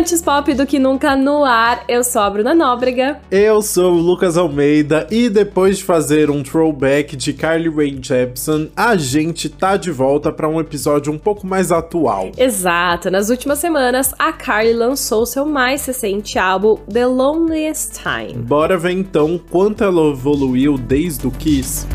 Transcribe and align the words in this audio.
Antes 0.00 0.22
pop 0.22 0.54
do 0.54 0.64
que 0.64 0.78
nunca 0.78 1.14
no 1.14 1.44
ar, 1.44 1.84
eu 1.86 2.02
sou 2.02 2.22
a 2.22 2.30
Bruna 2.30 2.54
Nóbrega. 2.54 3.20
Eu 3.30 3.60
sou 3.60 3.92
o 3.92 4.00
Lucas 4.00 4.38
Almeida 4.38 5.06
e 5.10 5.28
depois 5.28 5.76
de 5.76 5.84
fazer 5.84 6.30
um 6.30 6.42
throwback 6.42 7.14
de 7.14 7.34
Carly 7.34 7.68
Rae 7.68 7.98
Jepsen, 8.00 8.72
a 8.74 8.96
gente 8.96 9.50
tá 9.50 9.76
de 9.76 9.90
volta 9.90 10.32
para 10.32 10.48
um 10.48 10.58
episódio 10.58 11.12
um 11.12 11.18
pouco 11.18 11.46
mais 11.46 11.70
atual. 11.70 12.32
Exato, 12.38 13.10
nas 13.10 13.28
últimas 13.28 13.58
semanas 13.58 14.14
a 14.18 14.32
Carly 14.32 14.72
lançou 14.72 15.26
seu 15.26 15.44
mais 15.44 15.84
recente 15.84 16.38
álbum 16.38 16.76
The 16.90 17.04
Loneliest 17.04 18.00
Time. 18.02 18.42
Bora 18.42 18.78
ver 18.78 18.92
então 18.92 19.38
quanto 19.50 19.84
ela 19.84 20.12
evoluiu 20.12 20.78
desde 20.78 21.26
o 21.26 21.30
Kiss. 21.30 21.86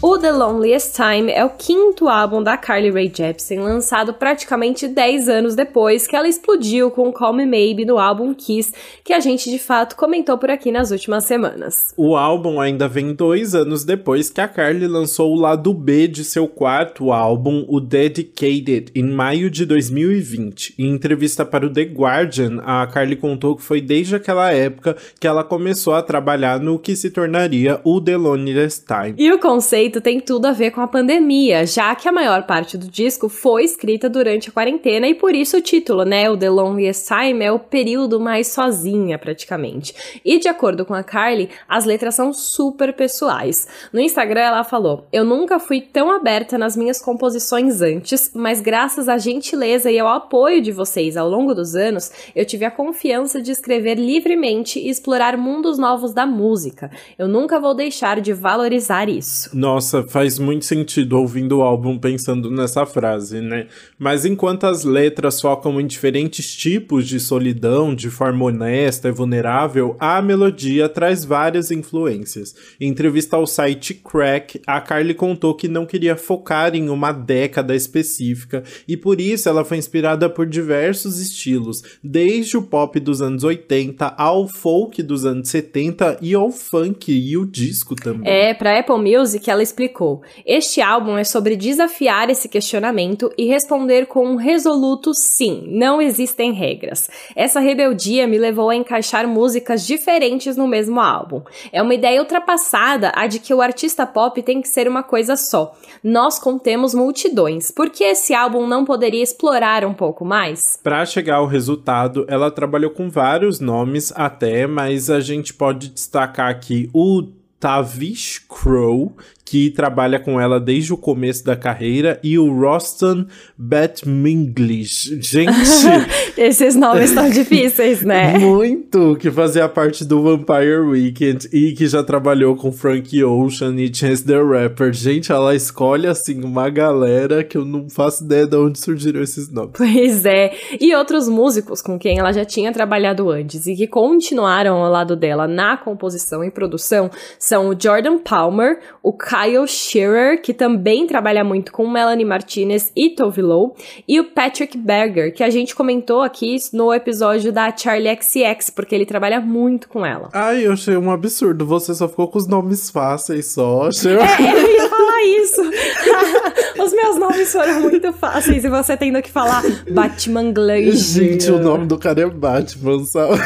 O 0.00 0.16
The 0.16 0.30
Loneliest 0.30 0.94
Time 0.94 1.32
é 1.32 1.44
o 1.44 1.50
quinto 1.50 2.08
álbum 2.08 2.40
da 2.40 2.56
Carly 2.56 2.88
Rae 2.88 3.10
Jepsen, 3.12 3.58
lançado 3.58 4.14
praticamente 4.14 4.86
10 4.86 5.28
anos 5.28 5.56
depois 5.56 6.06
que 6.06 6.14
ela 6.14 6.28
explodiu 6.28 6.88
com 6.88 7.12
Call 7.12 7.32
Me 7.32 7.44
Maybe 7.44 7.84
no 7.84 7.98
álbum 7.98 8.32
Kiss, 8.32 8.72
que 9.02 9.12
a 9.12 9.18
gente 9.18 9.50
de 9.50 9.58
fato 9.58 9.96
comentou 9.96 10.38
por 10.38 10.50
aqui 10.50 10.70
nas 10.70 10.92
últimas 10.92 11.24
semanas. 11.24 11.92
O 11.96 12.14
álbum 12.14 12.60
ainda 12.60 12.86
vem 12.86 13.12
dois 13.12 13.56
anos 13.56 13.82
depois 13.82 14.30
que 14.30 14.40
a 14.40 14.46
Carly 14.46 14.86
lançou 14.86 15.32
o 15.32 15.40
lado 15.40 15.74
B 15.74 16.06
de 16.06 16.22
seu 16.22 16.46
quarto 16.46 17.10
álbum, 17.10 17.64
o 17.68 17.80
Dedicated, 17.80 18.92
em 18.94 19.02
maio 19.02 19.50
de 19.50 19.66
2020. 19.66 20.76
Em 20.78 20.90
entrevista 20.90 21.44
para 21.44 21.66
o 21.66 21.72
The 21.72 21.82
Guardian, 21.82 22.62
a 22.64 22.86
Carly 22.86 23.16
contou 23.16 23.56
que 23.56 23.62
foi 23.62 23.80
desde 23.80 24.14
aquela 24.14 24.52
época 24.52 24.96
que 25.18 25.26
ela 25.26 25.42
começou 25.42 25.92
a 25.92 26.02
trabalhar 26.02 26.60
no 26.60 26.78
que 26.78 26.94
se 26.94 27.10
tornaria 27.10 27.80
o 27.82 28.00
The 28.00 28.16
Loneliest 28.16 28.84
Time. 28.86 29.14
E 29.18 29.32
o 29.32 29.40
conceito 29.40 29.87
conceito 29.88 30.00
tem 30.00 30.20
tudo 30.20 30.46
a 30.46 30.52
ver 30.52 30.70
com 30.70 30.80
a 30.80 30.86
pandemia, 30.86 31.66
já 31.66 31.94
que 31.94 32.08
a 32.08 32.12
maior 32.12 32.44
parte 32.44 32.76
do 32.76 32.86
disco 32.86 33.28
foi 33.28 33.64
escrita 33.64 34.08
durante 34.08 34.48
a 34.48 34.52
quarentena 34.52 35.08
e 35.08 35.14
por 35.14 35.34
isso 35.34 35.56
o 35.56 35.60
título, 35.60 36.04
né? 36.04 36.30
O 36.30 36.36
The 36.36 36.50
Loneliest 36.50 37.08
Time 37.08 37.44
é 37.44 37.50
o 37.50 37.58
período 37.58 38.20
mais 38.20 38.48
sozinha, 38.48 39.18
praticamente. 39.18 39.94
E 40.24 40.38
de 40.38 40.48
acordo 40.48 40.84
com 40.84 40.94
a 40.94 41.02
Carly, 41.02 41.48
as 41.68 41.84
letras 41.84 42.14
são 42.14 42.32
super 42.32 42.92
pessoais. 42.92 43.66
No 43.92 44.00
Instagram 44.00 44.40
ela 44.40 44.64
falou: 44.64 45.06
Eu 45.12 45.24
nunca 45.24 45.58
fui 45.58 45.80
tão 45.80 46.10
aberta 46.10 46.58
nas 46.58 46.76
minhas 46.76 47.00
composições 47.00 47.80
antes, 47.80 48.30
mas 48.34 48.60
graças 48.60 49.08
à 49.08 49.16
gentileza 49.16 49.90
e 49.90 49.98
ao 49.98 50.08
apoio 50.08 50.60
de 50.60 50.72
vocês 50.72 51.16
ao 51.16 51.28
longo 51.28 51.54
dos 51.54 51.74
anos, 51.74 52.10
eu 52.34 52.44
tive 52.44 52.64
a 52.64 52.70
confiança 52.70 53.40
de 53.40 53.50
escrever 53.50 53.94
livremente 53.94 54.78
e 54.78 54.90
explorar 54.90 55.36
mundos 55.36 55.78
novos 55.78 56.12
da 56.12 56.26
música. 56.26 56.90
Eu 57.18 57.28
nunca 57.28 57.58
vou 57.58 57.74
deixar 57.74 58.20
de 58.20 58.32
valorizar 58.32 59.08
isso. 59.08 59.56
Nossa 59.56 59.77
nossa, 59.78 60.02
faz 60.02 60.40
muito 60.40 60.64
sentido 60.64 61.16
ouvindo 61.16 61.58
o 61.58 61.62
álbum 61.62 61.96
pensando 61.96 62.50
nessa 62.50 62.84
frase, 62.84 63.40
né? 63.40 63.68
Mas 63.96 64.24
enquanto 64.24 64.64
as 64.64 64.82
letras 64.82 65.40
focam 65.40 65.80
em 65.80 65.86
diferentes 65.86 66.52
tipos 66.52 67.06
de 67.06 67.20
solidão, 67.20 67.94
de 67.94 68.10
forma 68.10 68.44
honesta 68.44 69.06
e 69.06 69.12
vulnerável, 69.12 69.96
a 70.00 70.20
melodia 70.20 70.88
traz 70.88 71.24
várias 71.24 71.70
influências. 71.70 72.56
Em 72.80 72.88
entrevista 72.88 73.36
ao 73.36 73.46
site 73.46 73.94
Crack, 73.94 74.60
a 74.66 74.80
Carly 74.80 75.14
contou 75.14 75.54
que 75.54 75.68
não 75.68 75.86
queria 75.86 76.16
focar 76.16 76.74
em 76.74 76.88
uma 76.88 77.12
década 77.12 77.76
específica 77.76 78.64
e 78.88 78.96
por 78.96 79.20
isso 79.20 79.48
ela 79.48 79.64
foi 79.64 79.76
inspirada 79.76 80.28
por 80.28 80.44
diversos 80.44 81.20
estilos, 81.20 81.84
desde 82.02 82.56
o 82.56 82.62
pop 82.62 82.98
dos 82.98 83.22
anos 83.22 83.44
80 83.44 84.12
ao 84.18 84.48
folk 84.48 85.00
dos 85.04 85.24
anos 85.24 85.48
70 85.48 86.18
e 86.20 86.34
ao 86.34 86.50
funk 86.50 87.12
e 87.12 87.36
o 87.36 87.46
disco 87.46 87.94
também. 87.94 88.28
É, 88.28 88.52
pra 88.54 88.80
Apple 88.80 88.96
Music 88.96 89.48
ela 89.48 89.62
explicou: 89.68 90.22
Este 90.44 90.80
álbum 90.80 91.16
é 91.16 91.24
sobre 91.24 91.56
desafiar 91.56 92.30
esse 92.30 92.48
questionamento 92.48 93.30
e 93.36 93.46
responder 93.46 94.06
com 94.06 94.26
um 94.26 94.36
resoluto 94.36 95.14
sim, 95.14 95.64
não 95.68 96.00
existem 96.00 96.52
regras. 96.52 97.08
Essa 97.36 97.60
rebeldia 97.60 98.26
me 98.26 98.38
levou 98.38 98.70
a 98.70 98.76
encaixar 98.76 99.26
músicas 99.28 99.86
diferentes 99.86 100.56
no 100.56 100.66
mesmo 100.66 101.00
álbum. 101.00 101.42
É 101.72 101.82
uma 101.82 101.94
ideia 101.94 102.20
ultrapassada 102.20 103.12
a 103.14 103.26
de 103.26 103.38
que 103.38 103.54
o 103.54 103.62
artista 103.62 104.06
pop 104.06 104.42
tem 104.42 104.60
que 104.60 104.68
ser 104.68 104.88
uma 104.88 105.02
coisa 105.02 105.36
só. 105.36 105.74
Nós 106.02 106.38
contemos 106.38 106.94
multidões. 106.94 107.70
Por 107.70 107.90
que 107.90 108.04
esse 108.04 108.34
álbum 108.34 108.66
não 108.66 108.84
poderia 108.84 109.22
explorar 109.22 109.84
um 109.84 109.94
pouco 109.94 110.24
mais? 110.24 110.78
Para 110.82 111.04
chegar 111.04 111.36
ao 111.36 111.46
resultado, 111.46 112.24
ela 112.28 112.50
trabalhou 112.50 112.90
com 112.90 113.08
vários 113.10 113.60
nomes 113.60 114.12
até, 114.16 114.66
mas 114.66 115.10
a 115.10 115.20
gente 115.20 115.52
pode 115.52 115.88
destacar 115.88 116.48
aqui 116.48 116.88
o 116.92 117.22
Tavish 117.60 118.38
Crow, 118.48 119.16
que 119.48 119.70
trabalha 119.70 120.20
com 120.20 120.38
ela 120.38 120.60
desde 120.60 120.92
o 120.92 120.96
começo 120.96 121.42
da 121.42 121.56
carreira, 121.56 122.20
e 122.22 122.38
o 122.38 122.52
Roston 122.52 123.24
Batminglish. 123.56 125.18
Gente! 125.22 125.52
Esses 126.36 126.76
nomes 126.76 127.10
estão 127.10 127.30
difíceis, 127.30 128.02
né? 128.02 128.38
Muito! 128.38 129.16
Que 129.16 129.30
fazia 129.30 129.68
parte 129.68 130.04
do 130.04 130.22
Vampire 130.22 130.80
Weekend 130.80 131.48
e 131.52 131.72
que 131.72 131.86
já 131.86 132.02
trabalhou 132.02 132.56
com 132.56 132.70
Frank 132.70 133.24
Ocean 133.24 133.74
e 133.76 133.92
Chance 133.92 134.24
the 134.24 134.40
Rapper. 134.40 134.92
Gente, 134.92 135.32
ela 135.32 135.54
escolhe, 135.54 136.06
assim, 136.06 136.44
uma 136.44 136.68
galera 136.68 137.42
que 137.42 137.56
eu 137.56 137.64
não 137.64 137.88
faço 137.88 138.24
ideia 138.24 138.46
de 138.46 138.56
onde 138.56 138.78
surgiram 138.78 139.22
esses 139.22 139.50
nomes. 139.50 139.72
Pois 139.74 140.26
é. 140.26 140.52
E 140.78 140.94
outros 140.94 141.28
músicos 141.28 141.80
com 141.80 141.98
quem 141.98 142.18
ela 142.18 142.32
já 142.32 142.44
tinha 142.44 142.72
trabalhado 142.72 143.30
antes 143.30 143.66
e 143.66 143.74
que 143.74 143.86
continuaram 143.86 144.76
ao 144.76 144.92
lado 144.92 145.16
dela 145.16 145.48
na 145.48 145.76
composição 145.76 146.44
e 146.44 146.50
produção 146.50 147.10
são 147.38 147.70
o 147.70 147.80
Jordan 147.80 148.18
Palmer, 148.18 148.80
o 149.02 149.12
Kyle 149.12 149.37
Shearer, 149.66 150.42
que 150.42 150.52
também 150.52 151.06
trabalha 151.06 151.44
muito 151.44 151.72
com 151.72 151.88
Melanie 151.88 152.24
Martinez 152.24 152.90
e 152.96 153.10
Tove 153.10 153.42
Lo, 153.42 153.74
e 154.06 154.18
o 154.18 154.24
Patrick 154.24 154.76
Berger, 154.76 155.32
que 155.34 155.44
a 155.44 155.50
gente 155.50 155.74
comentou 155.74 156.22
aqui 156.22 156.56
no 156.72 156.92
episódio 156.92 157.52
da 157.52 157.74
Charlie 157.76 158.16
XX, 158.20 158.70
porque 158.70 158.94
ele 158.94 159.06
trabalha 159.06 159.40
muito 159.40 159.88
com 159.88 160.04
ela. 160.04 160.28
Ai, 160.32 160.66
eu 160.66 160.72
achei 160.72 160.96
um 160.96 161.10
absurdo. 161.10 161.66
Você 161.66 161.94
só 161.94 162.08
ficou 162.08 162.28
com 162.28 162.38
os 162.38 162.48
nomes 162.48 162.90
fáceis 162.90 163.52
só. 163.52 163.88
Achei... 163.88 164.16
É, 164.38 164.52
eu 164.52 164.70
ia 164.70 164.88
falar 164.88 165.22
isso. 165.24 165.62
os 166.82 166.92
meus 166.92 167.16
nomes 167.16 167.52
foram 167.52 167.80
muito 167.80 168.12
fáceis 168.12 168.64
e 168.64 168.68
você 168.68 168.96
tendo 168.96 169.20
que 169.20 169.30
falar 169.30 169.62
Batman 169.90 170.52
Glaze. 170.52 171.20
Gente, 171.20 171.50
o 171.50 171.58
nome 171.58 171.86
do 171.86 171.98
cara 171.98 172.22
é 172.22 172.26
Batman, 172.26 173.04
sabe? 173.04 173.38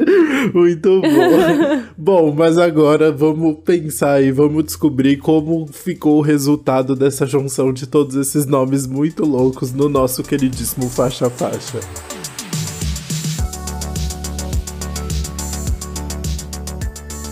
muito 0.52 1.00
bom. 1.00 1.82
bom, 1.96 2.34
mas 2.34 2.58
agora 2.58 3.12
vamos 3.12 3.58
pensar 3.64 4.22
e 4.22 4.32
vamos 4.32 4.64
descobrir 4.64 5.18
como 5.18 5.39
como 5.40 5.66
ficou 5.72 6.18
o 6.18 6.20
resultado 6.20 6.94
dessa 6.94 7.24
junção 7.24 7.72
de 7.72 7.86
todos 7.86 8.14
esses 8.14 8.44
nomes 8.44 8.86
muito 8.86 9.24
loucos 9.24 9.72
no 9.72 9.88
nosso 9.88 10.22
queridíssimo 10.22 10.90
Faixa 10.90 11.30
Faixa. 11.30 11.80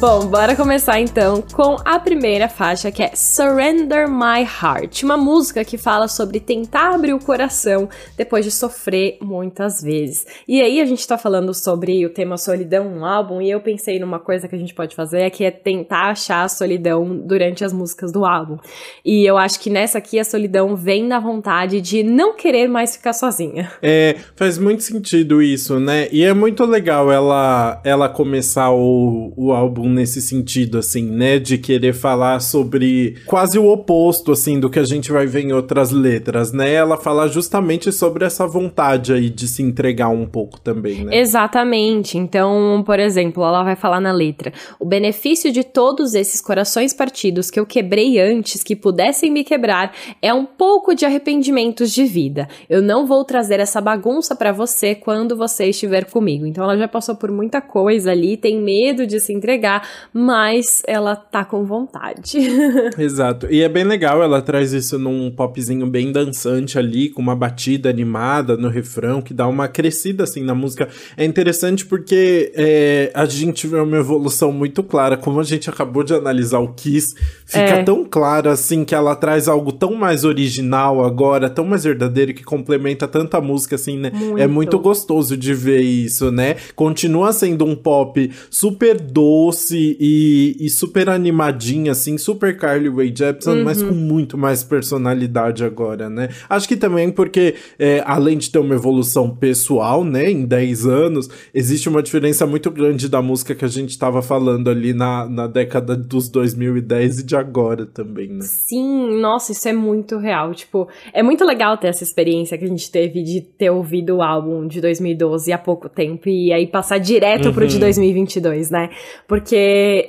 Bom, 0.00 0.28
bora 0.28 0.54
começar 0.54 1.00
então 1.00 1.42
com 1.52 1.74
a 1.84 1.98
primeira 1.98 2.48
faixa 2.48 2.88
que 2.88 3.02
é 3.02 3.10
Surrender 3.16 4.08
My 4.08 4.42
Heart, 4.44 5.02
uma 5.02 5.16
música 5.16 5.64
que 5.64 5.76
fala 5.76 6.06
sobre 6.06 6.38
tentar 6.38 6.94
abrir 6.94 7.12
o 7.14 7.18
coração 7.18 7.88
depois 8.16 8.44
de 8.44 8.52
sofrer 8.52 9.18
muitas 9.20 9.82
vezes. 9.82 10.24
E 10.46 10.62
aí 10.62 10.80
a 10.80 10.86
gente 10.86 11.04
tá 11.04 11.18
falando 11.18 11.52
sobre 11.52 12.06
o 12.06 12.10
tema 12.10 12.38
solidão 12.38 12.88
no 12.88 13.04
álbum 13.04 13.42
e 13.42 13.50
eu 13.50 13.60
pensei 13.60 13.98
numa 13.98 14.20
coisa 14.20 14.46
que 14.46 14.54
a 14.54 14.58
gente 14.58 14.72
pode 14.72 14.94
fazer 14.94 15.28
que 15.30 15.42
é 15.42 15.50
tentar 15.50 16.10
achar 16.10 16.44
a 16.44 16.48
solidão 16.48 17.18
durante 17.18 17.64
as 17.64 17.72
músicas 17.72 18.12
do 18.12 18.24
álbum. 18.24 18.56
E 19.04 19.26
eu 19.26 19.36
acho 19.36 19.58
que 19.58 19.68
nessa 19.68 19.98
aqui 19.98 20.20
a 20.20 20.24
solidão 20.24 20.76
vem 20.76 21.08
da 21.08 21.18
vontade 21.18 21.80
de 21.80 22.04
não 22.04 22.36
querer 22.36 22.68
mais 22.68 22.94
ficar 22.94 23.12
sozinha. 23.12 23.68
É, 23.90 24.16
faz 24.36 24.58
muito 24.58 24.82
sentido 24.82 25.40
isso, 25.40 25.80
né? 25.80 26.08
E 26.12 26.22
é 26.22 26.34
muito 26.34 26.64
legal 26.64 27.10
ela 27.10 27.80
ela 27.82 28.08
começar 28.08 28.70
o, 28.70 29.32
o 29.34 29.50
álbum 29.50 29.87
nesse 29.88 30.20
sentido, 30.20 30.78
assim, 30.78 31.02
né? 31.02 31.38
De 31.38 31.58
querer 31.58 31.94
falar 31.94 32.40
sobre 32.40 33.16
quase 33.26 33.58
o 33.58 33.66
oposto, 33.66 34.32
assim, 34.32 34.58
do 34.60 34.70
que 34.70 34.78
a 34.78 34.84
gente 34.84 35.10
vai 35.10 35.26
ver 35.26 35.44
em 35.44 35.52
outras 35.52 35.90
letras, 35.90 36.52
né? 36.52 36.72
Ela 36.72 36.96
fala 36.96 37.28
justamente 37.28 37.90
sobre 37.92 38.24
essa 38.24 38.46
vontade 38.46 39.12
aí 39.12 39.30
de 39.30 39.48
se 39.48 39.62
entregar 39.62 40.08
um 40.08 40.26
pouco 40.26 40.60
também, 40.60 41.04
né? 41.04 41.16
Exatamente. 41.16 42.18
Então, 42.18 42.82
por 42.84 42.98
exemplo, 42.98 43.42
ela 43.42 43.62
vai 43.62 43.76
falar 43.76 44.00
na 44.00 44.12
letra: 44.12 44.52
o 44.78 44.84
benefício 44.84 45.52
de 45.52 45.64
todos 45.64 46.14
esses 46.14 46.40
corações 46.40 46.92
partidos 46.92 47.50
que 47.50 47.58
eu 47.58 47.66
quebrei 47.66 48.20
antes 48.20 48.62
que 48.62 48.76
pudessem 48.76 49.30
me 49.30 49.44
quebrar 49.44 49.92
é 50.20 50.32
um 50.32 50.44
pouco 50.44 50.94
de 50.94 51.04
arrependimentos 51.04 51.92
de 51.92 52.04
vida. 52.04 52.48
Eu 52.68 52.82
não 52.82 53.06
vou 53.06 53.24
trazer 53.24 53.60
essa 53.60 53.80
bagunça 53.80 54.34
para 54.34 54.52
você 54.52 54.94
quando 54.94 55.36
você 55.36 55.66
estiver 55.66 56.04
comigo. 56.06 56.46
Então, 56.46 56.64
ela 56.64 56.76
já 56.76 56.88
passou 56.88 57.14
por 57.14 57.30
muita 57.30 57.60
coisa 57.60 58.10
ali, 58.10 58.36
tem 58.36 58.60
medo 58.60 59.06
de 59.06 59.20
se 59.20 59.32
entregar 59.32 59.77
mas 60.12 60.82
ela 60.86 61.16
tá 61.16 61.44
com 61.44 61.64
vontade. 61.64 62.38
Exato. 62.98 63.46
E 63.50 63.62
é 63.62 63.68
bem 63.68 63.84
legal, 63.84 64.22
ela 64.22 64.40
traz 64.40 64.72
isso 64.72 64.98
num 64.98 65.30
popzinho 65.30 65.86
bem 65.86 66.12
dançante 66.12 66.78
ali, 66.78 67.08
com 67.08 67.20
uma 67.20 67.36
batida 67.36 67.88
animada 67.88 68.56
no 68.56 68.68
refrão, 68.68 69.20
que 69.20 69.34
dá 69.34 69.46
uma 69.46 69.68
crescida 69.68 70.24
assim 70.24 70.42
na 70.42 70.54
música. 70.54 70.88
É 71.16 71.24
interessante 71.24 71.84
porque 71.86 72.52
é, 72.54 73.10
a 73.14 73.24
gente 73.24 73.66
vê 73.66 73.78
uma 73.78 73.96
evolução 73.96 74.52
muito 74.52 74.82
clara. 74.82 75.16
Como 75.16 75.40
a 75.40 75.44
gente 75.44 75.68
acabou 75.70 76.02
de 76.02 76.14
analisar 76.14 76.58
o 76.58 76.72
Kiss, 76.74 77.14
fica 77.44 77.60
é. 77.60 77.82
tão 77.82 78.04
claro 78.04 78.50
assim 78.50 78.84
que 78.84 78.94
ela 78.94 79.14
traz 79.14 79.48
algo 79.48 79.72
tão 79.72 79.94
mais 79.94 80.24
original 80.24 81.04
agora, 81.04 81.50
tão 81.50 81.64
mais 81.64 81.84
verdadeiro, 81.84 82.34
que 82.34 82.44
complementa 82.44 83.06
tanta 83.06 83.40
música 83.40 83.76
assim, 83.76 83.98
né? 83.98 84.10
Muito. 84.14 84.38
É 84.38 84.46
muito 84.46 84.78
gostoso 84.78 85.36
de 85.36 85.54
ver 85.54 85.80
isso, 85.80 86.30
né? 86.30 86.56
Continua 86.74 87.32
sendo 87.32 87.64
um 87.64 87.74
pop 87.74 88.30
super 88.50 89.00
doce 89.00 89.67
e, 89.70 90.56
e 90.60 90.70
super 90.70 91.08
animadinho, 91.08 91.90
assim, 91.90 92.16
super 92.18 92.56
Carly 92.56 92.88
Rae 92.88 93.12
Jepsen, 93.14 93.58
uhum. 93.58 93.64
mas 93.64 93.82
com 93.82 93.94
muito 93.94 94.36
mais 94.36 94.62
personalidade 94.62 95.64
agora, 95.64 96.08
né? 96.08 96.28
Acho 96.48 96.68
que 96.68 96.76
também 96.76 97.10
porque, 97.10 97.54
é, 97.78 98.02
além 98.06 98.38
de 98.38 98.50
ter 98.50 98.58
uma 98.58 98.74
evolução 98.74 99.34
pessoal, 99.34 100.04
né, 100.04 100.30
em 100.30 100.44
10 100.44 100.86
anos, 100.86 101.28
existe 101.52 101.88
uma 101.88 102.02
diferença 102.02 102.46
muito 102.46 102.70
grande 102.70 103.08
da 103.08 103.20
música 103.22 103.54
que 103.54 103.64
a 103.64 103.68
gente 103.68 103.90
estava 103.90 104.22
falando 104.22 104.68
ali 104.70 104.92
na, 104.92 105.28
na 105.28 105.46
década 105.46 105.96
dos 105.96 106.28
2010 106.28 107.20
e 107.20 107.22
de 107.24 107.36
agora 107.36 107.86
também, 107.86 108.28
né? 108.28 108.40
Sim, 108.42 109.20
nossa, 109.20 109.52
isso 109.52 109.68
é 109.68 109.72
muito 109.72 110.18
real. 110.18 110.54
Tipo, 110.54 110.88
é 111.12 111.22
muito 111.22 111.44
legal 111.44 111.76
ter 111.76 111.88
essa 111.88 112.04
experiência 112.04 112.56
que 112.56 112.64
a 112.64 112.68
gente 112.68 112.90
teve 112.90 113.22
de 113.22 113.40
ter 113.40 113.70
ouvido 113.70 114.16
o 114.16 114.22
álbum 114.22 114.66
de 114.66 114.80
2012 114.80 115.52
há 115.52 115.58
pouco 115.58 115.88
tempo 115.88 116.28
e 116.28 116.52
aí 116.52 116.66
passar 116.66 116.98
direto 116.98 117.48
uhum. 117.48 117.54
pro 117.54 117.66
de 117.66 117.78
2022, 117.78 118.70
né? 118.70 118.90
Porque 119.26 119.57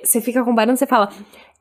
você 0.04 0.22
fica 0.22 0.44
comparando, 0.44 0.78
você 0.78 0.88
fala. 0.88 1.10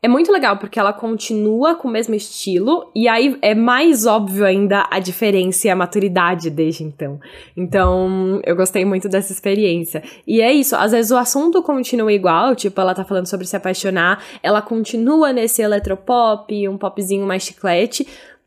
É 0.01 0.07
muito 0.07 0.31
legal 0.31 0.57
porque 0.59 0.79
ela 0.79 0.93
continua 0.93 1.75
com 1.75 1.89
o 1.89 1.91
mesmo 1.91 2.15
estilo 2.15 2.89
e 2.95 3.09
aí 3.09 3.37
é 3.43 3.53
mais 3.53 4.07
óbvio 4.07 4.45
ainda 4.45 4.87
a 4.89 5.01
diferença 5.01 5.67
e 5.67 5.71
a 5.71 5.75
maturidade 5.75 6.51
desde 6.51 6.85
então. 6.85 7.19
Então, 7.57 8.41
eu 8.45 8.55
gostei 8.55 8.85
muito 8.85 9.09
dessa 9.09 9.33
experiência. 9.33 10.01
E 10.25 10.41
é 10.41 10.53
isso, 10.53 10.77
às 10.77 10.93
vezes 10.93 11.11
o 11.11 11.17
assunto 11.17 11.61
continua 11.65 12.13
igual, 12.13 12.55
tipo, 12.55 12.81
ela 12.81 12.95
tá 12.95 13.05
falando 13.05 13.27
sobre 13.27 13.45
se 13.45 13.57
apaixonar, 13.57 14.23
ela 14.41 14.63
continua 14.63 15.33
nesse 15.33 15.63
eletropop, 15.63 16.69
um 16.69 16.79
popzinho 16.79 17.27
mais 17.27 17.43
chiclete, 17.43 18.07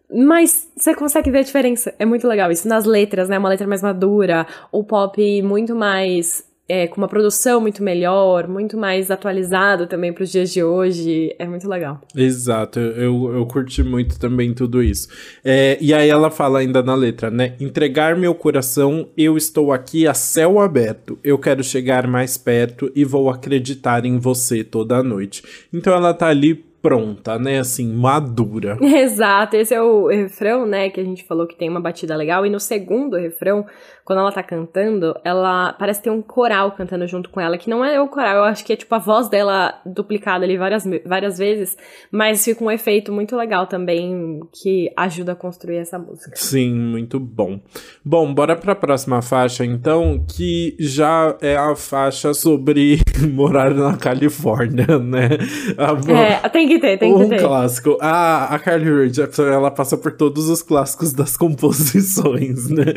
mas 0.09 0.69
você 0.75 0.95
consegue 0.95 1.31
ver 1.31 1.39
a 1.39 1.43
diferença. 1.43 1.93
É 1.97 2.05
muito 2.05 2.27
legal 2.27 2.51
isso. 2.51 2.67
Nas 2.67 2.85
letras, 2.85 3.29
né? 3.29 3.37
Uma 3.37 3.49
letra 3.49 3.67
mais 3.67 3.81
madura, 3.81 4.45
o 4.71 4.83
pop 4.83 5.41
muito 5.41 5.73
mais. 5.75 6.49
É, 6.73 6.87
com 6.87 7.01
uma 7.01 7.07
produção 7.09 7.59
muito 7.59 7.83
melhor, 7.83 8.47
muito 8.47 8.77
mais 8.77 9.11
atualizado 9.11 9.87
também 9.87 10.13
para 10.13 10.23
os 10.23 10.31
dias 10.31 10.53
de 10.53 10.63
hoje. 10.63 11.35
É 11.37 11.45
muito 11.45 11.67
legal. 11.67 11.99
Exato, 12.15 12.79
eu, 12.79 13.33
eu 13.33 13.45
curti 13.45 13.83
muito 13.83 14.17
também 14.17 14.53
tudo 14.53 14.81
isso. 14.81 15.09
É, 15.43 15.77
e 15.81 15.93
aí 15.93 16.07
ela 16.07 16.31
fala 16.31 16.59
ainda 16.59 16.81
na 16.81 16.95
letra, 16.95 17.29
né? 17.29 17.55
Entregar 17.59 18.15
meu 18.15 18.33
coração, 18.33 19.09
eu 19.17 19.35
estou 19.35 19.73
aqui 19.73 20.07
a 20.07 20.13
céu 20.13 20.61
aberto. 20.61 21.19
Eu 21.21 21.37
quero 21.37 21.61
chegar 21.61 22.07
mais 22.07 22.37
perto 22.37 22.89
e 22.95 23.03
vou 23.03 23.29
acreditar 23.29 24.05
em 24.05 24.17
você 24.17 24.63
toda 24.63 25.03
noite. 25.03 25.43
Então 25.73 25.93
ela 25.93 26.13
tá 26.13 26.27
ali 26.27 26.71
pronta, 26.81 27.37
né? 27.37 27.59
Assim, 27.59 27.93
madura. 27.93 28.77
Exato, 28.81 29.55
esse 29.55 29.73
é 29.73 29.81
o 29.81 30.07
refrão, 30.07 30.65
né? 30.65 30.89
Que 30.89 30.99
a 30.99 31.03
gente 31.03 31.23
falou 31.23 31.45
que 31.45 31.55
tem 31.55 31.69
uma 31.69 31.79
batida 31.79 32.15
legal. 32.15 32.45
E 32.45 32.49
no 32.49 32.59
segundo 32.59 33.17
refrão, 33.17 33.65
quando 34.11 34.19
ela 34.19 34.31
tá 34.33 34.43
cantando, 34.43 35.15
ela 35.23 35.71
parece 35.71 36.01
ter 36.01 36.09
um 36.09 36.21
coral 36.21 36.73
cantando 36.73 37.07
junto 37.07 37.29
com 37.29 37.39
ela, 37.39 37.57
que 37.57 37.69
não 37.69 37.81
é 37.85 38.01
o 38.01 38.09
coral, 38.09 38.39
eu 38.39 38.43
acho 38.43 38.65
que 38.65 38.73
é 38.73 38.75
tipo 38.75 38.93
a 38.93 38.97
voz 38.97 39.29
dela 39.29 39.73
duplicada 39.85 40.43
ali 40.43 40.57
várias, 40.57 40.83
várias 41.05 41.37
vezes, 41.37 41.77
mas 42.11 42.43
fica 42.43 42.61
um 42.61 42.69
efeito 42.69 43.13
muito 43.13 43.37
legal 43.37 43.67
também 43.67 44.41
que 44.51 44.91
ajuda 44.97 45.31
a 45.31 45.35
construir 45.35 45.77
essa 45.77 45.97
música. 45.97 46.35
Sim, 46.35 46.73
muito 46.73 47.21
bom. 47.21 47.61
Bom, 48.03 48.33
bora 48.33 48.53
pra 48.57 48.75
próxima 48.75 49.21
faixa 49.21 49.63
então, 49.63 50.25
que 50.27 50.75
já 50.77 51.37
é 51.41 51.55
a 51.55 51.73
faixa 51.73 52.33
sobre 52.33 52.99
morar 53.31 53.73
na 53.73 53.95
Califórnia, 53.95 54.99
né? 54.99 55.29
A, 55.77 56.11
é, 56.11 56.49
tem 56.49 56.67
que 56.67 56.79
ter, 56.79 56.97
tem 56.97 57.13
um 57.13 57.19
que 57.19 57.29
ter. 57.29 57.45
Um 57.45 57.47
clássico. 57.47 57.97
A, 58.01 58.53
a 58.53 58.59
Carly 58.59 58.93
Rae 58.93 59.13
Jepsen, 59.13 59.45
ela 59.45 59.71
passa 59.71 59.95
por 59.95 60.11
todos 60.11 60.49
os 60.49 60.61
clássicos 60.61 61.13
das 61.13 61.37
composições, 61.37 62.69
né? 62.69 62.93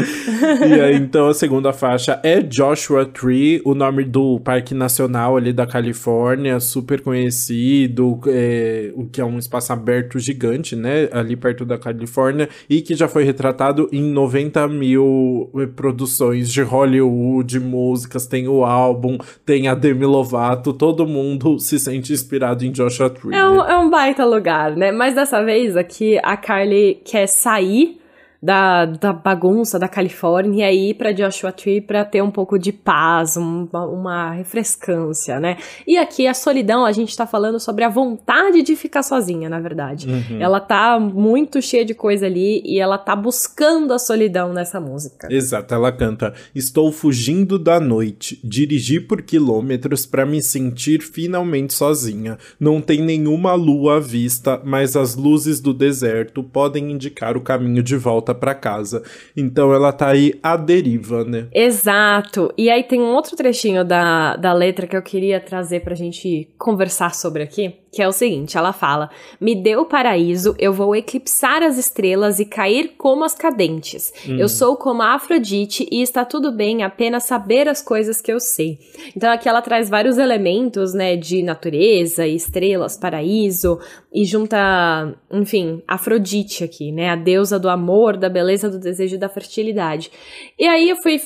e 0.69 0.81
aí 0.81 1.04
então 1.05 1.29
a 1.29 1.35
segunda 1.35 1.73
faixa 1.73 2.19
é 2.23 2.41
Joshua 2.41 3.05
Tree, 3.05 3.61
o 3.63 3.75
nome 3.75 4.05
do 4.05 4.41
Parque 4.41 4.75
Nacional 4.75 5.37
ali 5.37 5.53
da 5.53 5.67
Califórnia, 5.67 6.59
super 6.59 7.03
conhecido, 7.03 8.19
é, 8.27 8.91
o 8.95 9.05
que 9.05 9.21
é 9.21 9.25
um 9.25 9.39
espaço 9.39 9.73
aberto 9.73 10.19
gigante, 10.19 10.75
né, 10.75 11.09
ali 11.13 11.37
perto 11.37 11.65
da 11.65 11.77
Califórnia, 11.77 12.49
e 12.69 12.81
que 12.81 12.95
já 12.95 13.07
foi 13.07 13.23
retratado 13.23 13.89
em 13.93 14.03
90 14.03 14.67
mil 14.69 15.51
é, 15.57 15.67
produções 15.67 16.51
de 16.51 16.63
Hollywood, 16.63 17.61
músicas, 17.61 18.27
tem 18.27 18.49
o 18.49 18.65
álbum, 18.65 19.19
tem 19.45 19.69
a 19.69 19.75
Demi 19.75 20.07
Lovato, 20.07 20.73
todo 20.73 21.07
mundo 21.07 21.59
se 21.61 21.79
sente 21.79 22.13
inspirado 22.13 22.65
em 22.65 22.73
Joshua 22.73 23.11
Tree. 23.11 23.37
É 23.37 23.47
um, 23.47 23.57
né? 23.57 23.73
é 23.73 23.77
um 23.77 23.91
baita 23.91 24.25
lugar, 24.25 24.75
né, 24.75 24.91
mas 24.91 25.15
dessa 25.15 25.45
vez 25.45 25.77
aqui 25.77 26.19
a 26.23 26.37
Carly 26.37 26.99
quer 27.05 27.27
sair 27.27 28.03
da, 28.45 28.85
da 28.85 29.11
bagunça 29.11 29.79
da 29.79 29.89
Califórnia 29.89 30.71
e 30.71 30.91
ir 30.91 30.95
para 30.95 31.13
Joshua 31.13 31.51
Tree 31.51 31.81
para 31.81 32.05
ter 32.05 32.23
um 32.23 32.31
pouco 32.31 32.59
de 32.59 32.73
paz, 32.73 33.39
uma, 33.39 33.87
uma 33.87 34.33
refrescância, 34.33 35.41
né? 35.41 35.57
E 35.87 35.97
aqui 35.97 36.27
a 36.27 36.35
solidão, 36.35 36.85
a 36.85 36.93
gente 36.93 37.17
tá 37.17 37.27
falando 37.27 37.59
sobre 37.59 37.85
a 37.85 37.89
vontade 37.89 38.61
de 38.61 38.77
ficar 38.77 39.03
sozinha, 39.03 39.49
na 39.49 39.61
verdade. 39.61 40.11
Uhum. 40.11 40.43
Ela 40.43 40.61
tá 40.61 41.01
muito 41.01 41.63
cheia 41.63 41.87
de 41.87 41.95
coisa 41.95 42.27
ali 42.27 42.61
e 42.67 42.79
ela 42.79 42.99
tá 42.99 43.17
buscando 43.17 43.95
a 43.95 43.99
solidão 43.99 44.53
nessa 44.53 44.79
música. 44.79 45.27
Exato, 45.31 45.73
ela 45.73 45.91
canta: 45.91 46.35
Estou 46.55 46.93
fugindo 46.93 47.59
da 47.59 47.81
noite, 47.81 48.39
dirigi 48.45 49.01
por 49.01 49.23
quilômetros 49.23 50.05
para 50.05 50.27
me 50.27 50.43
sentir 50.43 51.01
finalmente 51.01 51.73
sozinha. 51.73 52.37
Não 52.61 52.83
tem 52.83 53.01
nenhuma 53.01 53.55
lua 53.55 53.97
à 53.97 54.01
vista, 54.01 54.61
mas 54.63 54.97
as 54.97 55.15
luzes 55.15 55.61
do 55.61 55.73
deserto 55.73 56.43
podem 56.43 56.93
indicar 56.93 57.39
o 57.39 57.41
caminho 57.41 57.83
de 57.83 57.97
volta 57.97 58.34
para 58.35 58.55
casa. 58.55 59.03
Então 59.37 59.73
ela 59.73 59.93
tá 59.93 60.09
aí 60.09 60.35
à 60.43 60.57
deriva, 60.57 61.25
né? 61.25 61.49
Exato. 61.53 62.53
E 62.57 62.71
aí 62.71 62.83
tem 62.83 63.01
um 63.01 63.13
outro 63.13 63.37
trechinho 63.37 63.85
da, 63.85 64.37
da 64.37 64.53
letra 64.53 64.87
que 64.87 64.97
eu 64.97 65.03
queria 65.03 65.41
trazer 65.41 65.81
pra 65.81 65.95
gente 65.95 66.49
conversar 66.59 67.15
sobre 67.15 67.43
aqui, 67.43 67.75
que 67.95 68.03
é 68.03 68.09
o 68.09 68.13
seguinte, 68.13 68.59
ela 68.59 68.73
fala: 68.73 69.09
"Me 69.41 69.55
deu 69.55 69.83
o 69.83 69.87
paraíso, 69.87 70.55
eu 70.59 70.73
vou 70.73 70.97
eclipsar 70.97 71.63
as 71.63 71.79
estrelas 71.79 72.41
e 72.41 72.45
cair 72.45 72.95
como 72.99 73.25
as 73.25 73.35
cadentes. 73.35 74.13
Hum. 74.29 74.37
Eu 74.39 74.49
sou 74.49 74.77
como 74.77 75.03
a 75.03 75.15
Afrodite 75.15 75.87
e 75.91 76.03
está 76.03 76.25
tudo 76.25 76.51
bem 76.51 76.83
apenas 76.83 77.25
saber 77.25 77.69
as 77.69 77.81
coisas 77.81 78.21
que 78.21 78.33
eu 78.33 78.41
sei." 78.41 78.79
Então 79.17 79.31
aqui 79.31 79.49
ela 79.49 79.63
traz 79.63 79.89
vários 79.89 80.19
elementos, 80.19 80.93
né, 80.93 81.17
de 81.17 81.43
natureza, 81.43 82.27
estrelas, 82.27 82.97
paraíso 82.97 83.79
e 84.13 84.25
junta, 84.25 85.15
enfim, 85.31 85.83
Afrodite 85.87 86.65
aqui, 86.65 86.91
né, 86.91 87.11
a 87.11 87.17
deusa 87.17 87.59
do 87.59 87.69
amor, 87.69 88.17
da 88.17 88.29
beleza, 88.29 88.69
do 88.71 88.79
desejo 88.79 89.17
e 89.17 89.19
da 89.19 89.29
fertilidade. 89.29 90.11
E 90.59 90.67
aí 90.67 90.89
eu 90.89 90.97
fui 90.97 91.21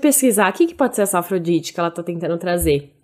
pesquisar 0.00 0.50
o 0.50 0.52
que, 0.52 0.66
que 0.66 0.74
pode 0.74 0.96
ser 0.96 1.02
essa 1.02 1.18
Afrodite 1.18 1.72
que 1.72 1.80
ela 1.80 1.90
tá 1.90 2.02
tentando 2.02 2.36
trazer. 2.38 2.97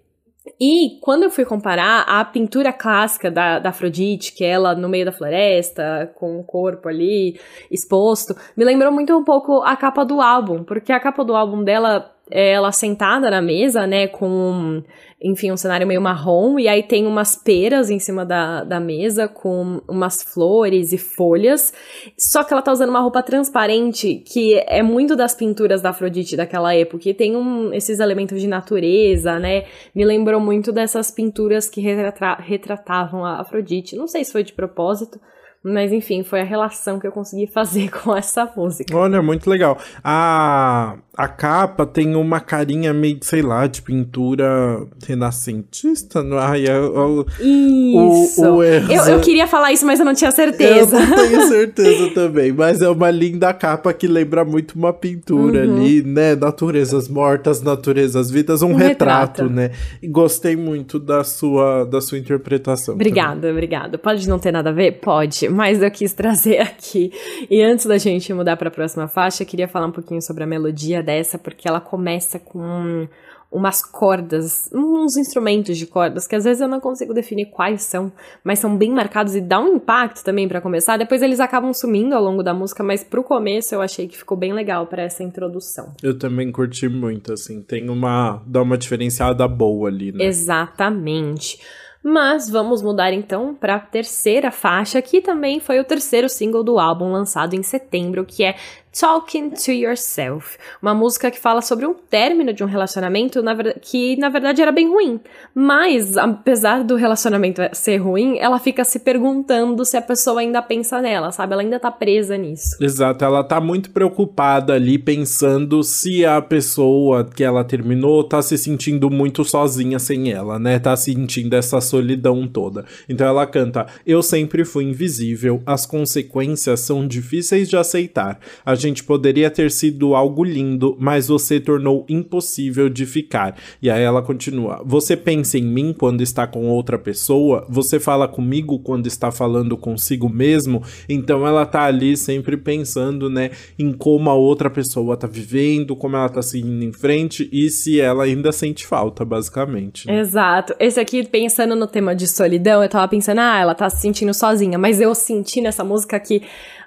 E 0.60 0.98
quando 1.00 1.22
eu 1.22 1.30
fui 1.30 1.44
comparar 1.44 2.02
a 2.02 2.22
pintura 2.24 2.72
clássica 2.72 3.30
da, 3.30 3.58
da 3.58 3.70
Afrodite, 3.70 4.32
que 4.32 4.44
é 4.44 4.50
ela 4.50 4.74
no 4.74 4.88
meio 4.88 5.06
da 5.06 5.12
floresta, 5.12 6.12
com 6.16 6.38
o 6.38 6.44
corpo 6.44 6.88
ali 6.88 7.40
exposto, 7.70 8.36
me 8.56 8.64
lembrou 8.64 8.92
muito 8.92 9.16
um 9.16 9.24
pouco 9.24 9.62
a 9.62 9.74
capa 9.74 10.04
do 10.04 10.20
álbum, 10.20 10.62
porque 10.62 10.92
a 10.92 11.00
capa 11.00 11.24
do 11.24 11.34
álbum 11.34 11.64
dela 11.64 12.13
ela 12.30 12.72
sentada 12.72 13.30
na 13.30 13.42
mesa, 13.42 13.86
né, 13.86 14.06
com, 14.06 14.82
enfim, 15.20 15.52
um 15.52 15.56
cenário 15.56 15.86
meio 15.86 16.00
marrom, 16.00 16.58
e 16.58 16.66
aí 16.66 16.82
tem 16.82 17.06
umas 17.06 17.36
peras 17.36 17.90
em 17.90 17.98
cima 17.98 18.24
da, 18.24 18.64
da 18.64 18.80
mesa 18.80 19.28
com 19.28 19.82
umas 19.86 20.22
flores 20.22 20.92
e 20.92 20.98
folhas, 20.98 21.72
só 22.18 22.42
que 22.42 22.52
ela 22.52 22.62
tá 22.62 22.72
usando 22.72 22.88
uma 22.88 23.00
roupa 23.00 23.22
transparente, 23.22 24.22
que 24.26 24.58
é 24.66 24.82
muito 24.82 25.14
das 25.14 25.34
pinturas 25.34 25.82
da 25.82 25.90
Afrodite 25.90 26.36
daquela 26.36 26.74
época, 26.74 27.08
e 27.08 27.14
tem 27.14 27.36
um, 27.36 27.72
esses 27.74 28.00
elementos 28.00 28.40
de 28.40 28.48
natureza, 28.48 29.38
né, 29.38 29.64
me 29.94 30.04
lembrou 30.04 30.40
muito 30.40 30.72
dessas 30.72 31.10
pinturas 31.10 31.68
que 31.68 31.80
retrata 31.80 32.42
retratavam 32.42 33.24
a 33.24 33.40
Afrodite, 33.40 33.96
não 33.96 34.06
sei 34.06 34.24
se 34.24 34.32
foi 34.32 34.42
de 34.42 34.52
propósito, 34.52 35.20
mas 35.64 35.92
enfim, 35.92 36.22
foi 36.22 36.42
a 36.42 36.44
relação 36.44 37.00
que 37.00 37.06
eu 37.06 37.12
consegui 37.12 37.46
fazer 37.46 37.88
com 38.02 38.14
essa 38.14 38.46
música. 38.54 38.94
Olha, 38.94 39.22
muito 39.22 39.48
legal. 39.48 39.78
A, 40.04 40.96
a 41.16 41.26
capa 41.26 41.86
tem 41.86 42.14
uma 42.14 42.38
carinha 42.38 42.92
meio, 42.92 43.18
sei 43.22 43.40
lá, 43.40 43.66
de 43.66 43.80
pintura 43.80 44.86
renascentista. 45.06 46.22
Não? 46.22 46.38
Ai, 46.38 46.66
é, 46.66 46.78
o, 46.78 47.24
isso. 47.40 48.44
O, 48.44 48.56
o 48.56 48.62
eu, 48.62 49.04
eu 49.08 49.20
queria 49.20 49.46
falar 49.46 49.72
isso, 49.72 49.86
mas 49.86 49.98
eu 49.98 50.04
não 50.04 50.12
tinha 50.12 50.30
certeza. 50.30 51.00
Eu 51.00 51.06
não 51.06 51.16
tenho 51.16 51.42
certeza 51.48 52.10
também, 52.10 52.52
mas 52.52 52.82
é 52.82 52.88
uma 52.88 53.10
linda 53.10 53.54
capa 53.54 53.92
que 53.94 54.06
lembra 54.06 54.44
muito 54.44 54.74
uma 54.74 54.92
pintura 54.92 55.66
uhum. 55.66 55.76
ali, 55.76 56.02
né? 56.02 56.34
Naturezas 56.34 57.08
mortas, 57.08 57.62
naturezas 57.62 58.30
vidas, 58.30 58.60
um, 58.60 58.72
um 58.72 58.74
retrato, 58.74 59.44
retrato, 59.44 59.50
né? 59.50 59.70
E 60.02 60.08
gostei 60.08 60.56
muito 60.56 60.98
da 60.98 61.24
sua, 61.24 61.84
da 61.84 62.02
sua 62.02 62.18
interpretação. 62.18 62.94
Obrigada, 62.94 63.36
também. 63.36 63.52
obrigada. 63.52 63.96
Pode 63.96 64.28
não 64.28 64.38
ter 64.38 64.52
nada 64.52 64.68
a 64.68 64.72
ver? 64.72 64.92
Pode, 65.00 65.48
mas 65.54 65.82
eu 65.82 65.90
quis 65.90 66.12
trazer 66.12 66.58
aqui. 66.58 67.12
E 67.48 67.62
antes 67.62 67.86
da 67.86 67.96
gente 67.98 68.32
mudar 68.34 68.56
para 68.56 68.68
a 68.68 68.72
próxima 68.72 69.08
faixa, 69.08 69.42
eu 69.42 69.46
queria 69.46 69.68
falar 69.68 69.86
um 69.86 69.92
pouquinho 69.92 70.20
sobre 70.20 70.44
a 70.44 70.46
melodia 70.46 71.02
dessa, 71.02 71.38
porque 71.38 71.68
ela 71.68 71.80
começa 71.80 72.38
com 72.38 73.06
umas 73.54 73.80
cordas, 73.82 74.68
uns 74.74 75.16
instrumentos 75.16 75.78
de 75.78 75.86
cordas, 75.86 76.26
que 76.26 76.34
às 76.34 76.42
vezes 76.42 76.60
eu 76.60 76.66
não 76.66 76.80
consigo 76.80 77.14
definir 77.14 77.46
quais 77.46 77.82
são, 77.82 78.10
mas 78.42 78.58
são 78.58 78.76
bem 78.76 78.90
marcados 78.90 79.36
e 79.36 79.40
dá 79.40 79.60
um 79.60 79.76
impacto 79.76 80.24
também 80.24 80.48
para 80.48 80.60
começar. 80.60 80.96
Depois 80.96 81.22
eles 81.22 81.38
acabam 81.38 81.72
sumindo 81.72 82.16
ao 82.16 82.22
longo 82.22 82.42
da 82.42 82.52
música, 82.52 82.82
mas 82.82 83.04
pro 83.04 83.22
começo 83.22 83.72
eu 83.72 83.80
achei 83.80 84.08
que 84.08 84.18
ficou 84.18 84.36
bem 84.36 84.52
legal 84.52 84.88
para 84.88 85.04
essa 85.04 85.22
introdução. 85.22 85.94
Eu 86.02 86.18
também 86.18 86.50
curti 86.50 86.88
muito, 86.88 87.32
assim, 87.32 87.62
tem 87.62 87.88
uma. 87.88 88.42
dá 88.44 88.60
uma 88.60 88.76
diferenciada 88.76 89.46
boa 89.46 89.88
ali, 89.88 90.10
né? 90.10 90.24
Exatamente. 90.24 91.58
Mas 92.06 92.50
vamos 92.50 92.82
mudar 92.82 93.14
então 93.14 93.54
para 93.54 93.76
a 93.76 93.80
terceira 93.80 94.50
faixa, 94.50 95.00
que 95.00 95.22
também 95.22 95.58
foi 95.58 95.80
o 95.80 95.84
terceiro 95.84 96.28
single 96.28 96.62
do 96.62 96.78
álbum 96.78 97.10
lançado 97.10 97.54
em 97.54 97.62
setembro, 97.62 98.26
que 98.26 98.44
é 98.44 98.56
Talking 98.98 99.50
to 99.50 99.72
Yourself, 99.72 100.56
uma 100.80 100.94
música 100.94 101.28
que 101.28 101.38
fala 101.38 101.60
sobre 101.60 101.84
um 101.84 101.94
término 101.94 102.52
de 102.52 102.62
um 102.62 102.66
relacionamento 102.66 103.42
na 103.42 103.54
que 103.80 104.16
na 104.16 104.28
verdade 104.28 104.62
era 104.62 104.70
bem 104.70 104.88
ruim. 104.88 105.18
Mas, 105.52 106.16
apesar 106.16 106.84
do 106.84 106.94
relacionamento 106.94 107.60
ser 107.72 107.96
ruim, 107.96 108.38
ela 108.38 108.60
fica 108.60 108.84
se 108.84 109.00
perguntando 109.00 109.84
se 109.84 109.96
a 109.96 110.02
pessoa 110.02 110.40
ainda 110.40 110.62
pensa 110.62 111.02
nela, 111.02 111.32
sabe? 111.32 111.54
Ela 111.54 111.62
ainda 111.62 111.80
tá 111.80 111.90
presa 111.90 112.36
nisso. 112.36 112.76
Exato, 112.80 113.24
ela 113.24 113.42
tá 113.42 113.60
muito 113.60 113.90
preocupada 113.90 114.74
ali 114.74 114.96
pensando 114.96 115.82
se 115.82 116.24
a 116.24 116.40
pessoa 116.40 117.24
que 117.24 117.42
ela 117.42 117.64
terminou 117.64 118.22
tá 118.22 118.40
se 118.42 118.56
sentindo 118.56 119.10
muito 119.10 119.44
sozinha 119.44 119.98
sem 119.98 120.30
ela, 120.30 120.56
né? 120.56 120.78
Tá 120.78 120.96
sentindo 120.96 121.54
essa 121.54 121.80
solidão 121.80 122.46
toda. 122.46 122.84
Então 123.08 123.26
ela 123.26 123.44
canta: 123.44 123.86
Eu 124.06 124.22
sempre 124.22 124.64
fui 124.64 124.84
invisível, 124.84 125.60
as 125.66 125.84
consequências 125.84 126.78
são 126.78 127.08
difíceis 127.08 127.68
de 127.68 127.76
aceitar. 127.76 128.38
A 128.64 128.83
gente 128.88 129.04
poderia 129.04 129.50
ter 129.50 129.70
sido 129.70 130.14
algo 130.14 130.44
lindo, 130.44 130.96
mas 130.98 131.28
você 131.28 131.60
tornou 131.60 132.04
impossível 132.08 132.88
de 132.88 133.06
ficar. 133.06 133.56
E 133.80 133.90
aí 133.90 134.02
ela 134.02 134.22
continua: 134.22 134.82
Você 134.84 135.16
pensa 135.16 135.58
em 135.58 135.64
mim 135.64 135.94
quando 135.96 136.22
está 136.22 136.46
com 136.46 136.68
outra 136.68 136.98
pessoa? 136.98 137.66
Você 137.68 137.98
fala 137.98 138.28
comigo 138.28 138.78
quando 138.78 139.06
está 139.06 139.30
falando 139.30 139.76
consigo 139.76 140.28
mesmo? 140.28 140.82
Então 141.08 141.46
ela 141.46 141.66
tá 141.66 141.84
ali 141.84 142.16
sempre 142.16 142.56
pensando, 142.56 143.28
né, 143.28 143.50
em 143.78 143.92
como 143.92 144.30
a 144.30 144.34
outra 144.34 144.70
pessoa 144.70 145.16
tá 145.16 145.26
vivendo, 145.26 145.96
como 145.96 146.16
ela 146.16 146.28
tá 146.28 146.42
seguindo 146.42 146.82
em 146.82 146.92
frente 146.92 147.48
e 147.52 147.70
se 147.70 148.00
ela 148.00 148.24
ainda 148.24 148.52
sente 148.52 148.86
falta, 148.86 149.24
basicamente. 149.24 150.06
Né? 150.06 150.20
Exato. 150.20 150.74
Esse 150.78 151.00
aqui, 151.00 151.26
pensando 151.26 151.74
no 151.74 151.86
tema 151.86 152.14
de 152.14 152.26
solidão, 152.26 152.82
eu 152.82 152.88
tava 152.88 153.08
pensando, 153.08 153.40
ah, 153.40 153.58
ela 153.58 153.74
tá 153.74 153.88
se 153.90 154.00
sentindo 154.00 154.32
sozinha, 154.34 154.78
mas 154.78 155.00
eu 155.00 155.14
senti 155.14 155.60
nessa 155.60 155.84
música 155.84 156.18
que 156.18 156.42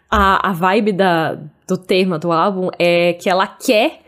a, 0.10 0.50
a 0.50 0.54
vibe 0.54 0.94
da, 0.94 1.38
do 1.68 1.78
tema 1.78 2.18
do 2.18 2.32
álbum 2.32 2.70
é 2.80 3.14
que 3.14 3.30
ela 3.30 3.48
quer 3.48 4.00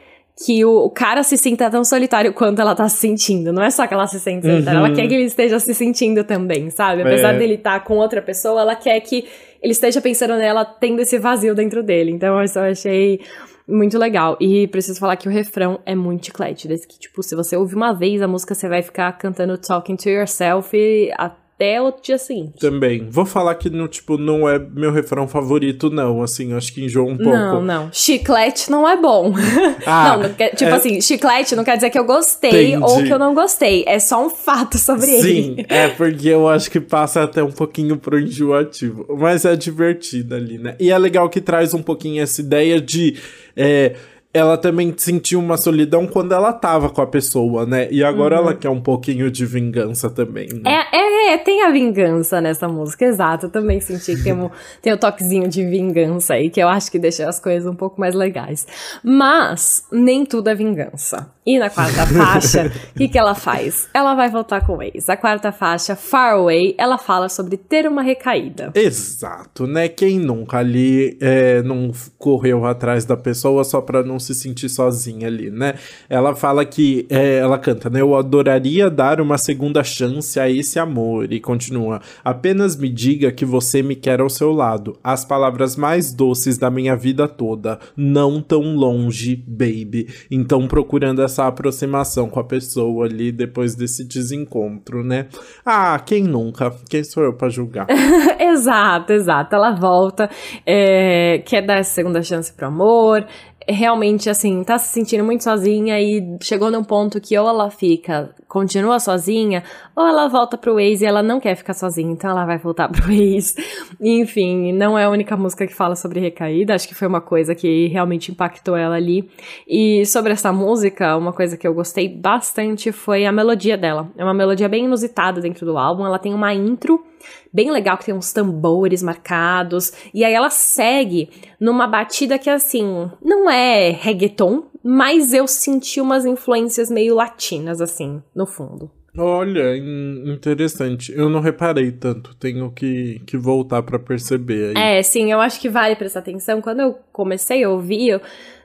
que 0.45 0.63
o, 0.63 0.85
o, 0.85 0.89
cara 0.89 1.21
se 1.21 1.37
sinta 1.37 1.69
tão 1.69 1.83
solitário 1.83 2.33
quanto 2.33 2.61
ela 2.61 2.73
tá 2.73 2.87
se 2.87 2.97
sentindo. 2.97 3.51
Não 3.51 3.61
é 3.61 3.69
só 3.69 3.85
que 3.85 3.93
ela 3.93 4.07
se 4.07 4.19
sente 4.19 4.47
solitária, 4.47 4.79
uhum. 4.79 4.85
ela 4.85 4.95
quer 4.95 5.05
que 5.05 5.13
ele 5.13 5.25
esteja 5.25 5.59
se 5.59 5.73
sentindo 5.73 6.23
também, 6.23 6.69
sabe? 6.69 7.01
Apesar 7.01 7.35
é. 7.35 7.37
dele 7.37 7.55
estar 7.55 7.79
tá 7.79 7.85
com 7.85 7.97
outra 7.97 8.21
pessoa, 8.21 8.61
ela 8.61 8.75
quer 8.75 8.99
que 9.01 9.25
ele 9.61 9.73
esteja 9.73 9.99
pensando 9.99 10.35
nela 10.37 10.63
tendo 10.63 11.01
esse 11.01 11.19
vazio 11.19 11.53
dentro 11.53 11.83
dele. 11.83 12.11
Então, 12.11 12.41
isso 12.41 12.57
eu 12.57 12.71
achei 12.71 13.19
muito 13.67 13.97
legal. 13.97 14.37
E 14.39 14.67
preciso 14.67 14.97
falar 14.97 15.17
que 15.17 15.27
o 15.27 15.31
refrão 15.31 15.81
é 15.85 15.93
muito 15.93 16.27
chiclete. 16.27 16.69
Desse 16.69 16.87
que, 16.87 16.97
tipo, 16.97 17.21
se 17.21 17.35
você 17.35 17.57
ouvir 17.57 17.75
uma 17.75 17.91
vez 17.91 18.21
a 18.21 18.27
música, 18.27 18.55
você 18.55 18.69
vai 18.69 18.81
ficar 18.81 19.11
cantando 19.17 19.57
Talking 19.57 19.97
to 19.97 20.07
Yourself 20.07 20.75
e 20.75 21.11
até 21.59 21.81
o 21.81 21.91
dia 22.01 22.17
seguinte. 22.17 22.57
Também. 22.57 23.09
Vou 23.09 23.25
falar 23.25 23.53
que, 23.55 23.69
no, 23.69 23.89
tipo, 23.89 24.17
não 24.17 24.47
é 24.47 24.57
meu 24.57 24.93
refrão 24.93 25.27
favorito, 25.27 25.89
não. 25.89 26.23
Assim, 26.23 26.53
acho 26.53 26.73
que 26.73 26.85
enjoa 26.85 27.11
um 27.11 27.17
pouco. 27.17 27.37
Não, 27.37 27.61
não. 27.61 27.89
Chiclete 27.91 28.71
não 28.71 28.87
é 28.87 28.95
bom. 28.95 29.33
Ah, 29.85 30.17
não, 30.17 30.23
não 30.23 30.33
quer, 30.33 30.49
tipo 30.55 30.69
é... 30.69 30.73
assim, 30.73 31.01
chiclete 31.01 31.55
não 31.55 31.63
quer 31.63 31.75
dizer 31.75 31.89
que 31.89 31.97
eu 31.97 32.03
gostei 32.03 32.73
Entendi. 32.73 32.83
ou 32.83 33.03
que 33.03 33.11
eu 33.11 33.17
não 33.17 33.33
gostei. 33.33 33.83
É 33.87 33.97
só 33.97 34.23
um 34.23 34.29
fato 34.29 34.77
sobre 34.77 35.05
Sim, 35.05 35.13
ele. 35.13 35.55
Sim, 35.55 35.65
é 35.67 35.87
porque 35.87 36.27
eu 36.27 36.47
acho 36.47 36.69
que 36.69 36.79
passa 36.79 37.23
até 37.23 37.41
um 37.41 37.51
pouquinho 37.51 37.97
pro 37.97 38.19
enjoativo. 38.19 39.05
Mas 39.17 39.45
é 39.45 39.55
divertido 39.55 40.35
ali, 40.35 40.57
né? 40.57 40.75
E 40.79 40.91
é 40.91 40.97
legal 40.97 41.29
que 41.29 41.41
traz 41.41 41.73
um 41.73 41.81
pouquinho 41.81 42.21
essa 42.21 42.41
ideia 42.41 42.79
de... 42.79 43.17
É, 43.55 43.95
ela 44.33 44.57
também 44.57 44.93
sentiu 44.95 45.39
uma 45.39 45.57
solidão 45.57 46.05
quando 46.05 46.33
ela 46.33 46.53
tava 46.53 46.89
com 46.89 47.01
a 47.01 47.07
pessoa, 47.07 47.65
né? 47.65 47.87
E 47.89 48.03
agora 48.03 48.35
uhum. 48.35 48.41
ela 48.43 48.53
quer 48.53 48.69
um 48.69 48.79
pouquinho 48.79 49.31
de 49.31 49.45
vingança 49.45 50.09
também. 50.09 50.47
Né? 50.49 50.61
É, 50.65 50.97
é, 50.97 51.18
é, 51.29 51.37
tem 51.37 51.63
a 51.63 51.71
vingança 51.71 52.41
nessa 52.41 52.67
música, 52.67 53.05
exato. 53.05 53.45
Eu 53.45 53.49
também 53.49 53.79
senti 53.79 54.15
que 54.15 54.23
tem, 54.23 54.33
um, 54.33 54.49
tem 54.81 54.93
o 54.93 54.95
um 54.95 54.99
toquezinho 54.99 55.47
de 55.47 55.65
vingança 55.65 56.33
aí, 56.33 56.49
que 56.49 56.59
eu 56.59 56.67
acho 56.67 56.91
que 56.91 56.97
deixa 56.97 57.27
as 57.27 57.39
coisas 57.39 57.71
um 57.71 57.75
pouco 57.75 57.99
mais 57.99 58.15
legais. 58.15 58.65
Mas 59.03 59.83
nem 59.91 60.25
tudo 60.25 60.49
é 60.49 60.55
vingança. 60.55 61.31
E 61.45 61.57
na 61.57 61.69
quarta 61.69 62.05
faixa, 62.13 62.71
o 62.95 62.97
que, 62.97 63.07
que 63.07 63.17
ela 63.17 63.33
faz? 63.33 63.89
Ela 63.93 64.13
vai 64.13 64.29
voltar 64.29 64.65
com 64.65 64.77
o 64.77 64.83
ex. 64.83 65.09
A 65.09 65.17
quarta 65.17 65.51
faixa, 65.51 65.95
Far 65.95 66.33
Away, 66.33 66.75
ela 66.77 66.97
fala 66.97 67.27
sobre 67.27 67.57
ter 67.57 67.87
uma 67.87 68.03
recaída. 68.03 68.71
Exato, 68.75 69.65
né? 69.65 69.87
Quem 69.87 70.19
nunca 70.19 70.59
ali 70.59 71.17
é, 71.19 71.63
não 71.63 71.91
correu 72.19 72.65
atrás 72.65 73.03
da 73.03 73.17
pessoa 73.17 73.63
só 73.63 73.81
pra 73.81 74.03
não 74.03 74.19
se 74.19 74.35
sentir 74.35 74.69
sozinha 74.69 75.27
ali, 75.27 75.49
né? 75.49 75.73
Ela 76.07 76.35
fala 76.35 76.63
que, 76.63 77.07
é, 77.09 77.37
ela 77.37 77.57
canta, 77.57 77.89
né? 77.89 78.01
Eu 78.01 78.15
adoraria 78.15 78.89
dar 78.89 79.19
uma 79.19 79.37
segunda 79.37 79.83
chance 79.83 80.39
a 80.39 80.47
esse 80.47 80.77
amor. 80.77 81.18
E 81.23 81.39
continua, 81.39 81.99
apenas 82.23 82.75
me 82.75 82.89
diga 82.89 83.31
que 83.31 83.45
você 83.45 83.81
me 83.81 83.95
quer 83.95 84.21
ao 84.21 84.29
seu 84.29 84.51
lado. 84.51 84.97
As 85.03 85.25
palavras 85.25 85.75
mais 85.75 86.13
doces 86.13 86.57
da 86.57 86.69
minha 86.69 86.95
vida 86.95 87.27
toda. 87.27 87.79
Não 87.97 88.39
tão 88.39 88.75
longe, 88.75 89.35
baby. 89.47 90.07
Então, 90.29 90.67
procurando 90.67 91.21
essa 91.23 91.39
essa 91.39 91.47
aproximação 91.47 92.29
com 92.29 92.39
a 92.39 92.43
pessoa 92.43 93.05
ali 93.05 93.31
depois 93.31 93.73
desse 93.73 94.03
desencontro, 94.03 95.03
né? 95.03 95.27
Ah, 95.65 95.97
quem 95.99 96.23
nunca? 96.23 96.73
Quem 96.89 97.03
sou 97.03 97.23
eu 97.23 97.33
para 97.33 97.49
julgar? 97.49 97.87
exato, 98.39 99.13
exato. 99.13 99.55
Ela 99.55 99.71
volta, 99.71 100.29
é, 100.65 101.41
quer 101.45 101.61
dar 101.61 101.75
essa 101.75 101.93
segunda 101.93 102.21
chance 102.21 102.51
pro 102.51 102.67
amor, 102.67 103.25
realmente, 103.69 104.29
assim, 104.29 104.63
tá 104.63 104.77
se 104.77 104.91
sentindo 104.93 105.23
muito 105.23 105.43
sozinha 105.43 105.99
e 105.99 106.37
chegou 106.41 106.71
num 106.71 106.83
ponto 106.83 107.19
que 107.21 107.37
ou 107.37 107.47
ela 107.47 107.69
fica, 107.69 108.33
continua 108.47 108.99
sozinha, 108.99 109.63
ou 109.95 110.05
ela 110.05 110.27
volta 110.27 110.57
pro 110.57 110.79
ex 110.79 111.01
e 111.01 111.05
ela 111.05 111.21
não 111.21 111.39
quer 111.39 111.55
ficar 111.55 111.73
sozinha, 111.73 112.11
então 112.11 112.29
ela 112.29 112.45
vai 112.45 112.57
voltar 112.57 112.89
pro 112.91 113.11
ex. 113.11 113.55
Enfim, 114.01 114.73
não 114.73 114.97
é 114.97 115.05
a 115.05 115.09
única 115.09 115.37
música 115.37 115.67
que 115.67 115.73
fala 115.73 115.95
sobre 115.95 116.19
recaída, 116.19 116.73
acho 116.73 116.87
que 116.87 116.95
foi 116.95 117.07
uma 117.07 117.21
coisa 117.21 117.53
que 117.53 117.87
realmente 117.87 118.31
impactou 118.31 118.75
ela 118.75 118.95
ali. 118.95 119.29
E 119.67 120.05
sobre 120.05 120.33
essa 120.33 120.51
música, 120.51 121.15
uma 121.15 121.31
coisa 121.33 121.57
que 121.57 121.67
eu 121.67 121.73
gostei 121.73 122.09
bastante 122.09 122.91
foi 122.91 123.25
a 123.25 123.31
melodia 123.31 123.77
dela. 123.77 124.09
É 124.17 124.23
uma 124.23 124.33
melodia 124.33 124.67
bem 124.67 124.85
inusitada 124.85 125.39
dentro 125.41 125.65
do 125.65 125.77
álbum, 125.77 126.05
ela 126.05 126.19
tem 126.19 126.33
uma 126.33 126.53
intro 126.53 127.03
bem 127.53 127.71
legal 127.71 127.97
que 127.97 128.05
tem 128.05 128.13
uns 128.13 128.31
tambores 128.31 129.01
marcados. 129.03 129.91
E 130.13 130.23
aí 130.23 130.33
ela 130.33 130.49
segue 130.49 131.29
numa 131.59 131.87
batida 131.87 132.39
que 132.39 132.49
assim, 132.49 133.09
não 133.23 133.49
é 133.49 133.89
reggaeton, 133.89 134.65
mas 134.83 135.33
eu 135.33 135.47
senti 135.47 135.99
umas 135.99 136.25
influências 136.25 136.89
meio 136.89 137.15
latinas 137.15 137.81
assim, 137.81 138.21
no 138.35 138.45
fundo. 138.45 138.91
Olha, 139.17 139.75
interessante. 139.75 141.11
Eu 141.11 141.29
não 141.29 141.41
reparei 141.41 141.91
tanto. 141.91 142.35
Tenho 142.35 142.71
que, 142.71 143.21
que 143.25 143.37
voltar 143.37 143.81
para 143.83 143.99
perceber 143.99 144.77
aí. 144.77 144.97
É, 144.97 145.03
sim, 145.03 145.31
eu 145.31 145.41
acho 145.41 145.59
que 145.59 145.67
vale 145.67 145.95
prestar 145.95 146.19
atenção. 146.19 146.61
Quando 146.61 146.81
eu 146.81 146.95
comecei 147.11 147.63
a 147.63 147.69
ouvir, 147.69 148.09
eu 148.09 148.21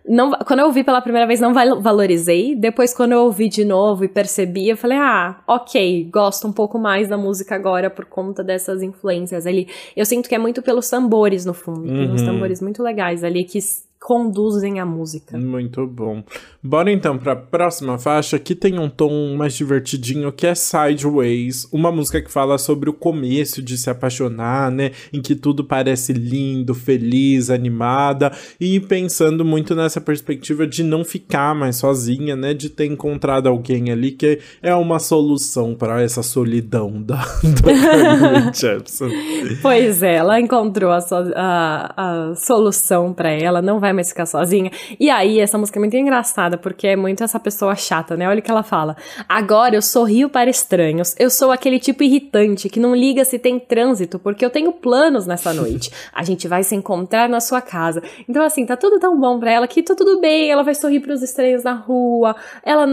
não, 0.06 0.32
quando 0.32 0.61
eu 0.61 0.66
ouvi 0.66 0.84
pela 0.84 1.00
primeira 1.00 1.26
vez, 1.26 1.40
não 1.40 1.54
valorizei. 1.54 2.54
Depois, 2.54 2.92
quando 2.92 3.12
eu 3.12 3.20
ouvi 3.20 3.49
de 3.49 3.64
novo 3.64 4.04
e 4.04 4.08
percebi, 4.08 4.68
eu 4.68 4.76
falei, 4.76 4.99
ah, 4.99 5.40
ok, 5.46 6.08
gosto 6.12 6.46
um 6.46 6.52
pouco 6.52 6.78
mais 6.78 7.08
da 7.08 7.16
música 7.16 7.54
agora 7.54 7.88
por 7.88 8.04
conta 8.04 8.44
dessas 8.44 8.82
influências 8.82 9.46
ali. 9.46 9.66
Eu 9.96 10.04
sinto 10.04 10.28
que 10.28 10.34
é 10.34 10.38
muito 10.38 10.61
pelos 10.61 10.90
tambores 10.90 11.46
no 11.46 11.54
fundo. 11.54 11.88
Uhum. 11.88 11.96
Tem 11.96 12.11
uns 12.11 12.20
uhum. 12.20 12.26
tambores 12.26 12.61
muito 12.61 12.82
legais 12.82 13.25
ali 13.25 13.44
que 13.44 13.58
conduzem 14.04 14.78
a 14.80 14.84
música. 14.84 15.38
Muito 15.38 15.87
bom. 15.87 16.23
Bora 16.62 16.92
então 16.92 17.16
para 17.16 17.32
a 17.32 17.37
próxima 17.37 17.96
faixa, 17.96 18.38
que 18.38 18.54
tem 18.54 18.78
um 18.78 18.87
tom 18.87 19.34
mais 19.34 19.54
divertidinho, 19.54 20.30
que 20.30 20.46
é 20.46 20.54
Sideways, 20.54 21.66
uma 21.73 21.90
música 21.90 22.20
que 22.20 22.30
fala 22.30 22.58
sobre 22.58 22.90
o 22.90 22.92
começo 22.92 23.62
de 23.62 23.78
se 23.78 23.88
apaixonar, 23.88 24.70
né, 24.70 24.90
em 25.11 25.23
que 25.23 25.34
tudo 25.34 25.64
parece 25.64 26.12
lindo, 26.12 26.75
feliz, 26.75 27.49
animada, 27.49 28.30
e 28.61 28.78
pensando 28.78 29.42
muito 29.42 29.75
nessa 29.75 30.02
perspectiva 30.02 30.66
de 30.66 30.82
não 30.82 31.02
ficar 31.02 31.54
mais 31.54 31.76
sozinha, 31.76 32.37
né, 32.37 32.52
de 32.52 32.68
ter 32.68 32.84
encontrado 32.84 33.46
alguém 33.46 33.90
ali 33.90 34.12
que 34.12 34.38
é 34.62 34.75
uma 34.75 34.99
solução 34.99 35.75
para 35.75 36.02
essa 36.02 36.23
solidão 36.23 37.00
da, 37.00 37.25
da 37.25 38.52
Jepsen. 38.52 39.08
Pois 39.62 40.02
é, 40.02 40.16
ela 40.16 40.38
encontrou 40.38 40.90
a, 40.90 41.00
so, 41.00 41.14
a, 41.34 41.94
a 41.96 42.34
solução 42.34 43.14
para 43.14 43.30
ela, 43.30 43.62
não 43.62 43.80
vai 43.80 43.93
mais 43.94 44.08
ficar 44.08 44.26
sozinha. 44.26 44.70
E 44.98 45.08
aí, 45.08 45.40
essa 45.40 45.56
música 45.56 45.78
é 45.78 45.80
muito 45.80 45.96
engraçada, 45.96 46.58
porque 46.58 46.86
é 46.86 46.96
muito 46.96 47.22
essa 47.22 47.40
pessoa 47.40 47.74
chata, 47.74 48.16
né? 48.16 48.28
Olha 48.28 48.40
o 48.40 48.42
que 48.42 48.50
ela 48.50 48.62
fala. 48.62 48.96
Agora 49.28 49.74
eu 49.74 49.82
sorrio 49.82 50.28
para 50.28 50.50
estranhos. 50.50 51.14
Eu 51.18 51.30
sou 51.30 51.50
aquele 51.50 51.78
tipo 51.78 52.02
irritante 52.02 52.68
que 52.68 52.80
não 52.80 52.94
liga 52.94 53.24
se 53.24 53.38
tem 53.38 53.58
trânsito, 53.58 54.18
porque 54.18 54.44
eu 54.44 54.50
tenho 54.50 54.72
planos 54.72 55.26
nessa 55.26 55.52
noite. 55.54 55.90
A 56.12 56.24
gente 56.24 56.48
vai 56.48 56.62
se 56.62 56.74
encontrar 56.74 57.28
na 57.28 57.40
sua 57.40 57.60
casa. 57.60 58.02
Então, 58.28 58.42
assim, 58.42 58.66
tá 58.66 58.76
tudo 58.76 58.98
tão 58.98 59.18
bom 59.18 59.38
pra 59.38 59.52
ela 59.52 59.66
que 59.66 59.82
tá 59.82 59.94
tudo 59.94 60.20
bem. 60.20 60.50
Ela 60.50 60.62
vai 60.62 60.74
sorrir 60.74 61.00
pros 61.00 61.22
estranhos 61.22 61.62
na 61.62 61.72
rua. 61.72 62.34
Ela 62.62 62.86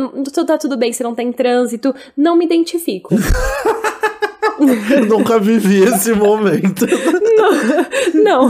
tá 0.45 0.57
tudo 0.57 0.77
bem 0.77 0.93
se 0.93 1.03
não 1.03 1.15
tem 1.15 1.31
trânsito. 1.31 1.93
Não 2.15 2.35
me 2.35 2.45
identifico. 2.45 3.15
Nunca 5.07 5.39
vivi 5.39 5.83
esse 5.83 6.13
momento. 6.13 6.85
Não. 8.23 8.49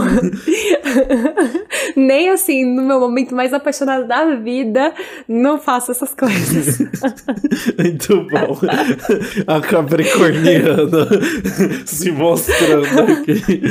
Nem 1.96 2.28
assim, 2.30 2.64
no 2.64 2.82
meu 2.82 3.00
momento 3.00 3.34
mais 3.34 3.52
apaixonado 3.54 4.06
da 4.06 4.34
vida, 4.34 4.92
não 5.26 5.58
faço 5.58 5.92
essas 5.92 6.14
coisas. 6.14 6.78
Muito 7.78 8.26
bom. 8.28 8.58
A 9.46 9.60
Capricorniana 9.60 11.08
se 11.86 12.10
mostrando 12.10 13.12
aqui. 13.12 13.62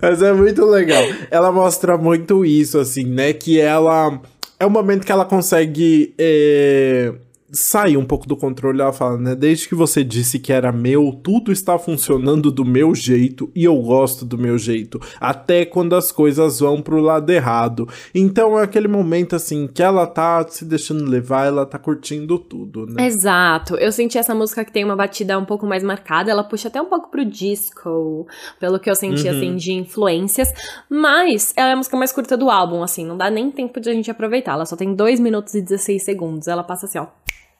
Mas 0.00 0.22
é 0.22 0.32
muito 0.32 0.64
legal. 0.64 1.02
Ela 1.30 1.50
mostra 1.50 1.96
muito 1.96 2.44
isso, 2.44 2.78
assim, 2.78 3.04
né? 3.04 3.32
Que 3.32 3.58
ela. 3.58 4.20
É 4.60 4.66
o 4.66 4.70
momento 4.70 5.04
que 5.04 5.12
ela 5.12 5.24
consegue. 5.24 6.14
É 6.18 7.14
sair 7.50 7.96
um 7.96 8.04
pouco 8.04 8.26
do 8.26 8.36
controle, 8.36 8.80
ela 8.80 8.92
fala, 8.92 9.16
né? 9.16 9.34
Desde 9.34 9.68
que 9.68 9.74
você 9.74 10.04
disse 10.04 10.38
que 10.38 10.52
era 10.52 10.70
meu, 10.70 11.18
tudo 11.22 11.50
está 11.50 11.78
funcionando 11.78 12.50
do 12.50 12.64
meu 12.64 12.94
jeito 12.94 13.50
e 13.54 13.64
eu 13.64 13.76
gosto 13.80 14.24
do 14.24 14.36
meu 14.36 14.58
jeito, 14.58 15.00
até 15.20 15.64
quando 15.64 15.94
as 15.94 16.12
coisas 16.12 16.60
vão 16.60 16.82
pro 16.82 17.00
lado 17.00 17.30
errado. 17.30 17.88
Então 18.14 18.58
é 18.58 18.62
aquele 18.62 18.88
momento 18.88 19.34
assim 19.34 19.66
que 19.66 19.82
ela 19.82 20.06
tá 20.06 20.46
se 20.48 20.64
deixando 20.64 21.04
levar, 21.04 21.46
ela 21.46 21.64
tá 21.64 21.78
curtindo 21.78 22.38
tudo, 22.38 22.86
né? 22.86 23.06
Exato. 23.06 23.76
Eu 23.76 23.92
senti 23.92 24.18
essa 24.18 24.34
música 24.34 24.64
que 24.64 24.72
tem 24.72 24.84
uma 24.84 24.96
batida 24.96 25.38
um 25.38 25.44
pouco 25.44 25.66
mais 25.66 25.82
marcada, 25.82 26.30
ela 26.30 26.44
puxa 26.44 26.68
até 26.68 26.80
um 26.80 26.86
pouco 26.86 27.10
pro 27.10 27.24
disco, 27.24 28.26
pelo 28.60 28.78
que 28.78 28.90
eu 28.90 28.94
senti 28.94 29.26
uhum. 29.26 29.36
assim 29.36 29.56
de 29.56 29.72
influências, 29.72 30.52
mas 30.88 31.54
ela 31.56 31.70
é 31.70 31.72
a 31.72 31.76
música 31.76 31.96
mais 31.96 32.12
curta 32.12 32.36
do 32.36 32.50
álbum, 32.50 32.82
assim, 32.82 33.06
não 33.06 33.16
dá 33.16 33.30
nem 33.30 33.50
tempo 33.50 33.80
de 33.80 33.88
a 33.88 33.92
gente 33.92 34.10
aproveitar. 34.10 34.52
Ela 34.52 34.66
só 34.66 34.76
tem 34.76 34.94
2 34.94 35.20
minutos 35.20 35.54
e 35.54 35.62
16 35.62 36.04
segundos. 36.04 36.48
Ela 36.48 36.62
passa 36.62 36.86
assim, 36.86 36.98
ó 36.98 37.06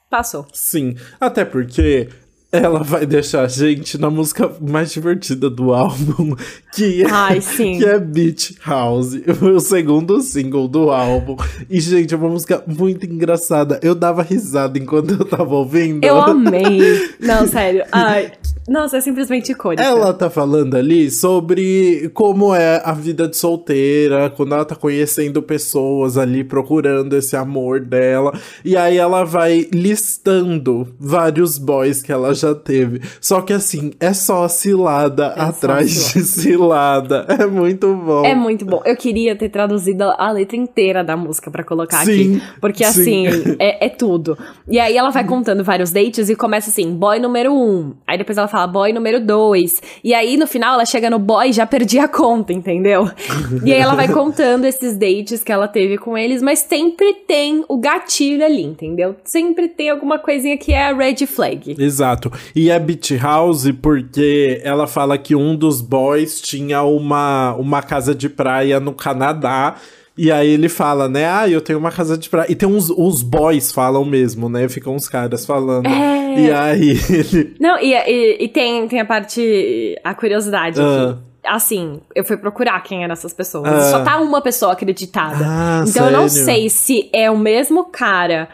Passou. 0.09 0.47
Sim, 0.53 0.95
até 1.19 1.45
porque 1.45 2.09
ela 2.51 2.81
vai 2.81 3.05
deixar 3.05 3.43
a 3.43 3.47
gente 3.47 3.95
na 3.99 4.09
música 4.09 4.51
mais 4.59 4.91
divertida 4.91 5.49
do 5.49 5.71
álbum, 5.71 6.35
que 6.73 7.03
é, 7.03 7.07
Ai. 7.11 7.39
Que 7.39 7.85
é 7.85 7.99
Beach 7.99 8.57
House, 8.65 9.13
o 9.41 9.59
segundo 9.59 10.19
single 10.21 10.67
do 10.67 10.89
álbum. 10.89 11.37
E, 11.69 11.79
gente, 11.79 12.13
é 12.13 12.17
uma 12.17 12.29
música 12.29 12.63
muito 12.65 13.05
engraçada. 13.05 13.79
Eu 13.83 13.93
dava 13.93 14.23
risada 14.23 14.79
enquanto 14.79 15.11
eu 15.11 15.25
tava 15.25 15.53
ouvindo. 15.53 16.03
Eu 16.03 16.17
amei. 16.21 17.11
Não, 17.19 17.45
sério. 17.47 17.85
Ai, 17.91 18.31
nossa, 18.67 18.97
é 18.97 19.01
simplesmente 19.01 19.51
icônica. 19.51 19.81
Ela 19.81 20.13
tá 20.13 20.29
falando 20.29 20.75
ali 20.75 21.09
sobre 21.09 22.09
como 22.13 22.53
é 22.53 22.81
a 22.83 22.93
vida 22.93 23.27
de 23.27 23.35
solteira, 23.35 24.29
quando 24.29 24.53
ela 24.53 24.65
tá 24.65 24.75
conhecendo 24.75 25.41
pessoas 25.41 26.17
ali, 26.17 26.43
procurando 26.43 27.15
esse 27.15 27.35
amor 27.35 27.79
dela. 27.79 28.31
E 28.63 28.77
aí 28.77 28.97
ela 28.97 29.23
vai 29.23 29.67
listando 29.73 30.87
vários 30.99 31.57
boys 31.57 32.01
que 32.01 32.11
ela 32.11 32.33
já 32.33 32.53
teve. 32.53 33.01
Só 33.19 33.41
que 33.41 33.53
assim, 33.53 33.91
é 33.99 34.13
só 34.13 34.47
cilada 34.47 35.33
é 35.35 35.41
atrás 35.41 35.91
só 35.91 36.19
de 36.19 36.25
cilada. 36.25 37.25
É 37.39 37.45
muito 37.45 37.95
bom. 37.95 38.25
É 38.25 38.35
muito 38.35 38.65
bom. 38.65 38.81
Eu 38.83 38.97
queria 38.97 39.35
ter 39.35 39.49
traduzido 39.49 40.03
a 40.03 40.31
letra 40.31 40.57
inteira 40.57 41.03
da 41.03 41.15
música 41.15 41.49
para 41.49 41.63
colocar 41.63 42.03
sim, 42.03 42.37
aqui. 42.37 42.59
Porque 42.59 42.83
sim. 42.83 43.27
assim, 43.27 43.55
é, 43.59 43.85
é 43.85 43.89
tudo. 43.89 44.37
E 44.67 44.77
aí 44.77 44.97
ela 44.97 45.09
vai 45.09 45.23
contando 45.25 45.63
vários 45.63 45.89
dates 45.89 46.27
e 46.27 46.35
começa 46.35 46.69
assim, 46.69 46.93
boy 46.93 47.17
número 47.19 47.53
um. 47.53 47.93
Aí 48.05 48.17
depois 48.17 48.37
ela 48.37 48.47
fala 48.49 48.67
boy 48.67 48.91
número 48.91 49.25
dois. 49.25 49.81
E 50.03 50.13
aí 50.13 50.35
no 50.35 50.47
final 50.47 50.73
ela 50.73 50.85
chega 50.85 51.09
no 51.09 51.19
boy 51.19 51.49
e 51.49 51.53
já 51.53 51.65
perdi 51.65 51.99
a 51.99 52.07
conta, 52.07 52.51
entendeu? 52.51 53.09
e 53.63 53.71
aí 53.71 53.79
ela 53.79 53.95
vai 53.95 54.07
contando 54.07 54.65
esses 54.65 54.97
dates 54.97 55.43
que 55.43 55.51
ela 55.51 55.67
teve 55.67 55.97
com 55.97 56.17
eles, 56.17 56.41
mas 56.41 56.59
sempre 56.59 57.13
tem 57.27 57.63
o 57.67 57.77
gatilho 57.77 58.43
ali, 58.43 58.63
entendeu? 58.63 59.15
Sempre 59.23 59.69
tem 59.69 59.89
alguma 59.89 60.19
coisinha 60.19 60.57
que 60.57 60.73
é 60.73 60.87
a 60.87 60.93
red 60.93 61.25
flag. 61.25 61.75
Exato. 61.79 62.31
E 62.55 62.69
é 62.69 62.79
Beach 62.79 63.15
House 63.17 63.71
porque 63.81 64.59
ela 64.63 64.87
fala 64.87 65.17
que 65.17 65.35
um 65.35 65.55
dos 65.55 65.81
boys 65.81 66.41
tinha 66.41 66.83
uma, 66.83 67.53
uma 67.55 67.81
casa 67.81 68.15
de 68.15 68.27
praia 68.27 68.79
no 68.79 68.93
Canadá. 68.93 69.75
E 70.21 70.33
aí 70.33 70.49
ele 70.49 70.67
fala, 70.67 71.07
né? 71.07 71.25
Ah, 71.25 71.47
eu 71.47 71.61
tenho 71.61 71.79
uma 71.79 71.91
casa 71.91 72.17
de 72.17 72.29
praia. 72.29 72.51
E 72.51 72.53
tem 72.53 72.67
uns 72.67 72.89
os 72.89 73.23
boys 73.23 73.71
falam 73.71 74.03
mesmo, 74.03 74.49
né? 74.49 74.67
Ficam 74.67 74.93
uns 74.93 75.07
caras 75.07 75.45
falando. 75.45 75.87
É... 75.87 76.39
E 76.41 76.51
aí 76.51 76.99
ele. 77.09 77.55
Não, 77.57 77.79
e, 77.79 77.93
e, 77.93 78.43
e, 78.43 78.47
tem, 78.49 78.85
tem 78.89 78.99
a 78.99 79.05
parte. 79.05 79.97
a 80.03 80.13
curiosidade 80.13 80.77
uh. 80.77 80.83
aqui 80.83 81.29
assim, 81.41 82.01
eu 82.13 82.23
fui 82.25 82.35
procurar 82.35 82.83
quem 82.83 83.03
eram 83.03 83.13
essas 83.13 83.33
pessoas. 83.33 83.65
Uh. 83.71 83.91
Só 83.91 84.03
tá 84.03 84.19
uma 84.19 84.41
pessoa 84.41 84.73
acreditada. 84.73 85.37
Ah, 85.41 85.85
então 85.87 86.03
sério? 86.03 86.09
eu 86.09 86.19
não 86.19 86.27
sei 86.27 86.69
se 86.69 87.09
é 87.13 87.31
o 87.31 87.37
mesmo 87.37 87.85
cara 87.85 88.49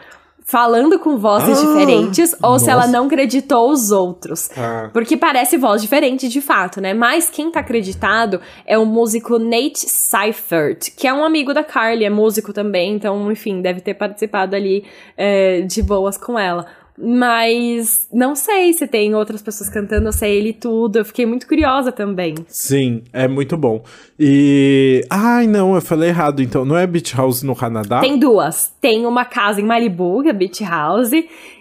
falando 0.46 0.96
com 1.00 1.18
vozes 1.18 1.58
ah, 1.58 1.66
diferentes 1.66 2.32
ou 2.34 2.52
nossa. 2.52 2.64
se 2.64 2.70
ela 2.70 2.86
não 2.86 3.06
acreditou 3.06 3.68
os 3.68 3.90
outros. 3.90 4.48
Ah. 4.56 4.88
Porque 4.92 5.16
parece 5.16 5.58
voz 5.58 5.82
diferente 5.82 6.28
de 6.28 6.40
fato, 6.40 6.80
né? 6.80 6.94
Mas 6.94 7.28
quem 7.28 7.50
tá 7.50 7.60
acreditado 7.60 8.40
é 8.64 8.78
o 8.78 8.86
músico 8.86 9.40
Nate 9.40 9.88
Seifert, 9.88 10.92
que 10.96 11.08
é 11.08 11.12
um 11.12 11.24
amigo 11.24 11.52
da 11.52 11.64
Carly, 11.64 12.04
é 12.04 12.10
músico 12.10 12.52
também, 12.52 12.94
então, 12.94 13.30
enfim, 13.30 13.60
deve 13.60 13.80
ter 13.80 13.94
participado 13.94 14.54
ali 14.54 14.84
é, 15.16 15.62
de 15.62 15.82
boas 15.82 16.16
com 16.16 16.38
ela. 16.38 16.64
Mas 16.98 18.08
não 18.12 18.34
sei 18.34 18.72
se 18.72 18.86
tem 18.86 19.14
outras 19.14 19.42
pessoas 19.42 19.68
cantando, 19.68 20.08
eu 20.08 20.12
sei 20.12 20.38
ele 20.38 20.52
tudo. 20.52 20.98
Eu 20.98 21.04
fiquei 21.04 21.26
muito 21.26 21.46
curiosa 21.46 21.92
também. 21.92 22.34
Sim, 22.48 23.02
é 23.12 23.28
muito 23.28 23.56
bom. 23.56 23.82
E. 24.18 25.04
Ai, 25.10 25.46
não, 25.46 25.74
eu 25.74 25.80
falei 25.82 26.08
errado. 26.08 26.42
Então, 26.42 26.64
não 26.64 26.76
é 26.76 26.86
Beach 26.86 27.14
House 27.14 27.42
no 27.42 27.54
Canadá? 27.54 28.00
Tem 28.00 28.18
duas. 28.18 28.72
Tem 28.80 29.04
uma 29.04 29.24
casa 29.24 29.60
em 29.60 29.64
Malibu, 29.64 30.22
que 30.22 30.28
é 30.30 30.32
Beach 30.32 30.64
House. 30.64 31.10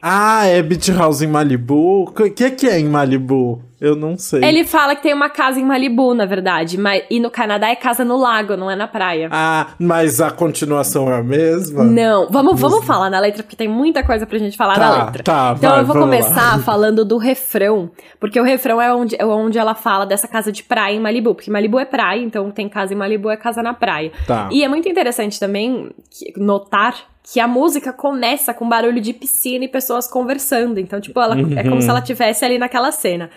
Ah, 0.01 0.45
é 0.45 0.61
Beach 0.61 0.91
House 0.91 1.21
em 1.21 1.27
Malibu? 1.27 2.03
O 2.03 2.11
que, 2.11 2.51
que 2.51 2.67
é 2.67 2.79
em 2.79 2.85
Malibu? 2.85 3.61
Eu 3.85 3.95
não 3.95 4.17
sei. 4.17 4.43
Ele 4.43 4.63
fala 4.63 4.95
que 4.95 5.03
tem 5.03 5.13
uma 5.13 5.29
casa 5.29 5.59
em 5.59 5.63
Malibu, 5.63 6.15
na 6.15 6.25
verdade. 6.25 6.75
Mas, 6.75 7.03
e 7.07 7.19
no 7.19 7.29
Canadá 7.29 7.69
é 7.69 7.75
casa 7.75 8.03
no 8.03 8.17
lago, 8.17 8.57
não 8.57 8.71
é 8.71 8.75
na 8.75 8.87
praia. 8.87 9.29
Ah, 9.31 9.67
mas 9.77 10.19
a 10.19 10.31
continuação 10.31 11.07
é 11.13 11.19
a 11.19 11.23
mesma? 11.23 11.83
Não. 11.83 12.27
Vamos, 12.31 12.59
vamos 12.59 12.83
falar 12.83 13.11
na 13.11 13.19
letra, 13.19 13.43
porque 13.43 13.55
tem 13.55 13.67
muita 13.67 14.03
coisa 14.03 14.25
pra 14.25 14.39
gente 14.39 14.57
falar 14.57 14.73
tá, 14.73 14.79
da 14.79 15.05
letra. 15.05 15.23
Tá, 15.23 15.53
então 15.55 15.69
vai, 15.69 15.81
eu 15.81 15.85
vou 15.85 15.95
começar 15.97 16.57
lá. 16.57 16.59
falando 16.65 17.05
do 17.05 17.19
refrão. 17.19 17.91
Porque 18.19 18.39
o 18.39 18.43
refrão 18.43 18.81
é 18.81 18.91
onde, 18.91 19.15
é 19.19 19.23
onde 19.23 19.59
ela 19.59 19.75
fala 19.75 20.03
dessa 20.03 20.27
casa 20.27 20.51
de 20.51 20.63
praia 20.63 20.95
em 20.95 20.99
Malibu. 20.99 21.35
Porque 21.35 21.51
Malibu 21.51 21.77
é 21.79 21.85
praia, 21.85 22.23
então 22.23 22.49
tem 22.49 22.67
casa 22.67 22.91
em 22.91 22.97
Malibu, 22.97 23.29
é 23.29 23.37
casa 23.37 23.61
na 23.61 23.75
praia. 23.75 24.11
Tá. 24.25 24.49
E 24.51 24.63
é 24.63 24.67
muito 24.67 24.89
interessante 24.89 25.39
também 25.39 25.91
notar 26.35 26.95
que 27.31 27.39
a 27.39 27.47
música 27.47 27.91
começa 27.91 28.53
com 28.53 28.69
barulho 28.69 29.01
de 29.01 29.11
piscina 29.11 29.65
e 29.65 29.67
pessoas 29.67 30.07
conversando. 30.07 30.79
Então, 30.79 31.01
tipo, 31.01 31.19
ela, 31.19 31.35
uhum. 31.35 31.57
é 31.57 31.63
como 31.63 31.81
se 31.81 31.89
ela 31.89 31.99
estivesse 31.99 32.45
ali 32.45 32.57
naquela 32.57 32.91
cena. 32.91 33.29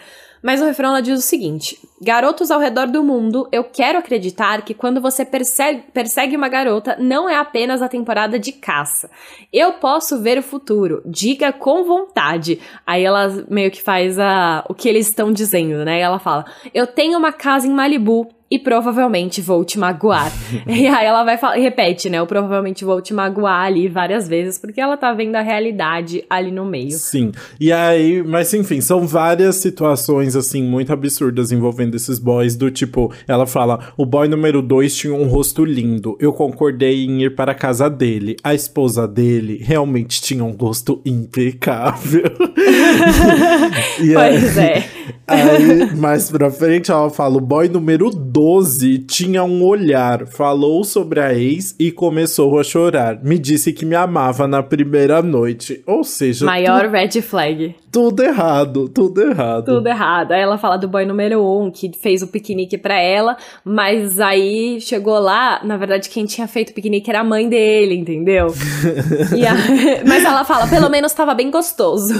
Mas 0.43 0.61
o 0.61 0.65
refrão 0.65 0.91
ela 0.91 1.01
diz 1.01 1.19
o 1.19 1.23
seguinte: 1.23 1.79
Garotos 2.01 2.51
ao 2.51 2.61
redor 2.61 2.87
do 2.87 3.03
mundo, 3.03 3.49
eu 3.51 3.65
quero 3.65 3.99
acreditar 3.99 4.63
que 4.63 4.75
quando 4.75 5.01
você 5.01 5.25
persegue, 5.25 5.83
persegue 5.93 6.37
uma 6.37 6.49
garota, 6.49 6.97
não 6.99 7.29
é 7.29 7.37
apenas 7.37 7.83
a 7.83 7.89
temporada 7.89 8.39
de 8.39 8.53
caça. 8.53 9.11
Eu 9.53 9.75
posso 9.75 10.21
ver 10.21 10.39
o 10.39 10.43
futuro, 10.43 11.03
diga 11.05 11.53
com 11.53 11.85
vontade. 11.85 12.61
Aí 12.87 13.05
ela 13.05 13.45
meio 13.49 13.71
que 13.71 13.83
faz 13.83 14.19
a, 14.19 14.65
o 14.69 14.75
que 14.75 14.89
eles 14.89 15.09
estão 15.09 15.33
dizendo, 15.33 15.85
né? 15.85 16.01
Ela 16.01 16.19
fala: 16.19 16.45
Eu 16.73 16.87
tenho 16.87 17.19
uma 17.19 17.33
casa 17.33 17.67
em 17.67 17.73
Malibu, 17.73 18.29
e 18.51 18.59
provavelmente 18.59 19.41
vou 19.41 19.65
te 19.65 19.79
magoar. 19.79 20.33
e 20.67 20.87
aí 20.87 21.07
ela 21.07 21.25
vai 21.25 21.37
falar, 21.37 21.57
repete, 21.57 22.09
né? 22.09 22.19
Eu 22.19 22.27
provavelmente 22.27 22.85
vou 22.85 23.01
te 23.01 23.13
magoar 23.13 23.67
ali 23.67 23.89
várias 23.89 24.27
vezes, 24.27 24.59
porque 24.59 24.81
ela 24.81 24.97
tá 24.97 25.13
vendo 25.13 25.37
a 25.37 25.43
realidade 25.43 26.25
ali 26.29 26.51
no 26.51 26.65
meio. 26.65 26.93
Sim. 26.93 27.33
E 27.61 27.71
aí, 27.71 28.23
mas 28.23 28.53
enfim, 28.55 28.81
são 28.81 29.07
várias 29.07 29.57
situações, 29.57 30.35
assim, 30.35 30.63
muito 30.63 30.93
absurdas 30.93 31.53
envolvendo 31.53 31.95
esses 31.95 32.19
boys, 32.19 32.57
do 32.57 32.71
tipo, 32.71 33.13
ela 33.27 33.47
fala: 33.47 33.93
o 33.97 34.07
boy 34.07 34.29
número 34.29 34.63
dois 34.63 34.95
tinha 34.97 35.15
um 35.15 35.27
rosto 35.27 35.65
lindo. 35.65 36.17
Eu 36.21 36.33
concordei 36.33 37.05
em 37.05 37.23
ir 37.23 37.35
para 37.35 37.53
a 37.53 37.55
casa 37.55 37.89
dele. 37.91 38.37
A 38.43 38.55
esposa 38.55 39.07
dele 39.07 39.61
realmente 39.63 40.21
tinha 40.23 40.45
um 40.45 40.53
rosto 40.53 41.01
impecável. 41.05 42.25
e 44.01 44.15
pois 44.15 44.59
aí, 44.59 44.67
é. 44.67 44.85
Aí, 45.27 45.95
mais 45.97 46.31
pra 46.31 46.51
frente, 46.51 46.91
ela 46.91 47.11
fala: 47.11 47.37
o 47.37 47.41
boy 47.41 47.69
número 47.69 48.11
12 48.39 48.99
tinha 48.99 49.43
um 49.43 49.65
olhar, 49.65 50.25
falou 50.29 50.85
sobre 50.85 51.19
a 51.19 51.35
ex 51.35 51.75
e 51.77 51.91
começou 51.91 52.57
a 52.57 52.63
chorar. 52.63 53.19
Me 53.21 53.37
disse 53.37 53.73
que 53.73 53.85
me 53.85 53.97
amava 53.97 54.47
na 54.47 54.63
primeira 54.63 55.21
noite. 55.21 55.83
Ou 55.85 56.05
seja. 56.05 56.47
Maior 56.47 56.85
tu... 56.85 56.91
red 56.93 57.21
flag. 57.21 57.75
Tudo 57.91 58.23
errado, 58.23 58.89
tudo 58.89 59.23
errado. 59.23 59.65
Tudo 59.65 59.87
errado. 59.87 60.33
Aí 60.33 60.41
ela 60.41 60.59
fala 60.59 60.77
do 60.77 60.89
boy 60.89 61.07
número 61.07 61.41
1, 61.41 61.63
um, 61.63 61.71
que 61.71 61.91
fez 61.97 62.23
o 62.23 62.29
piquenique 62.29 62.77
pra 62.77 62.99
ela, 62.99 63.37
mas 63.65 64.21
aí 64.21 64.81
chegou 64.81 65.19
lá, 65.19 65.61
na 65.65 65.77
verdade, 65.77 66.09
quem 66.11 66.27
tinha 66.27 66.47
feito 66.47 66.71
o 66.71 66.75
piquenique 66.75 67.09
era 67.09 67.21
a 67.21 67.25
mãe 67.25 67.49
dele, 67.49 67.95
entendeu? 67.95 68.49
a... 69.49 70.07
Mas 70.07 70.25
ela 70.25 70.45
fala, 70.45 70.67
pelo 70.67 70.91
menos 70.91 71.13
tava 71.13 71.35
bem 71.35 71.51
gostoso. 71.51 72.15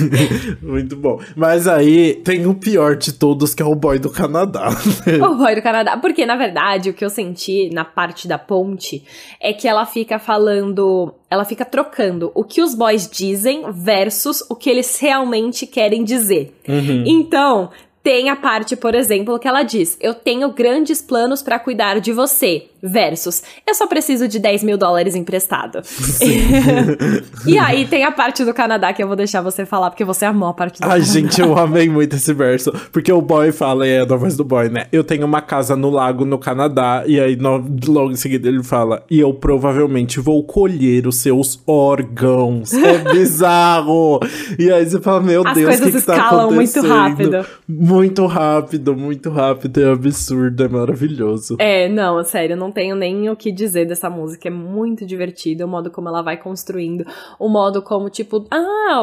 Muito 0.60 0.96
bom. 0.96 1.20
Mas 1.36 1.68
aí 1.68 2.14
tem 2.24 2.46
o 2.46 2.54
pior 2.54 2.96
de 2.96 3.12
todos, 3.12 3.54
que 3.54 3.62
é 3.62 3.66
o 3.66 3.74
boy 3.74 3.98
do 3.98 4.10
Canadá. 4.10 4.68
o 5.22 5.34
boy 5.36 5.54
do 5.54 5.62
Canadá. 5.62 5.96
Porque, 5.96 6.26
na 6.26 6.36
verdade, 6.36 6.90
o 6.90 6.94
que 6.94 7.04
eu 7.04 7.10
senti 7.10 7.70
na 7.72 7.84
parte 7.84 8.26
da 8.26 8.38
ponte 8.38 9.04
é 9.40 9.52
que 9.52 9.68
ela 9.68 9.86
fica 9.86 10.18
falando 10.18 11.14
ela 11.34 11.44
fica 11.44 11.64
trocando 11.64 12.30
o 12.34 12.44
que 12.44 12.62
os 12.62 12.74
boys 12.74 13.08
dizem 13.08 13.64
versus 13.70 14.42
o 14.48 14.54
que 14.54 14.70
eles 14.70 14.98
realmente 14.98 15.66
querem 15.66 16.04
dizer. 16.04 16.56
Uhum. 16.68 17.04
Então, 17.06 17.70
tem 18.02 18.28
a 18.28 18.36
parte, 18.36 18.76
por 18.76 18.94
exemplo, 18.94 19.38
que 19.38 19.48
ela 19.48 19.62
diz: 19.62 19.96
Eu 20.00 20.14
tenho 20.14 20.52
grandes 20.52 21.00
planos 21.00 21.42
para 21.42 21.58
cuidar 21.58 22.00
de 22.00 22.12
você. 22.12 22.68
Versus, 22.86 23.42
eu 23.66 23.74
só 23.74 23.86
preciso 23.86 24.28
de 24.28 24.38
10 24.38 24.62
mil 24.62 24.76
dólares 24.76 25.14
emprestado. 25.14 25.80
e 27.46 27.58
aí 27.58 27.86
tem 27.86 28.04
a 28.04 28.12
parte 28.12 28.44
do 28.44 28.52
Canadá 28.52 28.92
que 28.92 29.02
eu 29.02 29.06
vou 29.06 29.16
deixar 29.16 29.40
você 29.40 29.64
falar, 29.64 29.90
porque 29.90 30.04
você 30.04 30.26
amou 30.26 30.50
a 30.50 30.54
parte 30.54 30.80
do 30.80 30.84
Ai, 30.84 31.00
Canadá. 31.00 31.04
gente, 31.04 31.40
eu 31.40 31.56
amei 31.58 31.88
muito 31.88 32.16
esse 32.16 32.32
verso. 32.34 32.72
Porque 32.92 33.10
o 33.10 33.22
boy 33.22 33.52
fala, 33.52 33.86
é 33.86 34.00
a 34.00 34.04
voz 34.04 34.36
do 34.36 34.44
boy, 34.44 34.68
né? 34.68 34.86
Eu 34.92 35.02
tenho 35.02 35.24
uma 35.24 35.40
casa 35.40 35.74
no 35.74 35.90
lago 35.90 36.24
no 36.24 36.38
Canadá. 36.38 37.04
E 37.06 37.18
aí, 37.18 37.36
no, 37.36 37.64
logo 37.86 38.10
em 38.12 38.16
seguida, 38.16 38.48
ele 38.48 38.62
fala: 38.62 39.02
E 39.10 39.20
eu 39.20 39.32
provavelmente 39.32 40.20
vou 40.20 40.42
colher 40.44 41.06
os 41.06 41.16
seus 41.16 41.62
órgãos. 41.66 42.72
É 42.72 42.98
bizarro! 43.12 44.20
e 44.58 44.70
aí 44.70 44.84
você 44.84 45.00
fala: 45.00 45.20
Meu 45.20 45.46
As 45.46 45.54
Deus, 45.54 45.78
o 45.78 45.82
que, 45.82 45.92
que 45.92 46.02
tá 46.02 46.28
acontecendo? 46.28 46.54
muito 46.54 46.80
rápido. 46.86 47.46
Muito 47.66 48.26
rápido, 48.26 48.96
muito 48.96 49.30
rápido. 49.30 49.80
É 49.80 49.92
absurdo, 49.92 50.64
é 50.64 50.68
maravilhoso. 50.68 51.56
É, 51.58 51.88
não, 51.88 52.22
sério, 52.24 52.56
não 52.56 52.70
tenho 52.74 52.94
nem 52.94 53.30
o 53.30 53.36
que 53.36 53.50
dizer 53.50 53.86
dessa 53.86 54.10
música. 54.10 54.48
É 54.48 54.50
muito 54.50 55.06
divertida 55.06 55.64
o 55.64 55.68
modo 55.68 55.90
como 55.90 56.08
ela 56.08 56.20
vai 56.20 56.36
construindo. 56.36 57.06
O 57.38 57.48
modo 57.48 57.80
como, 57.80 58.10
tipo, 58.10 58.46
ah, 58.50 59.00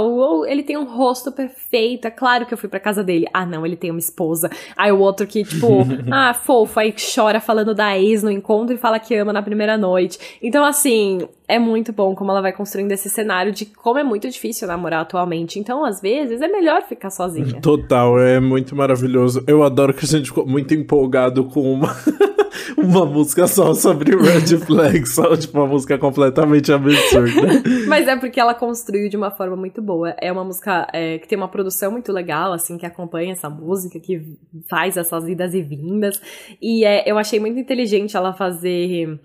ele 0.48 0.62
tem 0.62 0.78
um 0.78 0.84
rosto 0.84 1.32
perfeito. 1.32 2.06
É 2.06 2.12
claro 2.12 2.46
que 2.46 2.54
eu 2.54 2.58
fui 2.58 2.70
pra 2.70 2.80
casa 2.80 3.04
dele. 3.04 3.26
Ah, 3.34 3.46
não, 3.46 3.66
ele 3.66 3.76
tem 3.76 3.90
uma 3.90 4.00
esposa. 4.00 4.52
Aí 4.78 4.92
o 4.92 5.00
outro 5.00 5.26
que, 5.26 5.44
tipo, 5.44 5.68
ah, 6.12 6.34
fofo, 6.34 6.80
aí 6.80 6.94
chora 7.16 7.40
falando 7.40 7.74
da 7.74 7.98
ex 7.98 8.22
no 8.22 8.30
encontro 8.30 8.76
e 8.76 8.78
fala 8.78 9.00
que 9.00 9.16
ama 9.16 9.34
na 9.34 9.42
primeira 9.42 9.78
noite. 9.78 10.20
Então, 10.42 10.64
assim, 10.64 11.28
é 11.48 11.60
muito 11.60 11.92
bom 11.92 12.16
como 12.16 12.32
ela 12.32 12.42
vai 12.42 12.54
construindo 12.54 12.92
esse 12.92 13.10
cenário 13.10 13.52
de 13.52 13.66
como 13.66 14.00
é 14.00 14.04
muito 14.04 14.30
difícil 14.30 14.68
namorar 14.68 15.02
atualmente. 15.02 15.60
Então, 15.60 15.84
às 15.84 16.02
vezes, 16.02 16.42
é 16.42 16.48
melhor 16.48 16.84
ficar 16.84 17.10
sozinha. 17.10 17.60
Total, 17.62 18.20
é 18.20 18.40
muito 18.40 18.76
maravilhoso. 18.76 19.44
Eu 19.48 19.64
adoro 19.64 19.94
que 19.94 20.06
a 20.06 20.08
gente 20.08 20.28
ficou 20.28 20.46
muito 20.46 20.74
empolgado 20.74 21.46
com 21.46 21.62
uma. 21.74 21.96
uma 22.78 23.06
música 23.06 23.48
só 23.48 23.61
sobre 23.76 24.16
Red 24.16 24.58
Flag, 24.66 25.08
só 25.08 25.36
tipo 25.36 25.58
uma 25.58 25.68
música 25.68 25.98
completamente 25.98 26.72
absurda. 26.72 27.64
Mas 27.88 28.08
é 28.08 28.16
porque 28.16 28.40
ela 28.40 28.54
construiu 28.54 29.10
de 29.10 29.18
uma 29.18 29.32
forma 29.32 29.56
muito 29.56 29.82
boa. 29.82 30.16
É 30.20 30.32
uma 30.32 30.44
música 30.44 30.88
é, 30.94 31.18
que 31.20 31.28
tem 31.28 31.38
uma 31.38 31.48
produção 31.48 31.92
muito 31.92 32.12
legal, 32.12 32.54
assim, 32.54 32.78
que 32.78 32.86
acompanha 32.86 33.34
essa 33.34 33.50
música, 33.50 34.00
que 34.00 34.38
faz 34.70 34.98
essas 34.98 35.28
idas 35.28 35.54
e 35.54 35.62
vindas. 35.62 36.22
E 36.62 36.84
é, 36.86 37.04
eu 37.10 37.18
achei 37.18 37.40
muito 37.40 37.60
inteligente 37.60 38.18
ela 38.18 38.34
fazer 38.34 39.20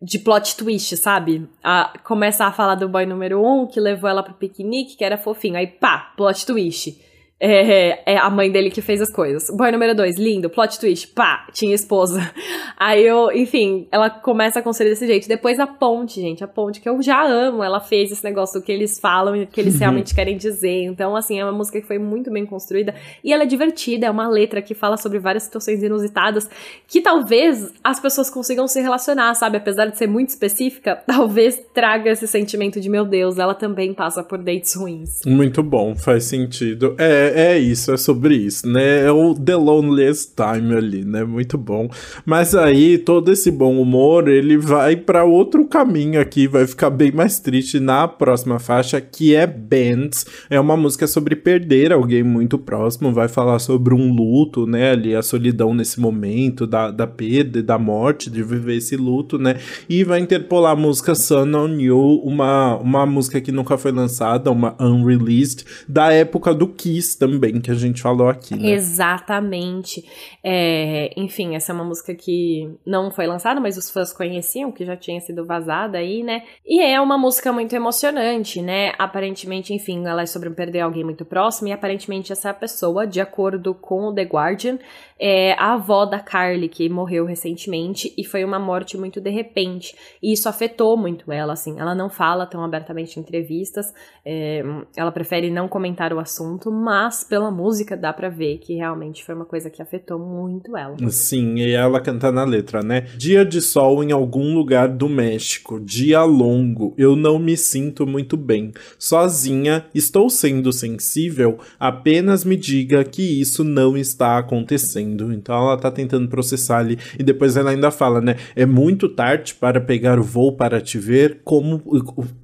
de 0.00 0.18
plot 0.18 0.56
twist, 0.56 0.96
sabe? 0.96 1.48
A, 1.62 1.92
começa 2.04 2.44
a 2.44 2.52
falar 2.52 2.76
do 2.76 2.88
boy 2.88 3.04
número 3.04 3.44
um, 3.44 3.66
que 3.66 3.80
levou 3.80 4.08
ela 4.08 4.22
pro 4.22 4.34
piquenique, 4.34 4.96
que 4.96 5.04
era 5.04 5.18
fofinho. 5.18 5.56
Aí, 5.56 5.66
pá, 5.66 6.12
plot 6.16 6.46
twist. 6.46 7.07
É, 7.40 8.14
é, 8.14 8.18
a 8.18 8.28
mãe 8.28 8.50
dele 8.50 8.68
que 8.68 8.82
fez 8.82 9.00
as 9.00 9.12
coisas. 9.12 9.48
Boy 9.48 9.70
número 9.70 9.94
dois, 9.94 10.16
lindo, 10.16 10.50
plot 10.50 10.80
twist, 10.80 11.06
pá, 11.08 11.46
tinha 11.52 11.72
esposa. 11.72 12.20
Aí 12.76 13.04
eu, 13.04 13.30
enfim, 13.30 13.86
ela 13.92 14.10
começa 14.10 14.58
a 14.58 14.62
construir 14.62 14.90
desse 14.90 15.06
jeito. 15.06 15.28
Depois 15.28 15.60
a 15.60 15.66
ponte, 15.66 16.20
gente, 16.20 16.42
a 16.42 16.48
ponte 16.48 16.80
que 16.80 16.88
eu 16.88 17.00
já 17.00 17.24
amo, 17.24 17.62
ela 17.62 17.78
fez 17.78 18.10
esse 18.10 18.24
negócio 18.24 18.60
do 18.60 18.64
que 18.64 18.72
eles 18.72 18.98
falam 18.98 19.36
e 19.36 19.46
que 19.46 19.60
eles 19.60 19.74
uhum. 19.74 19.80
realmente 19.80 20.14
querem 20.14 20.36
dizer. 20.36 20.82
Então, 20.84 21.14
assim, 21.14 21.38
é 21.38 21.44
uma 21.44 21.52
música 21.52 21.80
que 21.80 21.86
foi 21.86 21.98
muito 21.98 22.28
bem 22.28 22.44
construída 22.44 22.92
e 23.22 23.32
ela 23.32 23.44
é 23.44 23.46
divertida, 23.46 24.06
é 24.06 24.10
uma 24.10 24.28
letra 24.28 24.60
que 24.60 24.74
fala 24.74 24.96
sobre 24.96 25.20
várias 25.20 25.44
situações 25.44 25.80
inusitadas 25.80 26.50
que 26.88 27.00
talvez 27.00 27.72
as 27.84 28.00
pessoas 28.00 28.28
consigam 28.30 28.66
se 28.66 28.80
relacionar, 28.80 29.34
sabe? 29.34 29.58
Apesar 29.58 29.86
de 29.86 29.96
ser 29.96 30.08
muito 30.08 30.30
específica, 30.30 31.02
talvez 31.06 31.60
traga 31.72 32.10
esse 32.10 32.26
sentimento 32.26 32.80
de 32.80 32.88
meu 32.88 33.04
Deus, 33.04 33.38
ela 33.38 33.54
também 33.54 33.94
passa 33.94 34.24
por 34.24 34.38
dates 34.38 34.74
ruins. 34.74 35.20
Muito 35.24 35.62
bom, 35.62 35.94
faz 35.94 36.24
sentido. 36.24 36.96
É, 36.98 37.27
é, 37.28 37.52
é, 37.52 37.58
isso, 37.58 37.92
é 37.92 37.96
sobre 37.96 38.36
isso, 38.36 38.68
né? 38.68 39.04
É 39.04 39.10
o 39.10 39.34
The 39.34 39.56
Loneliest 39.56 40.32
Time 40.34 40.74
ali, 40.74 41.04
né? 41.04 41.24
Muito 41.24 41.58
bom. 41.58 41.88
Mas 42.24 42.54
aí, 42.54 42.98
todo 42.98 43.30
esse 43.32 43.50
bom 43.50 43.80
humor, 43.80 44.28
ele 44.28 44.56
vai 44.56 44.96
para 44.96 45.24
outro 45.24 45.66
caminho 45.66 46.20
aqui, 46.20 46.46
vai 46.46 46.66
ficar 46.66 46.90
bem 46.90 47.12
mais 47.12 47.38
triste 47.38 47.80
na 47.80 48.08
próxima 48.08 48.58
faixa, 48.58 49.00
que 49.00 49.34
é 49.34 49.46
Bands. 49.46 50.26
É 50.48 50.58
uma 50.58 50.76
música 50.76 51.06
sobre 51.06 51.36
perder 51.36 51.92
alguém 51.92 52.22
muito 52.22 52.58
próximo, 52.58 53.12
vai 53.12 53.28
falar 53.28 53.58
sobre 53.58 53.94
um 53.94 54.12
luto, 54.12 54.66
né? 54.66 54.90
Ali, 54.90 55.14
a 55.14 55.22
solidão 55.22 55.74
nesse 55.74 56.00
momento, 56.00 56.66
da, 56.66 56.90
da 56.90 57.06
perda 57.06 57.58
e 57.58 57.62
da 57.62 57.78
morte, 57.78 58.30
de 58.30 58.42
viver 58.42 58.76
esse 58.76 58.96
luto, 58.96 59.38
né? 59.38 59.56
E 59.88 60.04
vai 60.04 60.20
interpolar 60.20 60.72
a 60.72 60.76
música 60.76 61.14
Sun 61.14 61.54
on 61.54 61.78
You, 61.80 62.22
uma, 62.24 62.76
uma 62.76 63.06
música 63.06 63.40
que 63.40 63.52
nunca 63.52 63.76
foi 63.76 63.92
lançada, 63.92 64.50
uma 64.50 64.74
unreleased, 64.80 65.64
da 65.88 66.12
época 66.12 66.54
do 66.54 66.66
Kiss 66.68 67.17
também, 67.18 67.60
que 67.60 67.70
a 67.70 67.74
gente 67.74 68.00
falou 68.00 68.28
aqui, 68.28 68.54
né? 68.56 68.70
Exatamente. 68.70 70.04
É, 70.42 71.12
enfim, 71.16 71.54
essa 71.54 71.72
é 71.72 71.74
uma 71.74 71.84
música 71.84 72.14
que 72.14 72.70
não 72.86 73.10
foi 73.10 73.26
lançada, 73.26 73.60
mas 73.60 73.76
os 73.76 73.90
fãs 73.90 74.12
conheciam, 74.12 74.70
que 74.72 74.84
já 74.84 74.96
tinha 74.96 75.20
sido 75.20 75.44
vazada 75.44 75.98
aí, 75.98 76.22
né? 76.22 76.42
E 76.64 76.80
é 76.80 77.00
uma 77.00 77.18
música 77.18 77.52
muito 77.52 77.74
emocionante, 77.74 78.62
né? 78.62 78.92
Aparentemente, 78.98 79.74
enfim, 79.74 80.06
ela 80.06 80.22
é 80.22 80.26
sobre 80.26 80.50
perder 80.50 80.80
alguém 80.80 81.04
muito 81.04 81.24
próximo, 81.24 81.68
e 81.68 81.72
aparentemente 81.72 82.32
essa 82.32 82.54
pessoa, 82.54 83.06
de 83.06 83.20
acordo 83.20 83.74
com 83.74 84.08
o 84.08 84.14
The 84.14 84.22
Guardian, 84.22 84.78
é 85.20 85.52
a 85.54 85.74
avó 85.74 86.04
da 86.04 86.20
Carly, 86.20 86.68
que 86.68 86.88
morreu 86.88 87.24
recentemente, 87.24 88.14
e 88.16 88.24
foi 88.24 88.44
uma 88.44 88.58
morte 88.58 88.96
muito 88.96 89.20
de 89.20 89.30
repente. 89.30 89.94
E 90.22 90.32
isso 90.32 90.48
afetou 90.48 90.96
muito 90.96 91.32
ela, 91.32 91.52
assim. 91.54 91.78
Ela 91.78 91.94
não 91.94 92.08
fala 92.08 92.46
tão 92.46 92.62
abertamente 92.62 93.18
em 93.18 93.22
entrevistas, 93.22 93.86
é, 94.24 94.62
ela 94.96 95.10
prefere 95.10 95.50
não 95.50 95.68
comentar 95.68 96.12
o 96.12 96.20
assunto, 96.20 96.70
mas 96.70 97.24
pela 97.24 97.50
música 97.50 97.96
dá 97.96 98.12
para 98.12 98.28
ver 98.28 98.58
que 98.58 98.74
realmente 98.74 99.24
foi 99.24 99.34
uma 99.34 99.44
coisa 99.44 99.68
que 99.70 99.82
afetou 99.82 100.18
muito 100.18 100.76
ela. 100.76 100.96
Sim, 101.10 101.56
e 101.56 101.72
ela 101.72 102.00
canta 102.00 102.30
na 102.30 102.44
letra, 102.44 102.82
né? 102.82 103.02
Dia 103.16 103.44
de 103.44 103.60
sol 103.60 104.04
em 104.04 104.12
algum 104.12 104.54
lugar 104.54 104.88
do 104.88 105.08
México, 105.08 105.80
dia 105.80 106.22
longo, 106.22 106.94
eu 106.96 107.16
não 107.16 107.38
me 107.38 107.56
sinto 107.56 108.06
muito 108.06 108.36
bem. 108.36 108.72
Sozinha, 108.98 109.86
estou 109.94 110.30
sendo 110.30 110.72
sensível, 110.72 111.58
apenas 111.78 112.44
me 112.44 112.56
diga 112.56 113.02
que 113.04 113.40
isso 113.40 113.64
não 113.64 113.96
está 113.96 114.38
acontecendo. 114.38 115.07
Então 115.32 115.54
ela 115.54 115.76
tá 115.76 115.90
tentando 115.90 116.28
processar 116.28 116.78
ali 116.78 116.98
e 117.18 117.22
depois 117.22 117.56
ela 117.56 117.70
ainda 117.70 117.90
fala, 117.90 118.20
né? 118.20 118.36
É 118.54 118.66
muito 118.66 119.08
tarde 119.08 119.54
para 119.54 119.80
pegar 119.80 120.18
o 120.18 120.22
voo 120.22 120.52
para 120.52 120.80
te 120.80 120.98
ver, 120.98 121.40
como 121.44 121.82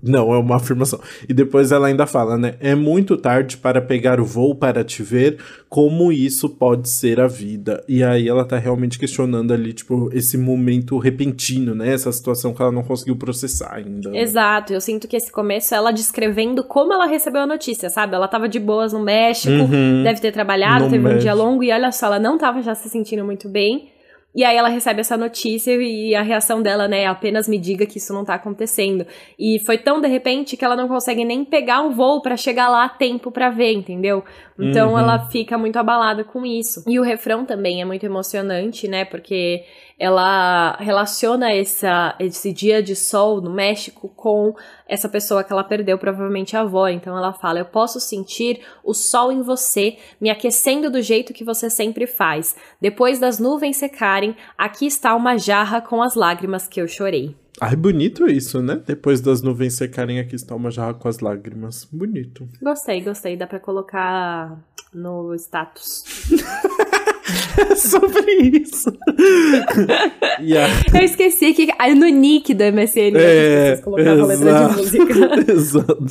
não, 0.02 0.32
é 0.32 0.38
uma 0.38 0.56
afirmação. 0.56 1.00
E 1.28 1.34
depois 1.34 1.72
ela 1.72 1.88
ainda 1.88 2.06
fala, 2.06 2.36
né? 2.36 2.54
É 2.60 2.74
muito 2.74 3.16
tarde 3.16 3.56
para 3.56 3.80
pegar 3.80 4.20
o 4.20 4.24
voo 4.24 4.54
para 4.54 4.84
te 4.84 5.02
ver, 5.02 5.38
como 5.68 6.12
isso 6.12 6.48
pode 6.48 6.88
ser 6.88 7.20
a 7.20 7.26
vida. 7.26 7.82
E 7.88 8.02
aí 8.02 8.28
ela 8.28 8.44
tá 8.44 8.58
realmente 8.58 8.98
questionando 8.98 9.52
ali, 9.52 9.72
tipo, 9.72 10.08
esse 10.12 10.38
momento 10.38 10.98
repentino, 10.98 11.74
né? 11.74 11.92
Essa 11.92 12.12
situação 12.12 12.54
que 12.54 12.62
ela 12.62 12.72
não 12.72 12.82
conseguiu 12.82 13.16
processar 13.16 13.74
ainda. 13.74 14.10
Né? 14.10 14.20
Exato, 14.20 14.72
eu 14.72 14.80
sinto 14.80 15.08
que 15.08 15.16
esse 15.16 15.32
começo 15.32 15.74
ela 15.74 15.92
descrevendo 15.92 16.64
como 16.64 16.92
ela 16.92 17.06
recebeu 17.06 17.42
a 17.42 17.46
notícia, 17.46 17.88
sabe? 17.90 18.14
Ela 18.14 18.28
tava 18.28 18.48
de 18.48 18.58
boas 18.58 18.92
no 18.92 19.00
México, 19.00 19.52
uhum, 19.52 20.02
deve 20.02 20.20
ter 20.20 20.32
trabalhado, 20.32 20.84
teve 20.84 20.98
México. 20.98 21.16
um 21.16 21.22
dia 21.22 21.34
longo, 21.34 21.62
e 21.62 21.72
olha 21.72 21.90
só, 21.92 22.06
ela 22.06 22.18
não 22.18 22.38
tava 22.38 22.53
já 22.62 22.74
se 22.74 22.88
sentindo 22.88 23.24
muito 23.24 23.48
bem. 23.48 23.92
E 24.34 24.42
aí 24.42 24.56
ela 24.56 24.68
recebe 24.68 25.00
essa 25.00 25.16
notícia 25.16 25.70
e 25.80 26.12
a 26.12 26.20
reação 26.20 26.60
dela, 26.60 26.88
né, 26.88 27.02
é 27.02 27.06
apenas 27.06 27.46
me 27.46 27.56
diga 27.56 27.86
que 27.86 27.98
isso 27.98 28.12
não 28.12 28.24
tá 28.24 28.34
acontecendo. 28.34 29.06
E 29.38 29.60
foi 29.60 29.78
tão 29.78 30.00
de 30.00 30.08
repente 30.08 30.56
que 30.56 30.64
ela 30.64 30.74
não 30.74 30.88
consegue 30.88 31.24
nem 31.24 31.44
pegar 31.44 31.82
um 31.82 31.90
voo 31.90 32.20
para 32.20 32.36
chegar 32.36 32.68
lá 32.68 32.84
a 32.84 32.88
tempo 32.88 33.30
para 33.30 33.48
ver, 33.50 33.72
entendeu? 33.72 34.24
Então 34.58 34.92
uhum. 34.92 34.98
ela 34.98 35.30
fica 35.30 35.56
muito 35.56 35.78
abalada 35.78 36.24
com 36.24 36.44
isso. 36.44 36.82
E 36.88 36.98
o 36.98 37.02
refrão 37.02 37.44
também 37.44 37.80
é 37.80 37.84
muito 37.84 38.04
emocionante, 38.04 38.88
né? 38.88 39.04
Porque 39.04 39.62
ela 39.98 40.76
relaciona 40.80 41.52
essa, 41.52 42.14
esse 42.18 42.52
dia 42.52 42.82
de 42.82 42.96
sol 42.96 43.40
no 43.40 43.50
México 43.50 44.08
com 44.08 44.54
essa 44.88 45.08
pessoa 45.08 45.44
que 45.44 45.52
ela 45.52 45.64
perdeu, 45.64 45.96
provavelmente 45.98 46.56
a 46.56 46.60
avó. 46.60 46.88
Então 46.88 47.16
ela 47.16 47.32
fala: 47.32 47.58
Eu 47.60 47.64
posso 47.64 48.00
sentir 48.00 48.60
o 48.82 48.92
sol 48.92 49.30
em 49.30 49.42
você, 49.42 49.96
me 50.20 50.30
aquecendo 50.30 50.90
do 50.90 51.00
jeito 51.00 51.32
que 51.32 51.44
você 51.44 51.70
sempre 51.70 52.06
faz. 52.06 52.56
Depois 52.80 53.18
das 53.18 53.38
nuvens 53.38 53.76
secarem, 53.76 54.36
aqui 54.58 54.86
está 54.86 55.14
uma 55.14 55.38
jarra 55.38 55.80
com 55.80 56.02
as 56.02 56.14
lágrimas 56.14 56.66
que 56.66 56.80
eu 56.80 56.88
chorei. 56.88 57.36
Ai, 57.60 57.76
bonito 57.76 58.26
isso, 58.26 58.60
né? 58.60 58.82
Depois 58.84 59.20
das 59.20 59.40
nuvens 59.40 59.74
secarem, 59.74 60.18
aqui 60.18 60.34
está 60.34 60.56
uma 60.56 60.72
jarra 60.72 60.94
com 60.94 61.08
as 61.08 61.20
lágrimas. 61.20 61.84
Bonito. 61.84 62.48
Gostei, 62.60 63.00
gostei. 63.00 63.36
Dá 63.36 63.46
pra 63.46 63.60
colocar 63.60 64.58
no 64.92 65.32
status. 65.34 66.02
sobre 67.76 68.32
isso. 68.58 68.92
yeah. 70.40 70.72
Eu 70.92 71.00
esqueci 71.00 71.54
que 71.54 71.68
no 71.94 72.08
nick 72.08 72.52
do 72.54 72.64
MSN 72.64 73.16
é, 73.16 73.76
colocavam 73.78 74.26
letra 74.26 74.68
de 74.68 74.76
música. 74.76 75.14
Exato. 75.52 76.06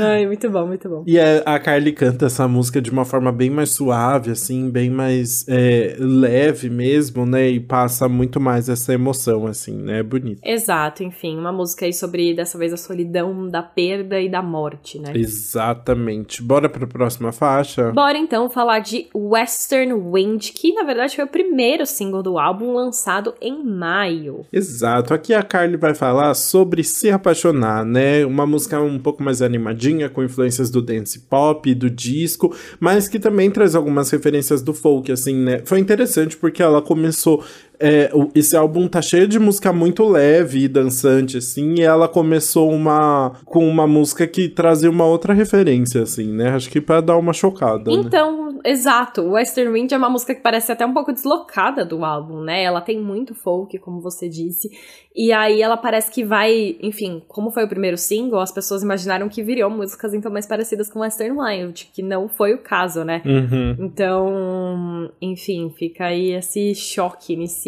Ai, 0.00 0.26
muito 0.26 0.48
bom, 0.48 0.66
muito 0.66 0.88
bom. 0.88 1.04
E 1.06 1.18
a, 1.18 1.58
Carly 1.58 1.92
canta 1.92 2.26
essa 2.26 2.46
música 2.46 2.80
de 2.80 2.90
uma 2.90 3.04
forma 3.04 3.32
bem 3.32 3.50
mais 3.50 3.70
suave, 3.70 4.30
assim, 4.30 4.70
bem 4.70 4.88
mais 4.88 5.44
é, 5.48 5.96
leve 5.98 6.70
mesmo, 6.70 7.26
né? 7.26 7.48
E 7.48 7.60
passa 7.60 8.08
muito 8.08 8.40
mais 8.40 8.68
essa 8.68 8.92
emoção, 8.92 9.46
assim, 9.46 9.76
né? 9.76 10.00
É 10.00 10.02
bonito. 10.02 10.40
Exato, 10.44 11.02
enfim, 11.02 11.36
uma 11.36 11.52
música 11.52 11.86
aí 11.86 11.92
sobre, 11.92 12.34
dessa 12.34 12.56
vez, 12.56 12.72
a 12.72 12.76
solidão 12.76 13.48
da 13.48 13.62
perda 13.62 14.20
e 14.20 14.28
da 14.28 14.42
morte, 14.42 14.98
né? 14.98 15.12
Exatamente. 15.14 16.42
Bora 16.42 16.68
pra 16.68 16.86
próxima 16.86 17.32
faixa? 17.32 17.92
Bora 17.92 18.18
então 18.18 18.48
falar 18.48 18.78
de 18.80 19.08
Western 19.56 19.94
Wind, 19.94 20.50
que 20.52 20.74
na 20.74 20.82
verdade 20.82 21.16
foi 21.16 21.24
o 21.24 21.28
primeiro 21.28 21.86
single 21.86 22.22
do 22.22 22.38
álbum 22.38 22.74
lançado 22.74 23.34
em 23.40 23.64
maio. 23.64 24.44
Exato. 24.52 25.14
Aqui 25.14 25.32
a 25.32 25.42
Carly 25.42 25.78
vai 25.78 25.94
falar 25.94 26.34
sobre 26.34 26.84
se 26.84 27.10
apaixonar, 27.10 27.82
né? 27.84 28.24
Uma 28.26 28.46
música 28.46 28.78
um 28.78 28.98
pouco 28.98 29.22
mais 29.22 29.40
animadinha, 29.40 30.10
com 30.10 30.22
influências 30.22 30.68
do 30.68 30.82
dance 30.82 31.20
pop, 31.20 31.74
do 31.74 31.88
disco, 31.88 32.54
mas 32.78 33.08
que 33.08 33.18
também 33.18 33.50
traz 33.50 33.74
algumas 33.74 34.10
referências 34.10 34.60
do 34.60 34.74
folk, 34.74 35.10
assim, 35.10 35.34
né? 35.34 35.62
Foi 35.64 35.80
interessante 35.80 36.36
porque 36.36 36.62
ela 36.62 36.82
começou 36.82 37.42
é, 37.80 38.10
esse 38.34 38.56
álbum 38.56 38.88
tá 38.88 39.02
cheio 39.02 39.28
de 39.28 39.38
música 39.38 39.72
muito 39.72 40.06
leve 40.08 40.64
e 40.64 40.68
dançante, 40.68 41.38
assim, 41.38 41.76
e 41.78 41.82
ela 41.82 42.08
começou 42.08 42.70
uma 42.70 43.32
com 43.44 43.68
uma 43.68 43.86
música 43.86 44.26
que 44.26 44.48
trazia 44.48 44.90
uma 44.90 45.04
outra 45.04 45.32
referência, 45.34 46.02
assim, 46.02 46.32
né? 46.32 46.50
Acho 46.50 46.70
que 46.70 46.80
para 46.80 47.00
dar 47.00 47.16
uma 47.16 47.32
chocada. 47.32 47.90
Né? 47.90 47.98
Então, 47.98 48.52
né? 48.52 48.60
exato. 48.64 49.22
Western 49.22 49.72
Wind 49.72 49.92
é 49.92 49.96
uma 49.96 50.08
música 50.08 50.34
que 50.34 50.40
parece 50.40 50.72
até 50.72 50.86
um 50.86 50.94
pouco 50.94 51.12
deslocada 51.12 51.84
do 51.84 52.04
álbum, 52.04 52.40
né? 52.40 52.62
Ela 52.62 52.80
tem 52.80 53.00
muito 53.00 53.34
folk, 53.34 53.78
como 53.78 54.00
você 54.00 54.28
disse, 54.28 54.70
e 55.14 55.32
aí 55.32 55.62
ela 55.62 55.76
parece 55.76 56.10
que 56.10 56.24
vai, 56.24 56.76
enfim, 56.80 57.22
como 57.28 57.50
foi 57.50 57.64
o 57.64 57.68
primeiro 57.68 57.96
single, 57.96 58.40
as 58.40 58.52
pessoas 58.52 58.82
imaginaram 58.82 59.28
que 59.28 59.42
viriam 59.42 59.70
músicas 59.70 60.12
então 60.14 60.30
mais 60.30 60.46
parecidas 60.46 60.90
com 60.90 61.00
Western 61.00 61.38
Wild, 61.38 61.90
que 61.92 62.02
não 62.02 62.28
foi 62.28 62.54
o 62.54 62.58
caso, 62.58 63.04
né? 63.04 63.22
Uhum. 63.24 63.76
Então, 63.78 65.10
enfim, 65.20 65.72
fica 65.76 66.06
aí 66.06 66.32
esse 66.32 66.74
choque 66.74 67.32
inicial 67.32 67.65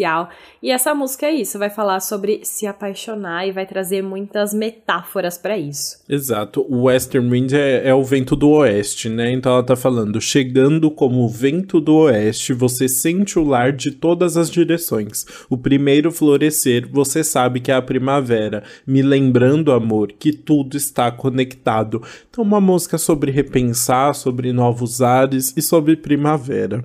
e 0.61 0.71
essa 0.71 0.93
música 0.93 1.25
é 1.25 1.33
isso, 1.33 1.57
vai 1.57 1.69
falar 1.69 1.99
sobre 1.99 2.41
se 2.43 2.67
apaixonar 2.67 3.47
e 3.47 3.51
vai 3.51 3.65
trazer 3.65 4.01
muitas 4.01 4.53
metáforas 4.53 5.37
para 5.37 5.57
isso. 5.57 6.03
Exato. 6.07 6.65
O 6.69 6.83
Western 6.83 7.29
Wind 7.29 7.53
é, 7.53 7.87
é, 7.87 7.93
o 7.93 8.03
vento 8.03 8.35
do 8.35 8.49
oeste, 8.49 9.09
né? 9.09 9.31
Então 9.31 9.53
ela 9.53 9.63
tá 9.63 9.75
falando, 9.75 10.19
chegando 10.21 10.89
como 10.89 11.23
o 11.23 11.29
vento 11.29 11.79
do 11.79 11.95
oeste, 11.95 12.53
você 12.53 12.87
sente 12.87 13.37
o 13.37 13.43
lar 13.43 13.71
de 13.71 13.91
todas 13.91 14.37
as 14.37 14.49
direções. 14.49 15.25
O 15.49 15.57
primeiro 15.57 16.11
florescer, 16.11 16.87
você 16.91 17.23
sabe 17.23 17.59
que 17.59 17.71
é 17.71 17.75
a 17.75 17.81
primavera, 17.81 18.63
me 18.85 19.01
lembrando, 19.01 19.71
amor, 19.71 20.11
que 20.11 20.31
tudo 20.31 20.77
está 20.77 21.11
conectado. 21.11 22.01
Então 22.29 22.43
uma 22.43 22.61
música 22.61 22.97
sobre 22.97 23.31
repensar, 23.31 24.13
sobre 24.13 24.53
novos 24.53 25.01
ares 25.01 25.53
e 25.55 25.61
sobre 25.61 25.95
primavera. 25.95 26.83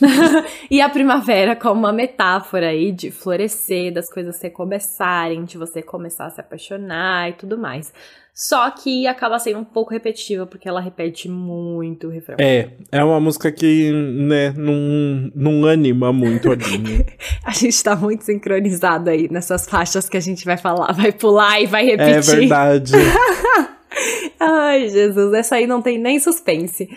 e 0.70 0.80
a 0.80 0.88
primavera 0.88 1.54
como 1.54 1.80
uma 1.80 1.92
metáfora 1.92 2.49
aí 2.56 2.92
de 2.92 3.10
florescer, 3.10 3.92
das 3.92 4.10
coisas 4.10 4.40
recomeçarem, 4.40 5.44
de 5.44 5.56
você 5.56 5.82
começar 5.82 6.26
a 6.26 6.30
se 6.30 6.40
apaixonar 6.40 7.30
e 7.30 7.32
tudo 7.34 7.56
mais. 7.56 7.92
Só 8.32 8.70
que 8.70 9.06
acaba 9.06 9.38
sendo 9.38 9.58
um 9.58 9.64
pouco 9.64 9.92
repetitiva, 9.92 10.46
porque 10.46 10.68
ela 10.68 10.80
repete 10.80 11.28
muito 11.28 12.06
o 12.06 12.10
refrão. 12.10 12.36
É, 12.40 12.70
é 12.90 13.04
uma 13.04 13.20
música 13.20 13.52
que, 13.52 13.92
né, 13.92 14.54
não, 14.56 15.30
não 15.34 15.66
anima 15.66 16.12
muito 16.12 16.50
ali. 16.50 16.78
Né? 16.78 17.04
a 17.44 17.50
gente 17.50 17.82
tá 17.82 17.94
muito 17.94 18.24
sincronizado 18.24 19.10
aí 19.10 19.28
nessas 19.30 19.68
faixas 19.68 20.08
que 20.08 20.16
a 20.16 20.20
gente 20.20 20.44
vai 20.44 20.56
falar, 20.56 20.92
vai 20.92 21.12
pular 21.12 21.60
e 21.60 21.66
vai 21.66 21.84
repetir. 21.84 22.14
É 22.14 22.20
verdade. 22.20 22.92
Ai, 24.38 24.88
Jesus, 24.88 25.32
essa 25.34 25.56
aí 25.56 25.66
não 25.66 25.82
tem 25.82 25.98
nem 25.98 26.18
suspense. 26.18 26.88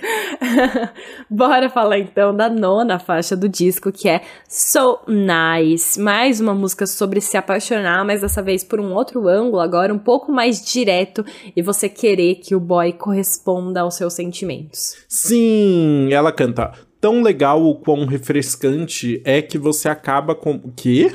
Bora 1.29 1.69
falar 1.69 1.99
então 1.99 2.35
da 2.35 2.49
nona 2.49 2.99
faixa 2.99 3.35
do 3.35 3.49
disco, 3.49 3.91
que 3.91 4.07
é 4.07 4.21
So 4.47 4.99
Nice. 5.07 5.99
Mais 5.99 6.39
uma 6.39 6.53
música 6.53 6.85
sobre 6.85 7.19
se 7.21 7.37
apaixonar, 7.37 8.05
mas 8.05 8.21
dessa 8.21 8.41
vez 8.41 8.63
por 8.63 8.79
um 8.79 8.93
outro 8.93 9.27
ângulo, 9.27 9.59
agora 9.59 9.93
um 9.93 9.99
pouco 9.99 10.31
mais 10.31 10.63
direto, 10.63 11.25
e 11.55 11.61
você 11.61 11.89
querer 11.89 12.35
que 12.35 12.55
o 12.55 12.59
boy 12.59 12.93
corresponda 12.93 13.81
aos 13.81 13.95
seus 13.95 14.13
sentimentos. 14.13 14.95
Sim, 15.07 16.09
ela 16.11 16.31
canta. 16.31 16.71
Tão 17.01 17.21
legal 17.21 17.61
o 17.61 17.75
quão 17.75 18.05
refrescante 18.05 19.21
é 19.25 19.41
que 19.41 19.57
você 19.57 19.89
acaba 19.89 20.33
com. 20.33 20.55
O 20.55 20.71
quê? 20.73 21.11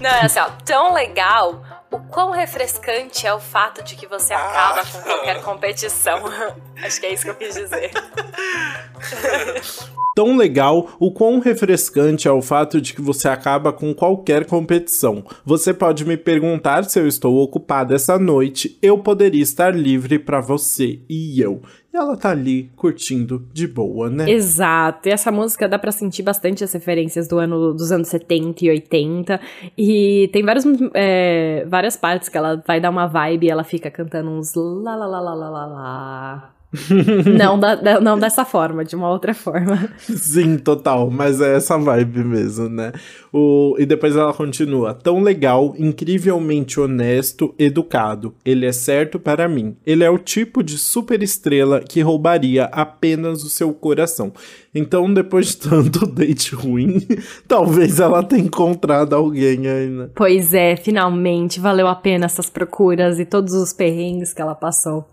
Não, 0.00 0.10
é 0.10 0.24
assim, 0.24 0.38
ó, 0.38 0.48
tão 0.64 0.92
legal 0.92 1.62
o 1.90 1.98
quão 1.98 2.32
refrescante 2.32 3.26
é 3.26 3.32
o 3.32 3.38
fato 3.38 3.84
de 3.84 3.94
que 3.94 4.06
você 4.06 4.34
acaba 4.34 4.80
ah. 4.80 4.84
com 4.84 5.02
qualquer 5.02 5.42
competição. 5.42 6.24
Acho 6.82 7.00
que 7.00 7.06
é 7.06 7.14
isso 7.14 7.24
que 7.24 7.30
eu 7.30 7.36
quis 7.36 7.54
dizer. 7.54 7.90
Tão 10.14 10.36
legal 10.36 10.90
o 11.00 11.10
quão 11.10 11.40
refrescante 11.40 12.28
é 12.28 12.30
o 12.30 12.40
fato 12.40 12.80
de 12.80 12.94
que 12.94 13.02
você 13.02 13.26
acaba 13.26 13.72
com 13.72 13.92
qualquer 13.92 14.46
competição. 14.46 15.24
Você 15.44 15.74
pode 15.74 16.04
me 16.04 16.16
perguntar 16.16 16.84
se 16.84 17.00
eu 17.00 17.08
estou 17.08 17.38
ocupado 17.38 17.92
essa 17.92 18.16
noite, 18.16 18.78
eu 18.80 18.98
poderia 18.98 19.42
estar 19.42 19.74
livre 19.74 20.20
para 20.20 20.40
você 20.40 21.00
e 21.08 21.40
eu. 21.40 21.60
Ela 21.94 22.16
tá 22.16 22.30
ali 22.30 22.72
curtindo 22.74 23.46
de 23.52 23.68
boa, 23.68 24.10
né? 24.10 24.28
Exato. 24.28 25.08
E 25.08 25.12
essa 25.12 25.30
música 25.30 25.68
dá 25.68 25.78
para 25.78 25.92
sentir 25.92 26.24
bastante 26.24 26.64
as 26.64 26.72
referências 26.72 27.28
do 27.28 27.38
ano 27.38 27.72
dos 27.72 27.92
anos 27.92 28.08
70 28.08 28.64
e 28.64 28.70
80. 28.70 29.40
E 29.78 30.28
tem 30.32 30.42
vários, 30.42 30.64
é, 30.92 31.64
várias 31.68 31.96
partes 31.96 32.28
que 32.28 32.36
ela 32.36 32.62
vai 32.66 32.80
dar 32.80 32.90
uma 32.90 33.06
vibe 33.06 33.46
e 33.46 33.50
ela 33.50 33.62
fica 33.62 33.92
cantando 33.92 34.28
uns 34.30 34.54
lá 34.54 34.96
lá 34.96 35.06
lá 35.06 35.20
lá 35.20 35.34
lá 35.34 35.66
lá. 35.66 36.54
não, 37.38 37.58
da, 37.58 38.00
não 38.00 38.18
dessa 38.18 38.44
forma, 38.44 38.84
de 38.84 38.96
uma 38.96 39.08
outra 39.08 39.34
forma. 39.34 39.88
Sim, 39.98 40.58
total, 40.58 41.10
mas 41.10 41.40
é 41.40 41.56
essa 41.56 41.78
vibe 41.78 42.24
mesmo, 42.24 42.68
né? 42.68 42.92
O, 43.32 43.76
e 43.78 43.86
depois 43.86 44.16
ela 44.16 44.32
continua: 44.32 44.94
tão 44.94 45.22
legal, 45.22 45.74
incrivelmente 45.78 46.80
honesto, 46.80 47.54
educado. 47.58 48.34
Ele 48.44 48.66
é 48.66 48.72
certo 48.72 49.18
para 49.18 49.48
mim. 49.48 49.76
Ele 49.86 50.04
é 50.04 50.10
o 50.10 50.18
tipo 50.18 50.62
de 50.62 50.78
super 50.78 51.22
estrela 51.22 51.80
que 51.80 52.00
roubaria 52.00 52.64
apenas 52.66 53.42
o 53.42 53.48
seu 53.48 53.72
coração. 53.72 54.32
Então, 54.74 55.12
depois 55.12 55.48
de 55.48 55.58
tanto 55.58 56.04
date 56.10 56.54
ruim, 56.54 57.06
talvez 57.46 58.00
ela 58.00 58.22
tenha 58.22 58.42
encontrado 58.42 59.14
alguém 59.14 59.58
né? 59.58 60.08
Pois 60.14 60.52
é, 60.52 60.76
finalmente 60.76 61.60
valeu 61.60 61.86
a 61.86 61.94
pena 61.94 62.26
essas 62.26 62.50
procuras 62.50 63.18
e 63.18 63.24
todos 63.24 63.54
os 63.54 63.72
perrengues 63.72 64.32
que 64.32 64.42
ela 64.42 64.54
passou. 64.54 65.06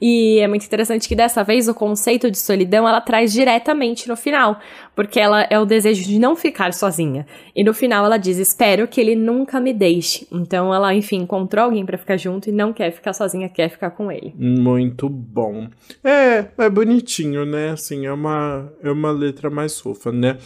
E 0.00 0.38
é 0.40 0.46
muito 0.46 0.66
interessante 0.66 1.08
que 1.08 1.16
dessa 1.16 1.42
vez 1.42 1.68
o 1.68 1.74
conceito 1.74 2.30
de 2.30 2.38
solidão 2.38 2.86
ela 2.86 3.00
traz 3.00 3.32
diretamente 3.32 4.08
no 4.08 4.16
final, 4.16 4.58
porque 4.96 5.20
ela 5.20 5.46
é 5.48 5.60
o 5.60 5.66
desejo 5.66 6.02
de 6.02 6.18
não 6.18 6.34
ficar 6.34 6.72
sozinha. 6.72 7.26
E 7.54 7.62
no 7.62 7.74
final 7.74 8.04
ela 8.04 8.16
diz: 8.16 8.38
"Espero 8.38 8.88
que 8.88 9.00
ele 9.00 9.14
nunca 9.14 9.60
me 9.60 9.72
deixe". 9.72 10.26
Então 10.32 10.74
ela, 10.74 10.92
enfim, 10.94 11.18
encontrou 11.18 11.66
alguém 11.66 11.84
para 11.84 11.98
ficar 11.98 12.16
junto 12.16 12.48
e 12.48 12.52
não 12.52 12.72
quer 12.72 12.90
ficar 12.90 13.12
sozinha, 13.12 13.48
quer 13.48 13.68
ficar 13.68 13.90
com 13.90 14.10
ele. 14.10 14.34
Muito 14.36 15.08
bom. 15.08 15.68
É, 16.02 16.46
é 16.58 16.70
bonitinho, 16.70 17.44
né? 17.44 17.70
Assim, 17.70 18.06
é 18.06 18.12
uma 18.12 18.72
é 18.82 18.90
uma 18.90 19.10
letra 19.10 19.50
mais 19.50 19.78
fofa, 19.78 20.10
né? 20.10 20.38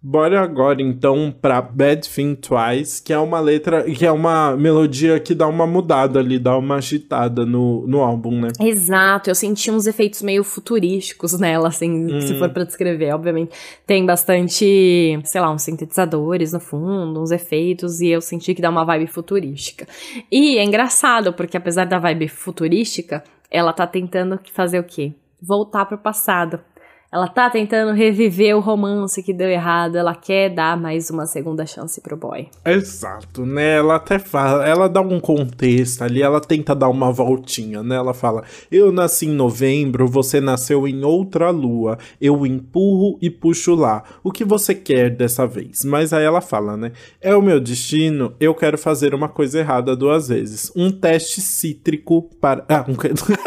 Bora 0.00 0.40
agora 0.40 0.80
então 0.80 1.34
pra 1.42 1.60
Bad 1.60 2.08
Thing 2.08 2.36
Twice, 2.36 3.02
que 3.02 3.12
é 3.12 3.18
uma 3.18 3.40
letra, 3.40 3.82
que 3.82 4.06
é 4.06 4.12
uma 4.12 4.56
melodia 4.56 5.18
que 5.18 5.34
dá 5.34 5.48
uma 5.48 5.66
mudada 5.66 6.20
ali, 6.20 6.38
dá 6.38 6.56
uma 6.56 6.76
agitada 6.76 7.44
no, 7.44 7.84
no 7.84 8.00
álbum, 8.00 8.40
né? 8.40 8.48
Exato, 8.60 9.28
eu 9.28 9.34
senti 9.34 9.72
uns 9.72 9.88
efeitos 9.88 10.22
meio 10.22 10.44
futurísticos 10.44 11.32
nela, 11.40 11.66
assim, 11.66 12.14
hum. 12.14 12.20
se 12.20 12.38
for 12.38 12.48
pra 12.50 12.62
descrever, 12.62 13.12
obviamente. 13.12 13.50
Tem 13.84 14.06
bastante, 14.06 15.20
sei 15.24 15.40
lá, 15.40 15.50
uns 15.50 15.62
sintetizadores 15.62 16.52
no 16.52 16.60
fundo, 16.60 17.20
uns 17.20 17.32
efeitos, 17.32 18.00
e 18.00 18.06
eu 18.06 18.20
senti 18.20 18.54
que 18.54 18.62
dá 18.62 18.70
uma 18.70 18.84
vibe 18.84 19.08
futurística. 19.08 19.84
E 20.30 20.58
é 20.58 20.64
engraçado, 20.64 21.32
porque 21.32 21.56
apesar 21.56 21.86
da 21.86 21.98
vibe 21.98 22.28
futurística, 22.28 23.24
ela 23.50 23.72
tá 23.72 23.84
tentando 23.84 24.38
fazer 24.52 24.78
o 24.78 24.84
quê? 24.84 25.12
Voltar 25.42 25.86
pro 25.86 25.98
passado. 25.98 26.60
Ela 27.10 27.26
tá 27.26 27.48
tentando 27.48 27.92
reviver 27.92 28.54
o 28.54 28.60
romance 28.60 29.22
que 29.22 29.32
deu 29.32 29.48
errado, 29.48 29.96
ela 29.96 30.14
quer 30.14 30.50
dar 30.50 30.76
mais 30.76 31.08
uma 31.08 31.24
segunda 31.24 31.64
chance 31.64 31.98
pro 32.02 32.18
boy. 32.18 32.48
Exato, 32.66 33.46
né? 33.46 33.76
Ela 33.76 33.96
até 33.96 34.18
fala, 34.18 34.68
ela 34.68 34.90
dá 34.90 35.00
um 35.00 35.18
contexto 35.18 36.02
ali, 36.02 36.20
ela 36.20 36.38
tenta 36.38 36.74
dar 36.74 36.90
uma 36.90 37.10
voltinha, 37.10 37.82
né? 37.82 37.96
Ela 37.96 38.12
fala: 38.12 38.44
Eu 38.70 38.92
nasci 38.92 39.24
em 39.24 39.32
novembro, 39.32 40.06
você 40.06 40.38
nasceu 40.38 40.86
em 40.86 41.02
outra 41.02 41.48
lua, 41.48 41.96
eu 42.20 42.44
empurro 42.44 43.16
e 43.22 43.30
puxo 43.30 43.74
lá. 43.74 44.02
O 44.22 44.30
que 44.30 44.44
você 44.44 44.74
quer 44.74 45.08
dessa 45.08 45.46
vez? 45.46 45.86
Mas 45.86 46.12
aí 46.12 46.24
ela 46.24 46.42
fala, 46.42 46.76
né? 46.76 46.92
É 47.22 47.34
o 47.34 47.40
meu 47.40 47.58
destino, 47.58 48.34
eu 48.38 48.54
quero 48.54 48.76
fazer 48.76 49.14
uma 49.14 49.30
coisa 49.30 49.60
errada 49.60 49.96
duas 49.96 50.28
vezes. 50.28 50.70
Um 50.76 50.90
teste 50.90 51.40
cítrico 51.40 52.28
para. 52.38 52.66
Ah, 52.68 52.84
um. 52.86 52.94
Crítico. 52.94 53.28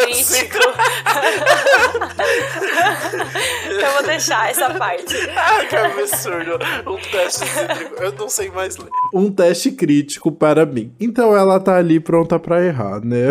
eu 3.82 3.92
vou 3.94 4.04
deixar 4.04 4.50
essa 4.50 4.70
parte. 4.74 5.16
ah, 5.36 5.66
que 5.68 5.76
absurdo. 5.76 6.60
Um 6.88 6.98
teste 6.98 7.46
cítrico. 7.46 8.02
Eu 8.02 8.12
não 8.14 8.30
sei 8.30 8.50
mais 8.50 8.78
ler. 8.78 8.90
Um 9.14 9.32
teste 9.32 9.72
crítico 9.72 10.32
para 10.32 10.66
mim. 10.66 10.94
Então 11.00 11.36
ela 11.36 11.60
tá 11.60 11.78
ali 11.78 12.00
pronta 12.00 12.40
para 12.40 12.64
errar, 12.64 13.04
né? 13.04 13.28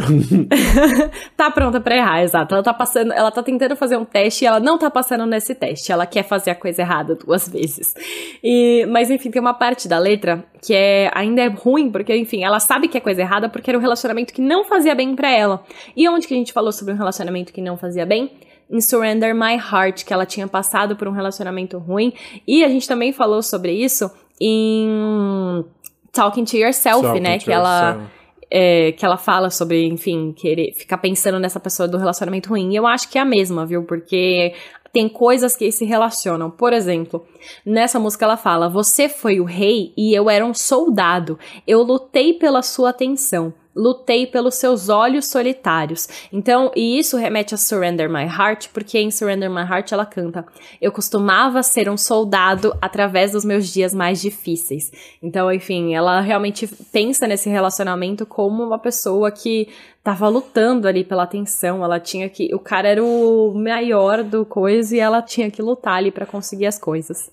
tá 1.37 1.51
pronta 1.51 1.81
para 1.81 1.97
errar, 1.97 2.23
exato. 2.23 2.55
Ela 2.55 2.63
tá 2.63 2.75
passando, 2.75 3.13
ela 3.13 3.31
tá 3.31 3.43
tentando 3.43 3.77
fazer 3.77 3.97
um 3.97 4.05
teste 4.05 4.45
e 4.45 4.47
ela 4.47 4.61
não 4.61 4.79
tá 4.79 4.91
passando 4.91 5.27
nesse 5.27 5.55
teste. 5.55 5.93
Ela 5.93 6.07
quer 6.07 6.25
fazer 6.25 6.51
a 6.51 6.55
coisa 6.55 6.83
errada 6.83 7.15
duas 7.15 7.49
vezes. 7.49 7.95
E, 8.43 8.87
mas 8.91 9.11
enfim, 9.11 9.31
tem 9.31 9.41
uma 9.41 9.55
parte 9.55 9.89
da 9.89 9.99
letra 9.99 10.45
que 10.63 10.75
é 10.75 11.11
ainda 11.15 11.43
é 11.43 11.49
ruim, 11.49 11.91
porque 11.91 12.15
enfim, 12.15 12.45
ela 12.45 12.61
sabe 12.61 12.89
que 12.89 12.99
é 12.99 13.01
coisa 13.01 13.23
errada 13.23 13.49
porque 13.49 13.71
era 13.71 13.79
um 13.79 13.81
relacionamento 13.81 14.33
que 14.33 14.43
não 14.43 14.65
fazia 14.65 14.95
bem 14.95 15.15
para 15.17 15.31
ela. 15.31 15.65
E 15.97 16.09
onde 16.09 16.27
que 16.27 16.35
a 16.35 16.37
gente 16.37 16.53
falou 16.53 16.73
sobre 16.73 16.93
um 16.93 16.97
relacionamento 16.97 17.53
que 17.53 17.61
não 17.61 17.77
fazia 17.77 18.05
bem? 18.05 18.31
Em 18.71 18.81
Surrender 18.81 19.35
My 19.35 19.57
Heart, 19.57 20.05
que 20.05 20.13
ela 20.13 20.25
tinha 20.25 20.47
passado 20.47 20.95
por 20.97 21.09
um 21.09 21.13
relacionamento 21.13 21.79
ruim. 21.79 22.13
E 22.47 22.63
a 22.65 22.69
gente 22.69 22.87
também 22.87 23.13
falou 23.13 23.43
sobre 23.43 23.73
isso 23.73 24.11
em 24.41 25.65
Talking 26.13 26.45
to 26.45 26.57
Yourself, 26.57 27.03
Talking 27.03 27.21
né? 27.21 27.39
To 27.39 27.45
que 27.45 27.51
yourself. 27.51 27.99
ela. 27.99 28.11
É, 28.53 28.91
que 28.91 29.07
ela 29.07 29.17
fala 29.17 29.49
sobre, 29.49 29.87
enfim, 29.87 30.33
querer 30.33 30.73
ficar 30.73 30.99
pensando 30.99 31.39
nessa 31.39 31.61
pessoa 31.61 31.87
do 31.87 31.97
relacionamento 31.97 32.49
ruim. 32.49 32.73
E 32.73 32.77
eu 32.77 32.85
acho 32.85 33.09
que 33.09 33.17
é 33.17 33.21
a 33.21 33.25
mesma, 33.25 33.65
viu? 33.65 33.85
Porque 33.85 34.53
tem 34.93 35.09
coisas 35.09 35.57
que 35.57 35.71
se 35.71 35.85
relacionam. 35.85 36.51
Por 36.51 36.73
exemplo, 36.73 37.25
nessa 37.65 38.01
música 38.01 38.25
ela 38.25 38.37
fala: 38.37 38.69
Você 38.69 39.09
foi 39.09 39.39
o 39.39 39.45
rei 39.45 39.93
e 39.97 40.13
eu 40.13 40.29
era 40.29 40.45
um 40.45 40.53
soldado. 40.53 41.39
Eu 41.65 41.83
lutei 41.83 42.33
pela 42.35 42.61
sua 42.61 42.91
atenção 42.91 43.55
lutei 43.75 44.27
pelos 44.27 44.57
seus 44.57 44.89
olhos 44.89 45.27
solitários. 45.27 46.09
Então, 46.33 46.71
e 46.75 46.99
isso 46.99 47.17
remete 47.17 47.55
a 47.55 47.59
Surrender 47.59 48.11
My 48.11 48.25
Heart, 48.25 48.69
porque 48.73 48.99
em 48.99 49.11
Surrender 49.11 49.51
My 49.51 49.63
Heart 49.63 49.93
ela 49.93 50.07
canta: 50.07 50.45
Eu 50.81 50.93
costumava 50.93 51.63
ser 51.63 51.89
um 51.89 51.97
soldado 51.97 52.77
através 52.81 53.33
dos 53.33 53.45
meus 53.45 53.69
dias 53.73 53.95
mais 53.95 54.21
difíceis. 54.21 54.91
Então, 55.23 55.53
enfim, 55.53 55.95
ela 55.95 56.21
realmente 56.21 56.67
pensa 56.93 57.27
nesse 57.27 57.49
relacionamento 57.49 58.27
como 58.27 58.63
uma 58.63 58.79
pessoa 58.79 59.31
que 59.31 59.69
tava 60.03 60.29
lutando 60.29 60.89
ali 60.89 61.05
pela 61.05 61.25
atenção, 61.25 61.85
ela 61.85 62.01
tinha 62.01 62.29
que, 62.29 62.55
o 62.55 62.59
cara 62.59 62.89
era 62.89 63.05
o 63.05 63.53
maior 63.55 64.25
do 64.25 64.47
coisa 64.47 64.97
e 64.97 64.99
ela 64.99 65.21
tinha 65.21 65.51
que 65.51 65.61
lutar 65.61 65.95
ali 65.95 66.11
para 66.11 66.25
conseguir 66.25 66.67
as 66.67 66.79
coisas. 66.79 67.31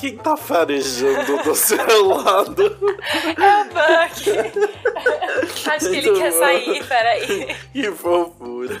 Quem 0.00 0.16
tá 0.16 0.34
farejando 0.34 1.42
do 1.44 1.54
seu 1.54 2.08
lado? 2.08 2.62
É 3.36 3.60
o 3.60 3.64
Buck. 3.66 4.30
Acho 5.68 5.90
que 5.90 5.96
ele 5.96 6.12
quer 6.12 6.32
sair, 6.32 6.84
peraí. 6.86 7.54
Que 7.70 7.90
fofura. 7.92 8.80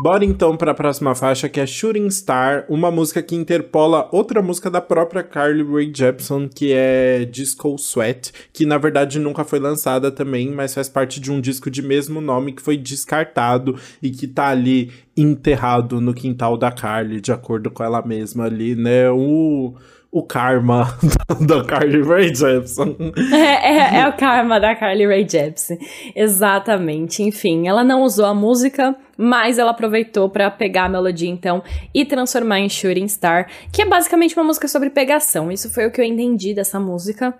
Bora 0.00 0.24
então 0.24 0.56
para 0.56 0.70
a 0.70 0.74
próxima 0.74 1.14
faixa, 1.14 1.50
que 1.50 1.60
é 1.60 1.66
Shooting 1.66 2.08
Star, 2.10 2.64
uma 2.68 2.90
música 2.90 3.22
que 3.22 3.34
interpola 3.34 4.08
outra 4.10 4.40
música 4.40 4.70
da 4.70 4.80
própria 4.80 5.22
Carly 5.22 5.62
Rae 5.62 5.92
Jepsen, 5.94 6.48
que 6.48 6.72
é 6.72 7.26
Disco 7.26 7.76
Sweat, 7.76 8.32
que 8.52 8.64
na 8.64 8.78
verdade 8.78 9.18
nunca 9.18 9.44
foi 9.44 9.58
lançada 9.58 10.10
também, 10.10 10.50
mas 10.50 10.72
faz 10.72 10.88
parte 10.88 11.20
de 11.20 11.30
um 11.30 11.42
disco 11.42 11.70
de 11.70 11.82
mesmo 11.82 12.22
nome 12.22 12.52
que 12.52 12.62
foi 12.62 12.76
descartado 12.78 13.78
e 14.02 14.10
que 14.10 14.26
tá 14.26 14.48
ali 14.48 14.92
enterrado 15.16 16.00
no 16.00 16.14
quintal 16.14 16.56
da 16.56 16.70
Carly, 16.70 17.20
de 17.20 17.32
acordo 17.32 17.70
com 17.70 17.82
ela 17.82 18.00
mesma 18.00 18.44
ali, 18.44 18.74
né? 18.74 19.10
O 19.10 19.74
o 20.10 20.22
karma 20.22 20.98
da 21.46 21.62
Carly 21.64 22.02
Rae 22.02 22.34
Jepsen. 22.34 22.96
É, 23.32 23.96
é, 23.96 24.00
é, 24.00 24.08
o 24.08 24.16
karma 24.16 24.58
da 24.58 24.74
Carly 24.74 25.06
Rae 25.06 25.28
Jepsen. 25.28 25.78
Exatamente. 26.14 27.22
Enfim, 27.22 27.68
ela 27.68 27.84
não 27.84 28.02
usou 28.02 28.24
a 28.24 28.34
música, 28.34 28.96
mas 29.16 29.58
ela 29.58 29.72
aproveitou 29.72 30.30
para 30.30 30.50
pegar 30.50 30.84
a 30.84 30.88
melodia 30.88 31.28
então 31.28 31.62
e 31.94 32.04
transformar 32.04 32.60
em 32.60 32.68
Shooting 32.68 33.08
Star, 33.08 33.50
que 33.72 33.82
é 33.82 33.86
basicamente 33.86 34.34
uma 34.34 34.44
música 34.44 34.66
sobre 34.66 34.90
pegação. 34.90 35.52
Isso 35.52 35.70
foi 35.70 35.86
o 35.86 35.90
que 35.90 36.00
eu 36.00 36.04
entendi 36.04 36.54
dessa 36.54 36.80
música. 36.80 37.34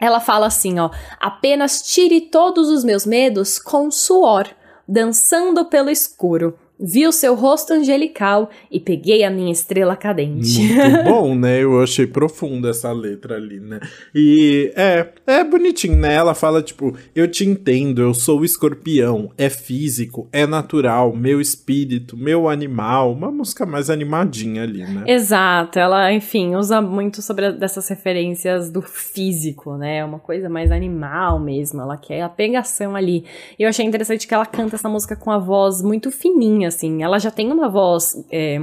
Ela 0.00 0.20
fala 0.20 0.46
assim, 0.46 0.78
ó: 0.78 0.90
"Apenas 1.20 1.82
tire 1.82 2.22
todos 2.22 2.68
os 2.68 2.84
meus 2.84 3.04
medos 3.04 3.58
com 3.58 3.90
suor, 3.90 4.46
dançando 4.88 5.66
pelo 5.66 5.90
escuro." 5.90 6.56
Vi 6.80 7.06
o 7.06 7.12
seu 7.12 7.34
rosto 7.34 7.72
angelical 7.72 8.50
e 8.70 8.78
peguei 8.78 9.24
a 9.24 9.30
minha 9.30 9.50
estrela 9.50 9.96
cadente. 9.96 10.60
Muito 10.60 11.02
bom, 11.10 11.34
né? 11.34 11.62
Eu 11.62 11.82
achei 11.82 12.06
profunda 12.06 12.70
essa 12.70 12.92
letra 12.92 13.34
ali, 13.34 13.58
né? 13.58 13.80
E 14.14 14.72
é, 14.76 15.08
é 15.26 15.42
bonitinho, 15.42 15.96
né? 15.96 16.14
Ela 16.14 16.34
fala, 16.34 16.62
tipo, 16.62 16.96
eu 17.16 17.28
te 17.28 17.44
entendo, 17.44 18.00
eu 18.00 18.14
sou 18.14 18.44
escorpião, 18.44 19.30
é 19.36 19.50
físico, 19.50 20.28
é 20.32 20.46
natural, 20.46 21.14
meu 21.16 21.40
espírito, 21.40 22.16
meu 22.16 22.48
animal. 22.48 23.12
Uma 23.12 23.32
música 23.32 23.66
mais 23.66 23.90
animadinha 23.90 24.62
ali, 24.62 24.84
né? 24.84 25.02
Exato, 25.06 25.80
ela, 25.80 26.12
enfim, 26.12 26.54
usa 26.54 26.80
muito 26.80 27.20
sobre 27.22 27.50
dessas 27.52 27.88
referências 27.88 28.70
do 28.70 28.82
físico, 28.82 29.76
né? 29.76 29.98
É 29.98 30.04
uma 30.04 30.20
coisa 30.20 30.48
mais 30.48 30.70
animal 30.70 31.40
mesmo. 31.40 31.80
Ela 31.80 31.96
quer 31.96 32.22
a 32.22 32.28
pegação 32.28 32.94
ali. 32.94 33.24
E 33.58 33.64
eu 33.64 33.68
achei 33.68 33.84
interessante 33.84 34.28
que 34.28 34.34
ela 34.34 34.46
canta 34.46 34.76
essa 34.76 34.88
música 34.88 35.16
com 35.16 35.32
a 35.32 35.38
voz 35.38 35.82
muito 35.82 36.12
fininha 36.12 36.67
assim. 36.68 37.02
Ela 37.02 37.18
já 37.18 37.30
tem 37.30 37.50
uma 37.50 37.68
voz 37.68 38.12
é, 38.30 38.60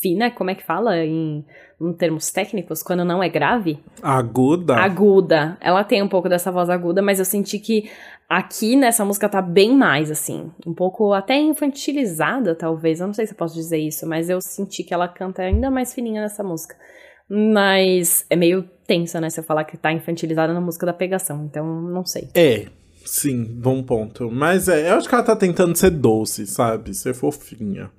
fina, 0.00 0.30
como 0.30 0.50
é 0.50 0.54
que 0.54 0.62
fala 0.62 0.98
em, 0.98 1.44
em 1.80 1.92
termos 1.94 2.30
técnicos, 2.30 2.82
quando 2.82 3.04
não 3.04 3.22
é 3.22 3.28
grave? 3.28 3.78
Aguda. 4.02 4.76
Aguda. 4.76 5.56
Ela 5.60 5.82
tem 5.82 6.02
um 6.02 6.08
pouco 6.08 6.28
dessa 6.28 6.52
voz 6.52 6.68
aguda, 6.68 7.00
mas 7.00 7.18
eu 7.18 7.24
senti 7.24 7.58
que 7.58 7.90
aqui 8.28 8.76
nessa 8.76 9.04
música 9.04 9.28
tá 9.28 9.40
bem 9.40 9.74
mais, 9.74 10.10
assim. 10.10 10.50
Um 10.66 10.74
pouco 10.74 11.12
até 11.12 11.38
infantilizada, 11.38 12.54
talvez. 12.54 13.00
Eu 13.00 13.06
não 13.06 13.14
sei 13.14 13.26
se 13.26 13.32
eu 13.32 13.38
posso 13.38 13.54
dizer 13.54 13.78
isso, 13.78 14.06
mas 14.06 14.28
eu 14.28 14.40
senti 14.40 14.84
que 14.84 14.92
ela 14.92 15.08
canta 15.08 15.42
ainda 15.42 15.70
mais 15.70 15.94
fininha 15.94 16.20
nessa 16.20 16.42
música. 16.42 16.76
Mas 17.28 18.26
é 18.28 18.36
meio 18.36 18.68
tensa, 18.86 19.20
né? 19.20 19.30
Se 19.30 19.40
eu 19.40 19.44
falar 19.44 19.64
que 19.64 19.76
tá 19.76 19.90
infantilizada 19.90 20.52
na 20.52 20.60
música 20.60 20.84
da 20.84 20.92
pegação. 20.92 21.44
Então, 21.46 21.64
não 21.80 22.04
sei. 22.04 22.28
É, 22.34 22.66
Sim, 23.04 23.44
bom 23.44 23.82
ponto. 23.82 24.30
Mas 24.30 24.68
é, 24.68 24.90
eu 24.90 24.94
acho 24.94 25.08
que 25.08 25.14
ela 25.14 25.24
tá 25.24 25.36
tentando 25.36 25.76
ser 25.76 25.90
doce, 25.90 26.46
sabe? 26.46 26.94
Ser 26.94 27.14
fofinha. 27.14 27.90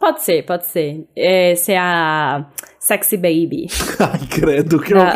Pode 0.00 0.22
ser, 0.22 0.46
pode 0.46 0.66
ser. 0.66 1.06
É, 1.14 1.54
ser 1.54 1.76
a 1.76 2.46
Sexy 2.78 3.18
Baby. 3.18 3.66
Ai, 4.00 4.26
credo 4.30 4.80
que 4.80 4.94
da... 4.94 5.12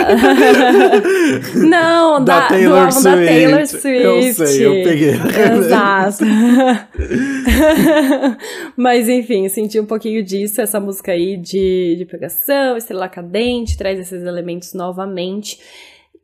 eu... 1.54 1.62
Não, 1.66 2.22
da, 2.22 2.40
da, 2.40 2.48
Taylor 2.48 2.88
do 2.88 3.02
da 3.02 3.16
Taylor 3.16 3.66
Swift. 3.66 3.86
Eu 3.86 4.34
sei, 4.34 4.66
eu 4.66 4.72
peguei. 4.84 5.14
Exato. 5.58 6.22
Mas 8.76 9.08
enfim, 9.08 9.48
senti 9.48 9.80
um 9.80 9.86
pouquinho 9.86 10.22
disso, 10.22 10.60
essa 10.60 10.78
música 10.78 11.12
aí 11.12 11.38
de, 11.38 11.96
de 11.96 12.04
pegação, 12.04 12.76
estrela 12.76 13.08
cadente, 13.08 13.78
traz 13.78 13.98
esses 13.98 14.22
elementos 14.22 14.74
novamente. 14.74 15.58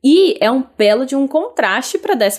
E 0.03 0.35
é 0.41 0.49
um 0.49 0.63
belo 0.75 1.05
de 1.05 1.15
um 1.15 1.27
contraste 1.27 1.99
pra 1.99 2.15
12 2.15 2.37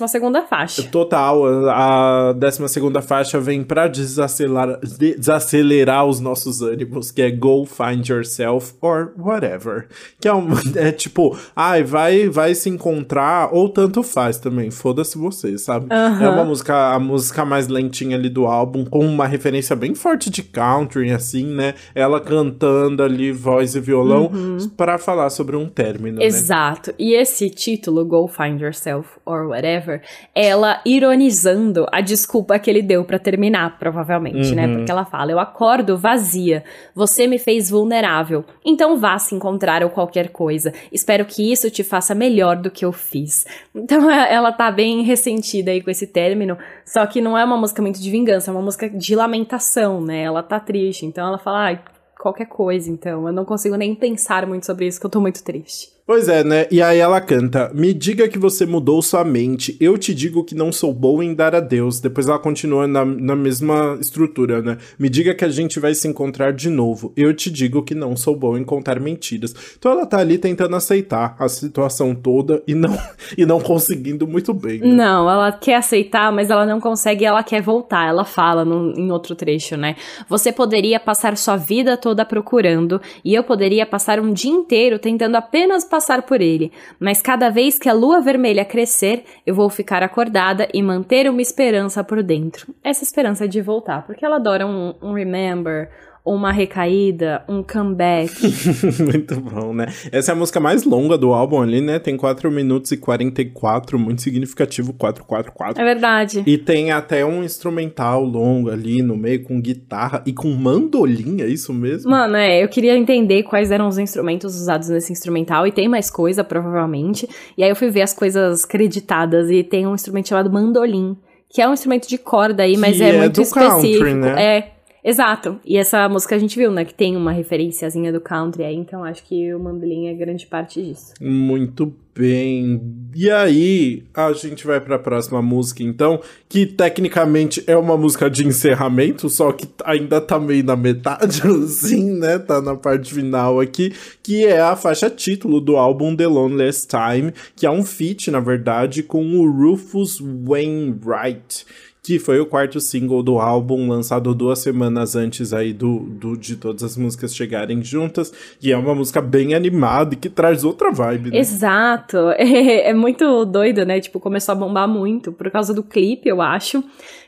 faixa. 0.49 0.83
Total, 0.83 1.69
a 1.69 2.33
12 2.33 2.61
faixa 3.03 3.39
vem 3.39 3.63
pra 3.63 3.87
desacelerar, 3.87 4.81
desacelerar 4.81 6.05
os 6.05 6.19
nossos 6.19 6.61
ânimos, 6.61 7.13
que 7.13 7.23
é 7.23 7.31
Go 7.31 7.65
Find 7.65 8.05
Yourself 8.09 8.75
or 8.81 9.13
Whatever. 9.17 9.87
Que 10.21 10.27
é, 10.27 10.35
um, 10.35 10.49
é 10.75 10.91
tipo, 10.91 11.39
ai, 11.55 11.85
vai, 11.85 12.29
vai 12.29 12.53
se 12.53 12.69
encontrar, 12.69 13.55
ou 13.55 13.69
tanto 13.69 14.03
faz 14.03 14.39
também, 14.39 14.73
foda-se 14.73 15.17
você, 15.17 15.57
sabe? 15.57 15.87
É 16.21 16.29
uma 16.29 16.45
música, 16.45 16.93
a 16.93 16.99
música 16.99 17.45
mais 17.45 17.69
lentinha 17.69 18.17
ali 18.17 18.29
do 18.29 18.45
álbum, 18.47 18.85
com 18.85 19.07
uma 19.07 19.27
referência 19.27 19.77
bem 19.77 19.95
forte 19.95 20.31
de 20.31 20.43
country, 20.43 21.13
assim, 21.13 21.47
né? 21.47 21.75
Ela 21.95 22.21
cantando 22.21 23.05
ali, 23.05 23.31
voz 23.31 23.77
e 23.77 23.81
violão, 23.81 24.27
uhum. 24.27 24.69
para 24.77 24.99
falar 24.99 25.31
sobre 25.31 25.55
um 25.55 25.69
término. 25.69 26.19
Né? 26.19 26.25
Exato. 26.25 26.91
Né? 26.91 26.97
E 26.99 27.15
esse 27.15 27.52
título, 27.53 28.05
Go 28.05 28.27
Find 28.27 28.61
Yourself 28.61 29.09
or 29.25 29.47
Whatever, 29.47 30.03
ela 30.35 30.81
ironizando 30.85 31.87
a 31.93 32.01
desculpa 32.01 32.59
que 32.59 32.69
ele 32.69 32.83
deu 32.83 33.05
para 33.05 33.19
terminar, 33.19 33.79
provavelmente, 33.79 34.55
né? 34.55 34.67
uhum. 34.67 34.71
né? 34.71 34.77
Porque 34.79 34.91
ela 34.91 35.05
fala: 35.05 35.31
Eu 35.31 35.39
acordo 35.39 35.97
vazia, 35.97 36.65
você 36.95 37.27
me 37.27 37.39
fez 37.39 37.71
vulnerável, 37.71 38.45
então 38.65 38.99
vá 38.99 39.19
se 39.19 39.35
encontrar 39.35 39.85
ou 39.85 39.91
qualquer 39.91 40.31
coisa. 40.31 40.73
Espero 40.91 41.25
que 41.25 41.53
isso 41.53 41.71
te 41.71 41.85
faça 41.85 42.15
melhor 42.15 42.57
do 42.57 42.71
que 42.71 42.85
eu 42.85 42.93
fiz. 42.93 43.47
Então 43.75 44.11
ela 44.11 44.53
tá 44.53 44.71
bem 44.71 45.03
ressentida 45.03 45.71
aí 45.71 45.81
com 45.81 45.91
esse 45.91 46.07
término, 46.07 46.57
só 46.85 47.07
que 47.07 47.21
não 47.21 47.37
é 47.37 47.45
uma 47.45 47.57
música 47.57 47.81
muito 47.83 48.01
de 48.01 48.11
vingança, 48.11 48.51
é 48.51 48.55
uma 48.55 48.63
música 48.63 48.89
de 48.89 49.15
lamentação, 49.15 50.01
né? 50.01 50.23
Ela 50.23 50.43
tá 50.43 50.59
triste, 50.59 51.07
então 51.07 51.27
ela 51.27 51.39
fala: 51.39 51.65
Ai, 51.65 51.81
qualquer 52.23 52.47
coisa, 52.47 52.89
então. 52.89 53.27
Eu 53.27 53.33
não 53.33 53.45
consigo 53.45 53.75
nem 53.77 53.95
pensar 53.95 54.47
muito 54.47 54.65
sobre 54.65 54.87
isso, 54.87 55.01
que 55.01 55.05
eu 55.07 55.11
tô 55.11 55.21
muito 55.21 55.43
triste. 55.43 55.92
Pois 56.05 56.29
é, 56.29 56.43
né? 56.43 56.67
E 56.69 56.83
aí 56.83 56.99
ela 56.99 57.21
canta: 57.21 57.71
Me 57.73 57.95
diga 57.95 58.29
que 58.29 58.39
você 58.39 58.67
mudou 58.67 59.01
sua 59.01 59.25
mente, 59.25 59.77
eu 59.81 59.97
te 59.97 60.13
digo 60.13 60.43
que 60.43 60.53
não 60.53 60.73
sou 60.73 60.93
boa 60.93 61.25
em 61.25 61.33
dar 61.33 61.55
adeus. 61.55 62.01
Depois 62.01 62.29
ela 62.29 62.41
continua 62.41 62.89
na, 62.89 63.05
na 63.05 63.37
mesma 63.37 63.97
estrutura, 64.01 64.61
né? 64.61 64.79
Me 64.99 65.09
diga 65.09 65.33
que 65.33 65.45
a 65.45 65.49
gente 65.49 65.79
vai 65.79 65.95
se 65.95 66.09
encontrar 66.09 66.53
de 66.53 66.69
novo, 66.69 67.13
eu 67.17 67.33
te 67.33 67.51
digo 67.51 67.85
que 67.85 67.95
não 67.95 68.17
sou 68.17 68.35
boa 68.35 68.59
em 68.59 68.65
contar 68.65 68.99
mentiras. 68.99 69.55
Então 69.79 69.93
ela 69.93 70.05
tá 70.05 70.19
ali 70.19 70.39
tentando 70.39 70.75
aceitar 70.75 71.37
a 71.39 71.49
situação 71.49 72.17
toda 72.17 72.61
e 72.67 72.75
não, 72.75 72.99
e 73.39 73.47
não 73.47 73.61
conseguindo 73.61 74.27
muito 74.27 74.53
bem. 74.53 74.81
Né? 74.81 74.89
Não, 74.89 75.31
ela 75.31 75.53
quer 75.53 75.77
aceitar, 75.77 76.33
mas 76.33 76.51
ela 76.51 76.67
não 76.67 76.81
consegue 76.81 77.25
ela 77.25 77.45
quer 77.45 77.63
voltar. 77.63 78.09
Ela 78.09 78.25
fala 78.25 78.65
em 78.97 79.13
outro 79.13 79.37
trecho, 79.37 79.77
né? 79.77 79.95
Você 80.29 80.51
poderia 80.51 80.99
passar 80.99 81.37
sua 81.37 81.57
vida 81.57 81.97
toda 81.97 82.25
procurando 82.25 83.01
e 83.25 83.33
eu 83.33 83.45
poderia 83.45 83.87
passar 83.87 84.19
um 84.19 84.33
dia 84.33 84.51
inteiro 84.51 84.99
tentando 84.99 85.37
apenas 85.37 85.92
passar 85.93 86.23
por 86.23 86.41
ele, 86.41 86.73
mas 86.99 87.21
cada 87.21 87.51
vez 87.51 87.79
que 87.79 87.87
a 87.87 87.93
lua 87.93 88.19
vermelha 88.23 88.65
crescer, 88.65 89.25
eu 89.45 89.55
vou 89.55 89.69
ficar 89.69 90.03
acordada 90.03 90.67
e 90.73 90.83
manter 90.83 91.29
uma 91.29 91.43
esperança 91.43 92.03
por 92.03 92.23
dentro. 92.23 92.75
Essa 92.83 93.05
esperança 93.05 93.47
de 93.47 93.61
voltar, 93.61 94.07
porque 94.07 94.25
ela 94.25 94.37
adora 94.37 94.67
um, 94.67 94.95
um 95.03 95.13
remember, 95.13 95.91
uma 96.25 96.53
recaída, 96.53 97.45
um 97.49 97.63
comeback. 97.63 98.33
muito 99.03 99.41
bom, 99.41 99.75
né? 99.75 99.87
Essa 100.13 100.31
é 100.31 100.35
a 100.35 100.37
música 100.37 100.61
mais 100.61 100.85
longa 100.85 101.19
do 101.19 101.33
álbum 101.33 101.61
ali, 101.61 101.81
né? 101.81 101.99
Tem 101.99 102.17
4 102.17 102.51
minutos 102.51 102.93
e 102.93 102.97
44, 102.97 103.99
muito 103.99 104.23
significativo, 104.23 104.93
444. 104.93 105.83
É 105.83 105.85
verdade. 105.85 106.43
E 106.47 106.57
tem 106.57 106.93
até 106.93 107.25
um 107.27 107.43
instrumental 107.43 108.25
longo 108.25 108.71
ali 108.71 109.03
no 109.03 109.17
meio, 109.17 109.43
com 109.43 109.61
guitarra 109.61 110.23
e 110.25 110.33
com 110.33 110.49
mandolim, 110.53 111.41
é 111.41 111.47
isso 111.47 111.73
mesmo? 111.73 112.11
Mano, 112.11 112.37
é, 112.37 112.63
eu 112.63 112.69
queria 112.69 112.97
entender 112.97 113.43
quais 113.43 113.73
eram 113.73 113.89
os 113.89 113.99
instrumentos 113.99 114.55
usados 114.55 114.89
nesse 114.89 115.13
instrumental, 115.13 115.67
e 115.67 115.73
tem 115.73 115.89
mais 115.89 116.09
coisa, 116.09 116.45
provavelmente. 116.45 117.29
E 117.59 117.65
aí 117.65 117.71
eu 117.71 117.77
fui 117.77 117.91
ver 117.91 118.03
as 118.03 118.15
coisas 118.15 118.65
creditadas, 118.65 119.51
e 119.51 119.65
tem 119.65 119.87
um 119.89 119.95
instrumento 119.95 120.29
chamado 120.29 120.51
mandolim, 120.53 121.17
que 121.51 121.61
é 121.61 121.69
um 121.69 121.73
instrumento 121.73 122.09
de 122.09 122.17
corda 122.17 122.63
aí, 122.63 122.77
mas 122.77 123.01
é, 123.01 123.11
é 123.11 123.19
muito 123.19 123.43
específico. 123.43 124.05
Country, 124.05 124.15
né? 124.15 124.43
É, 124.43 124.73
Exato. 125.05 125.59
E 125.65 125.77
essa 125.77 126.09
música 126.09 126.37
a 126.37 126.39
gente 126.39 126.57
viu, 126.57 126.71
né? 126.71 126.85
Que 126.85 126.95
tem 126.95 127.17
uma 127.17 127.33
referenciazinha 127.33 128.13
do 128.13 128.21
country 128.21 128.65
aí, 128.65 128.77
então 128.77 129.03
acho 129.03 129.25
que 129.25 129.53
o 129.53 129.59
mandolim 129.59 130.07
é 130.07 130.15
grande 130.15 130.47
parte 130.47 130.81
disso. 130.81 131.13
Muito 131.21 131.93
bem. 132.15 132.81
E 133.15 133.31
aí, 133.31 134.05
a 134.15 134.33
gente 134.33 134.67
vai 134.67 134.81
para 134.81 134.97
a 134.97 134.99
próxima 134.99 135.43
música, 135.43 135.83
então, 135.83 136.21
que 136.49 136.67
tecnicamente 136.67 137.65
é 137.67 137.77
uma 137.77 137.97
música 137.97 138.31
de 138.31 138.47
encerramento, 138.47 139.29
só 139.29 139.51
que 139.51 139.67
ainda 139.85 140.21
tá 140.21 140.39
meio 140.39 140.63
na 140.63 140.77
metade, 140.77 141.43
assim, 141.65 142.19
né? 142.19 142.39
Tá 142.39 142.61
na 142.61 142.77
parte 142.77 143.13
final 143.13 143.61
aqui, 143.61 143.93
que 144.23 144.45
é 144.45 144.61
a 144.61 144.77
faixa 144.77 145.11
título 145.11 145.61
do 145.61 145.77
álbum 145.77 146.15
The 146.15 146.27
Loneliest 146.27 146.89
Time, 146.89 147.33
que 147.57 147.67
é 147.67 147.71
um 147.71 147.83
feat, 147.83 148.31
na 148.31 148.41
verdade, 148.41 149.03
com 149.03 149.25
o 149.39 149.51
Rufus 149.51 150.21
Wainwright 150.21 151.67
que 152.03 152.19
foi 152.19 152.41
o 152.41 152.47
quarto 152.47 152.81
single 152.81 153.23
do 153.23 153.39
álbum, 153.39 153.89
lançado 153.89 154.35
duas 154.35 154.59
semanas 154.59 155.15
antes 155.15 155.53
aí 155.53 155.73
do, 155.73 156.01
do 156.01 156.37
de 156.37 156.57
todas 156.57 156.83
as 156.83 156.97
músicas 156.97 157.35
chegarem 157.35 157.83
juntas, 157.83 158.33
e 158.61 158.73
é 158.73 158.77
uma 158.77 158.95
música 158.95 159.23
bem 159.23 159.55
animada 159.55 160.15
e 160.15 160.17
que 160.17 160.29
traz 160.29 160.65
outra 160.65 160.91
vibe, 160.91 161.31
né? 161.31 161.39
Exato, 161.39 162.31
é, 162.37 162.89
é 162.89 162.95
muito 162.95 163.45
doido, 163.45 163.87
né? 163.87 164.01
Tipo, 164.01 164.19
começou 164.19 164.53
a 164.53 164.57
bombar 164.57 164.89
muito 164.89 165.31
por 165.31 165.49
causa 165.51 165.73
do 165.73 165.83
clipe, 165.83 166.29
eu 166.29 166.43
acho 166.43 166.83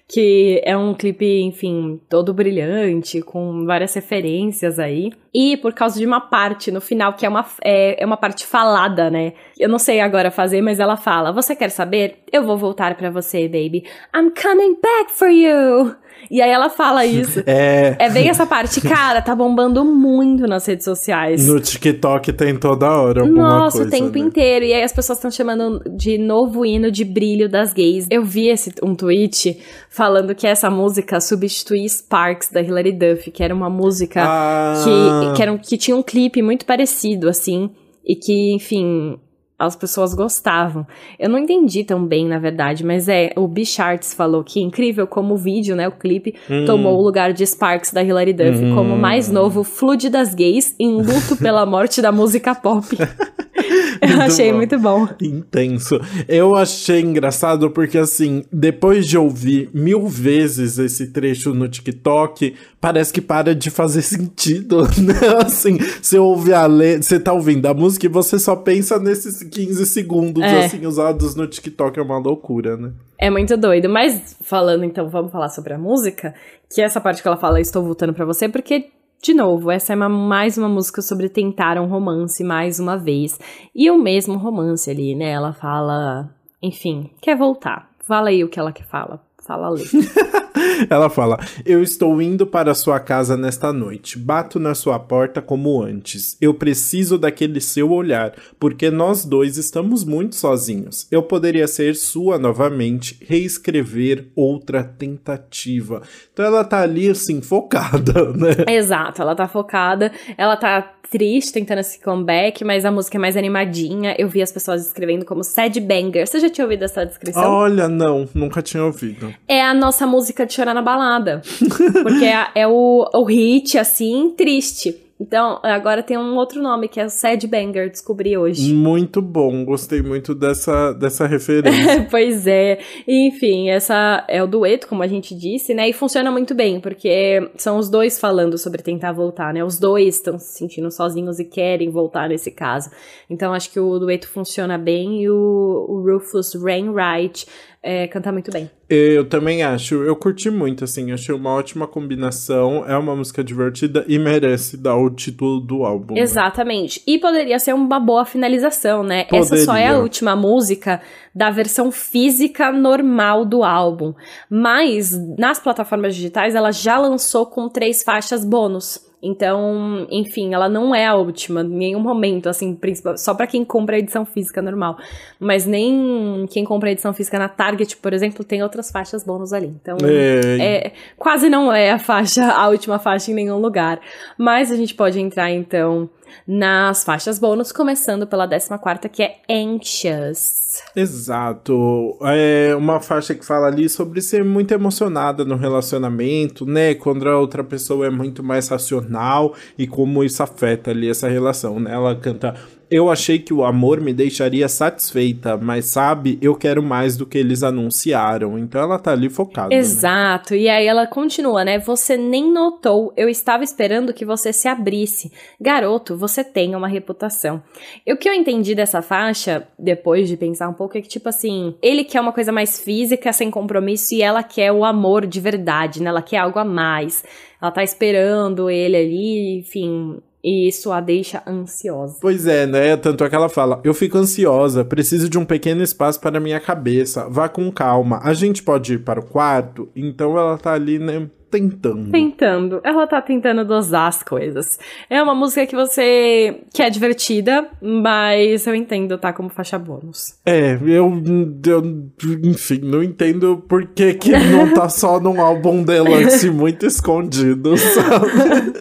que 0.09 0.61
é 0.65 0.77
um 0.77 0.95
clipe, 0.95 1.41
enfim, 1.43 2.01
todo 2.09 2.35
brilhante, 2.35 3.23
com 3.23 3.65
várias 3.65 3.95
referências 3.95 4.79
aí. 4.79 5.13
E 5.33 5.57
por 5.57 5.73
causa 5.73 5.99
de 5.99 6.07
uma 6.07 6.21
parte 6.21 6.71
no 6.71 6.81
final, 6.81 7.15
que 7.15 7.25
é 7.25 7.29
uma, 7.29 7.45
é, 7.63 8.03
é 8.03 8.07
uma 8.07 8.17
parte 8.17 8.47
falada, 8.47 9.11
né? 9.11 9.33
Eu 9.59 9.69
não 9.69 9.79
sei 9.79 10.01
agora 10.01 10.31
fazer, 10.31 10.61
mas 10.61 10.79
ela 10.79 10.97
fala: 10.97 11.33
Você 11.33 11.57
quer 11.57 11.71
saber? 11.71 12.19
Eu 12.31 12.45
vou 12.45 12.57
voltar 12.57 12.95
para 12.97 13.11
você, 13.11 13.49
baby. 13.49 13.85
I'm 14.15 14.31
coming 14.31 14.77
back 14.81 15.11
for 15.11 15.29
you. 15.29 15.97
E 16.31 16.41
aí 16.41 16.51
ela 16.51 16.71
fala 16.71 17.05
isso. 17.07 17.43
É. 17.47 17.97
É 17.99 18.11
bem 18.11 18.29
essa 18.29 18.47
parte. 18.47 18.81
Cara, 18.81 19.21
tá 19.21 19.35
bombando 19.35 19.85
muito 19.85 20.47
nas 20.47 20.67
redes 20.67 20.85
sociais. 20.85 21.47
No 21.47 21.61
TikTok 21.61 22.33
tem 22.33 22.57
toda 22.57 22.91
hora 22.91 23.23
alguma 23.23 23.49
Nossa, 23.49 23.79
coisa, 23.79 23.89
o 23.89 23.91
tempo 23.91 24.19
né? 24.19 24.25
inteiro. 24.25 24.65
E 24.65 24.73
aí 24.73 24.83
as 24.83 24.93
pessoas 24.93 25.19
estão 25.19 25.31
chamando 25.31 25.83
de 25.97 26.19
novo 26.19 26.65
hino 26.65 26.91
de 26.91 27.05
brilho 27.05 27.49
das 27.49 27.73
gays. 27.73 28.07
Eu 28.11 28.25
vi 28.25 28.49
esse, 28.49 28.73
um 28.83 28.95
tweet 28.95 29.59
falando 29.89 30.35
que 30.35 30.47
essa 30.47 30.71
música 30.71 31.21
substitui 31.21 31.89
Sparks 31.89 32.51
da 32.51 32.61
Hilary 32.61 32.93
Duff, 32.93 33.31
que 33.31 33.43
era 33.43 33.55
uma 33.55 33.71
música 33.71 34.23
ah. 34.25 34.75
que, 34.83 35.37
que, 35.37 35.43
era, 35.43 35.59
que 35.59 35.77
tinha 35.77 35.97
um 35.97 36.03
clipe 36.03 36.43
muito 36.43 36.65
parecido, 36.67 37.29
assim. 37.29 37.71
E 38.07 38.15
que, 38.15 38.55
enfim, 38.55 39.19
as 39.65 39.77
pessoas 39.77 40.15
gostavam. 40.15 40.87
Eu 41.19 41.29
não 41.29 41.39
entendi 41.39 41.85
tão 41.85 42.05
bem, 42.05 42.27
na 42.27 42.39
verdade, 42.39 42.85
mas 42.85 43.09
é, 43.09 43.33
o 43.37 43.47
Bicharts 43.47 44.15
falou 44.15 44.43
que 44.45 44.61
incrível 44.61 45.07
como 45.07 45.35
o 45.35 45.37
vídeo, 45.37 45.75
né, 45.75 45.89
o 45.89 45.93
clipe, 45.93 46.35
hum. 46.49 46.65
tomou 46.65 46.99
o 46.99 47.03
lugar 47.03 47.33
de 47.33 47.47
Sparks 47.47 47.93
da 47.93 48.03
Hilary 48.03 48.33
Duff 48.33 48.65
hum. 48.65 48.75
como 48.75 48.97
mais 48.97 49.31
novo 49.31 49.65
flood 49.65 50.09
das 50.11 50.35
gays 50.35 50.75
em 50.79 50.93
luto 50.97 51.37
pela 51.37 51.67
morte 51.67 52.01
da 52.01 52.13
música 52.13 52.55
pop. 52.55 52.87
Eu 54.01 54.21
achei 54.23 54.51
bom. 54.51 54.57
muito 54.59 54.79
bom. 54.79 55.09
Intenso. 55.21 56.01
Eu 56.29 56.55
achei 56.55 57.01
engraçado 57.01 57.71
porque, 57.71 57.99
assim, 57.99 58.45
depois 58.53 59.07
de 59.07 59.17
ouvir 59.17 59.71
mil 59.73 60.07
vezes 60.07 60.79
esse 60.79 61.09
trecho 61.09 61.55
no 61.55 61.69
TikTok, 61.69 62.55
parece 62.81 63.13
que 63.13 63.21
para 63.21 63.55
de 63.55 63.71
fazer 63.71 64.03
sentido, 64.03 64.83
né? 64.83 65.45
Assim, 65.45 65.79
você 66.01 66.19
ouve 66.19 66.53
a 66.53 66.67
letra, 66.67 67.03
você 67.03 67.19
tá 67.19 67.33
ouvindo 67.33 67.67
a 67.67 67.75
música 67.75 68.07
e 68.07 68.09
você 68.09 68.39
só 68.39 68.57
pensa 68.57 68.99
nesses 68.99 69.43
15 69.43 69.87
segundos, 69.87 70.43
é. 70.43 70.67
assim, 70.67 70.87
usados 70.87 71.35
no 71.35 71.47
TikTok. 71.47 71.99
É 71.99 72.03
uma 72.03 72.19
loucura, 72.19 72.77
né? 72.77 72.93
É 73.19 73.31
muito 73.31 73.57
doido. 73.57 73.89
Mas, 73.89 74.37
falando 74.43 74.85
então, 74.85 75.09
vamos 75.09 75.33
falar 75.33 75.49
sobre 75.49 75.73
a 75.73 75.79
música, 75.79 76.35
que 76.73 76.83
essa 76.83 77.01
parte 77.01 77.23
que 77.23 77.29
ela 77.29 77.37
fala, 77.37 77.61
estou 77.61 77.83
voltando 77.83 78.13
para 78.13 78.25
você, 78.25 78.49
porque 78.49 78.91
de 79.25 79.33
novo, 79.33 79.71
essa 79.71 79.95
é 79.95 79.97
uma, 79.97 80.07
mais 80.07 80.59
uma 80.59 80.69
música 80.69 81.01
sobre 81.01 81.31
tentar 81.31 81.81
um 81.81 81.87
romance 81.87 82.45
mais 82.45 82.79
uma 82.79 82.99
vez. 82.99 83.41
E 83.75 83.91
o 83.91 83.97
mesmo 83.97 84.37
romance 84.37 84.91
ali, 84.91 85.15
né? 85.15 85.31
Ela 85.31 85.55
fala, 85.55 86.29
enfim, 86.63 87.11
quer 87.23 87.35
voltar. 87.35 87.89
Fala 88.01 88.29
aí 88.29 88.45
o 88.45 88.51
que 88.51 88.61
ela 88.61 88.71
quer 88.71 88.85
fala. 88.85 89.23
Fala 89.39 89.69
ali. 89.69 89.85
Ela 90.89 91.09
fala: 91.11 91.39
Eu 91.65 91.83
estou 91.83 92.21
indo 92.21 92.47
para 92.47 92.75
sua 92.75 93.01
casa 93.01 93.37
nesta 93.37 93.73
noite. 93.73 94.19
Bato 94.19 94.59
na 94.59 94.75
sua 94.75 94.99
porta 94.99 95.41
como 95.41 95.83
antes. 95.83 96.37
Eu 96.41 96.55
preciso 96.55 97.19
daquele 97.19 97.61
seu 97.61 97.91
olhar, 97.91 98.35
porque 98.59 98.91
nós 98.91 99.25
dois 99.25 99.57
estamos 99.57 100.05
muito 100.05 100.37
sozinhos. 100.37 101.07
Eu 101.11 101.23
poderia 101.23 101.67
ser 101.67 101.95
sua 101.95 102.39
novamente, 102.39 103.19
reescrever 103.27 104.29
outra 104.35 104.83
tentativa. 104.85 106.03
Então 106.33 106.45
ela 106.45 106.65
tá 106.65 106.81
ali 106.81 107.09
assim, 107.09 107.41
focada, 107.41 108.33
né? 108.35 108.73
Exato, 108.75 109.23
ela 109.23 109.35
tá 109.35 109.49
focada, 109.49 110.13
ela 110.37 110.57
tá 110.57 110.95
triste 111.11 111.53
tentando 111.53 111.79
esse 111.79 112.01
comeback, 112.01 112.65
mas 112.65 112.85
a 112.85 112.91
música 112.91 113.17
é 113.17 113.21
mais 113.21 113.37
animadinha. 113.37 114.17
Eu 114.19 114.29
vi 114.29 114.43
as 114.43 114.51
pessoas 114.51 114.85
escrevendo 114.85 115.25
como 115.25 115.45
Sad 115.45 115.79
Banger. 115.81 116.27
Você 116.27 116.41
já 116.41 116.51
tinha 116.51 116.65
ouvido 116.65 116.85
essa 116.85 117.05
descrição? 117.05 117.43
Olha, 117.43 117.89
não, 117.89 118.29
nunca 118.35 118.61
tinha 118.61 118.85
ouvido. 118.85 119.33
É 119.47 119.63
a 119.63 119.73
nossa 119.73 120.07
música 120.07 120.45
de 120.45 120.55
chorar 120.55 120.74
na 120.75 120.83
balada. 120.83 121.41
porque 122.03 122.25
é, 122.25 122.47
é 122.55 122.69
o, 122.69 123.09
o 123.15 123.25
hit, 123.25 123.79
assim, 123.79 124.35
triste. 124.37 125.05
Então, 125.19 125.61
agora 125.63 126.03
tem 126.03 126.19
um 126.19 126.37
outro 126.37 126.61
nome, 126.61 126.89
que 126.89 126.99
é 126.99 127.07
o 127.07 127.09
Sad 127.09 127.47
Banger, 127.47 127.89
descobri 127.89 128.37
hoje. 128.37 128.75
Muito 128.75 129.23
bom, 129.23 129.65
gostei 129.65 130.03
muito 130.03 130.35
dessa, 130.35 130.93
dessa 130.93 131.27
referência. 131.27 132.07
pois 132.11 132.47
é. 132.49 132.81
Enfim, 133.07 133.71
essa 133.71 134.25
é 134.29 134.43
o 134.43 134.47
dueto, 134.47 134.89
como 134.89 135.05
a 135.05 135.07
gente 135.07 135.35
disse, 135.35 135.73
né? 135.73 135.89
E 135.89 135.93
funciona 135.93 136.33
muito 136.33 136.53
bem, 136.53 136.81
porque 136.81 137.49
são 137.57 137.79
os 137.79 137.89
dois 137.89 138.19
falando 138.19 138.59
sobre 138.59 138.83
tentar 138.83 139.13
voltar, 139.13 139.55
né? 139.55 139.63
Os 139.63 139.79
dois 139.79 140.17
estão 140.17 140.37
se 140.37 140.59
sentindo 140.59 140.91
sozinhos 140.91 141.39
e 141.39 141.45
querem 141.45 141.91
voltar 141.91 142.29
nesse 142.29 142.51
caso. 142.51 142.91
Então, 143.31 143.55
acho 143.55 143.71
que 143.71 143.79
o 143.79 143.99
dueto 144.01 144.29
funciona 144.29 144.77
bem 144.77 145.23
e 145.23 145.31
o, 145.31 145.87
o 145.89 146.03
Rufus 146.03 146.55
Wainwright 146.55 147.47
é, 147.87 148.09
canta 148.09 148.33
muito 148.33 148.51
bem. 148.51 148.71
Eu 148.89 149.29
também 149.29 149.63
acho. 149.63 149.97
Eu 149.97 150.17
curti 150.17 150.49
muito, 150.49 150.85
assim. 150.85 151.13
Achei 151.13 151.35
uma 151.35 151.51
ótima 151.51 151.87
combinação. 151.87 152.83
É 152.89 152.97
uma 152.97 153.15
música 153.15 153.45
divertida 153.45 154.07
e 154.09 154.19
merece 154.19 154.79
dar 154.79 154.97
o 154.97 155.11
título 155.11 155.61
do 155.61 155.85
álbum. 155.85 156.17
Exatamente. 156.17 157.01
Né? 157.01 157.15
E 157.15 157.19
poderia 157.19 157.59
ser 157.59 157.75
uma 157.75 158.01
boa 158.01 158.25
finalização, 158.25 159.03
né? 159.03 159.25
Poderia. 159.25 159.41
Essa 159.41 159.57
só 159.59 159.77
é 159.77 159.89
a 159.89 159.99
última 159.99 160.35
música 160.35 161.03
da 161.35 161.51
versão 161.51 161.93
física 161.93 162.73
normal 162.73 163.45
do 163.45 163.63
álbum. 163.63 164.15
Mas 164.49 165.13
nas 165.37 165.59
plataformas 165.59 166.15
digitais 166.15 166.55
ela 166.55 166.73
já 166.73 166.97
lançou 166.97 167.45
com 167.45 167.69
três 167.69 168.03
faixas 168.03 168.47
bônus. 168.47 168.99
Então, 169.25 170.07
enfim, 170.11 170.53
ela 170.53 170.69
não 170.69 170.95
é 170.95 171.07
a 171.07 171.15
última 171.15 171.63
em 171.63 171.69
nenhum 171.69 172.01
momento, 172.01 172.49
assim, 172.49 172.79
só 173.17 173.35
para 173.35 173.47
quem 173.47 173.65
compra 173.65 173.97
a 173.97 173.99
edição 173.99 174.27
física 174.27 174.61
normal. 174.61 174.99
Mas 175.41 175.65
nem 175.65 176.47
quem 176.51 176.63
compra 176.65 176.91
a 176.91 176.93
edição 176.93 177.15
física 177.15 177.39
na 177.39 177.49
Target, 177.49 177.97
por 177.97 178.13
exemplo, 178.13 178.45
tem 178.45 178.63
outras 178.63 178.91
faixas 178.91 179.25
bônus 179.25 179.55
ali. 179.55 179.75
Então, 179.81 179.97
é. 180.03 180.93
quase 181.17 181.49
não 181.49 181.73
é 181.73 181.93
a 181.93 181.99
faixa, 181.99 182.45
a 182.53 182.69
última 182.69 182.99
faixa 182.99 183.31
em 183.31 183.35
nenhum 183.35 183.59
lugar. 183.59 183.99
Mas 184.37 184.71
a 184.71 184.77
gente 184.77 184.95
pode 184.95 185.19
entrar 185.19 185.51
então 185.51 186.11
nas 186.47 187.05
faixas 187.05 187.39
bônus, 187.39 187.73
começando 187.73 188.27
pela 188.27 188.47
14 188.49 189.09
que 189.11 189.23
é 189.23 189.37
Anxious. 189.51 190.83
Exato. 190.95 192.17
É 192.23 192.75
uma 192.77 193.01
faixa 193.01 193.35
que 193.35 193.45
fala 193.45 193.67
ali 193.67 193.89
sobre 193.89 194.21
ser 194.21 194.45
muito 194.45 194.73
emocionada 194.73 195.45
no 195.45 195.57
relacionamento, 195.57 196.67
né? 196.67 196.95
Quando 196.95 197.29
a 197.29 197.39
outra 197.39 197.63
pessoa 197.63 198.07
é 198.07 198.11
muito 198.11 198.43
mais 198.43 198.69
racional 198.69 199.55
e 199.79 199.87
como 199.87 200.25
isso 200.25 200.43
afeta 200.43 200.91
ali 200.91 201.09
essa 201.09 201.29
relação, 201.29 201.81
né? 201.81 201.93
Ela 201.93 202.15
canta 202.17 202.55
eu 202.91 203.11
achei 203.11 203.39
que 203.39 203.53
o 203.53 203.65
amor 203.65 204.01
me 204.01 204.13
deixaria 204.13 204.69
satisfeita, 204.69 205.57
mas 205.57 205.87
sabe, 205.87 206.39
eu 206.41 206.55
quero 206.55 206.83
mais 206.83 207.17
do 207.17 207.27
que 207.27 207.39
eles 207.39 207.63
anunciaram. 207.63 208.59
Então 208.59 208.81
ela 208.81 208.99
tá 208.99 209.13
ali 209.13 209.29
focada. 209.29 209.69
Né? 209.69 209.77
Exato. 209.77 210.55
Né? 210.55 210.61
E 210.61 210.69
aí 210.69 210.87
ela 210.87 211.07
continua, 211.07 211.65
né? 211.65 211.79
Você 211.79 212.17
nem 212.17 212.51
notou, 212.51 213.13
eu 213.17 213.29
estava 213.29 213.65
esperando 213.65 214.13
que 214.13 214.25
você 214.25 214.53
se 214.53 214.69
abrisse. 214.69 215.33
Garoto, 215.61 216.17
você 216.17 216.45
tem 216.45 216.75
uma 216.75 216.89
reputação. 216.89 217.63
E 218.07 218.13
o 218.13 218.17
que 218.17 218.29
eu 218.29 218.35
entendi 218.35 218.75
dessa 218.75 219.03
faixa, 219.03 219.67
depois 219.79 220.29
de 220.29 220.37
pensar 220.37 220.69
um 220.69 220.75
pouco, 220.75 220.99
é 220.99 221.01
que, 221.01 221.09
tipo 221.09 221.29
assim, 221.29 221.75
ele 221.83 222.05
quer 222.05 222.21
uma 222.21 222.33
coisa 222.33 222.53
mais 222.53 222.81
física, 222.81 223.33
sem 223.33 223.51
compromisso, 223.51 224.15
e 224.15 224.23
ela 224.23 224.43
quer 224.43 224.73
o 224.73 224.85
amor 224.85 225.27
de 225.27 225.41
verdade, 225.41 226.03
né? 226.03 226.11
Ela 226.11 226.23
quer 226.23 226.39
algo 226.39 226.59
a 226.59 226.65
mais. 226.65 227.25
Ela 227.61 227.71
tá 227.71 227.83
esperando 227.83 228.69
ele 228.69 228.97
ali, 228.97 229.59
enfim 229.59 230.21
e 230.45 230.69
isso 230.69 230.93
a 230.93 231.01
deixa 231.01 231.43
ansiosa. 231.47 232.19
Pois 232.21 232.47
é, 232.47 232.67
né? 232.67 232.97
Tanto 232.99 233.25
é 233.25 233.31
que 233.31 233.35
ela 233.35 233.49
fala: 233.49 233.81
Eu 233.83 233.95
fico 233.95 234.19
ansiosa, 234.19 234.85
preciso 234.85 235.27
de 235.29 235.39
um 235.39 235.45
pequeno 235.45 235.83
espaço 235.83 236.21
para 236.21 236.39
minha 236.39 236.61
cabeça. 236.61 237.27
Vá 237.31 237.49
com 237.49 237.73
calma. 237.73 238.21
A 238.23 238.35
gente 238.35 238.63
pode 238.63 238.95
ir 238.95 238.99
para 238.99 239.21
o 239.21 239.25
quarto? 239.25 239.89
Então 239.97 240.39
ela 240.39 240.59
tá 240.59 240.75
ali, 240.75 240.99
né? 240.99 241.31
Tentando. 241.55 242.11
Tentando. 242.11 242.81
Ela 242.83 243.07
tá 243.07 243.23
tentando 243.23 243.65
dosar 243.65 244.09
as 244.09 244.23
coisas. 244.25 244.77
É 245.09 245.23
uma 245.23 245.35
música 245.35 245.65
que 245.67 245.77
você. 245.77 246.63
que 246.73 246.83
é 246.83 246.91
divertida, 246.91 247.69
mas 247.81 248.67
eu 248.67 248.75
entendo, 248.75 249.17
tá? 249.17 249.33
Como 249.33 249.49
faixa 249.49 249.79
bônus. 249.79 250.35
É, 250.45 250.75
eu. 250.85 251.23
eu 251.67 252.11
enfim, 252.43 252.81
não 252.83 253.03
entendo 253.03 253.63
por 253.69 253.87
que, 253.87 254.15
que 254.15 254.31
não 254.51 254.75
tá 254.75 254.89
só 254.89 255.21
num 255.21 255.41
álbum 255.41 255.85
Deluxe 255.85 256.51
muito 256.51 256.87
escondido, 256.87 257.77
sabe? 257.79 258.81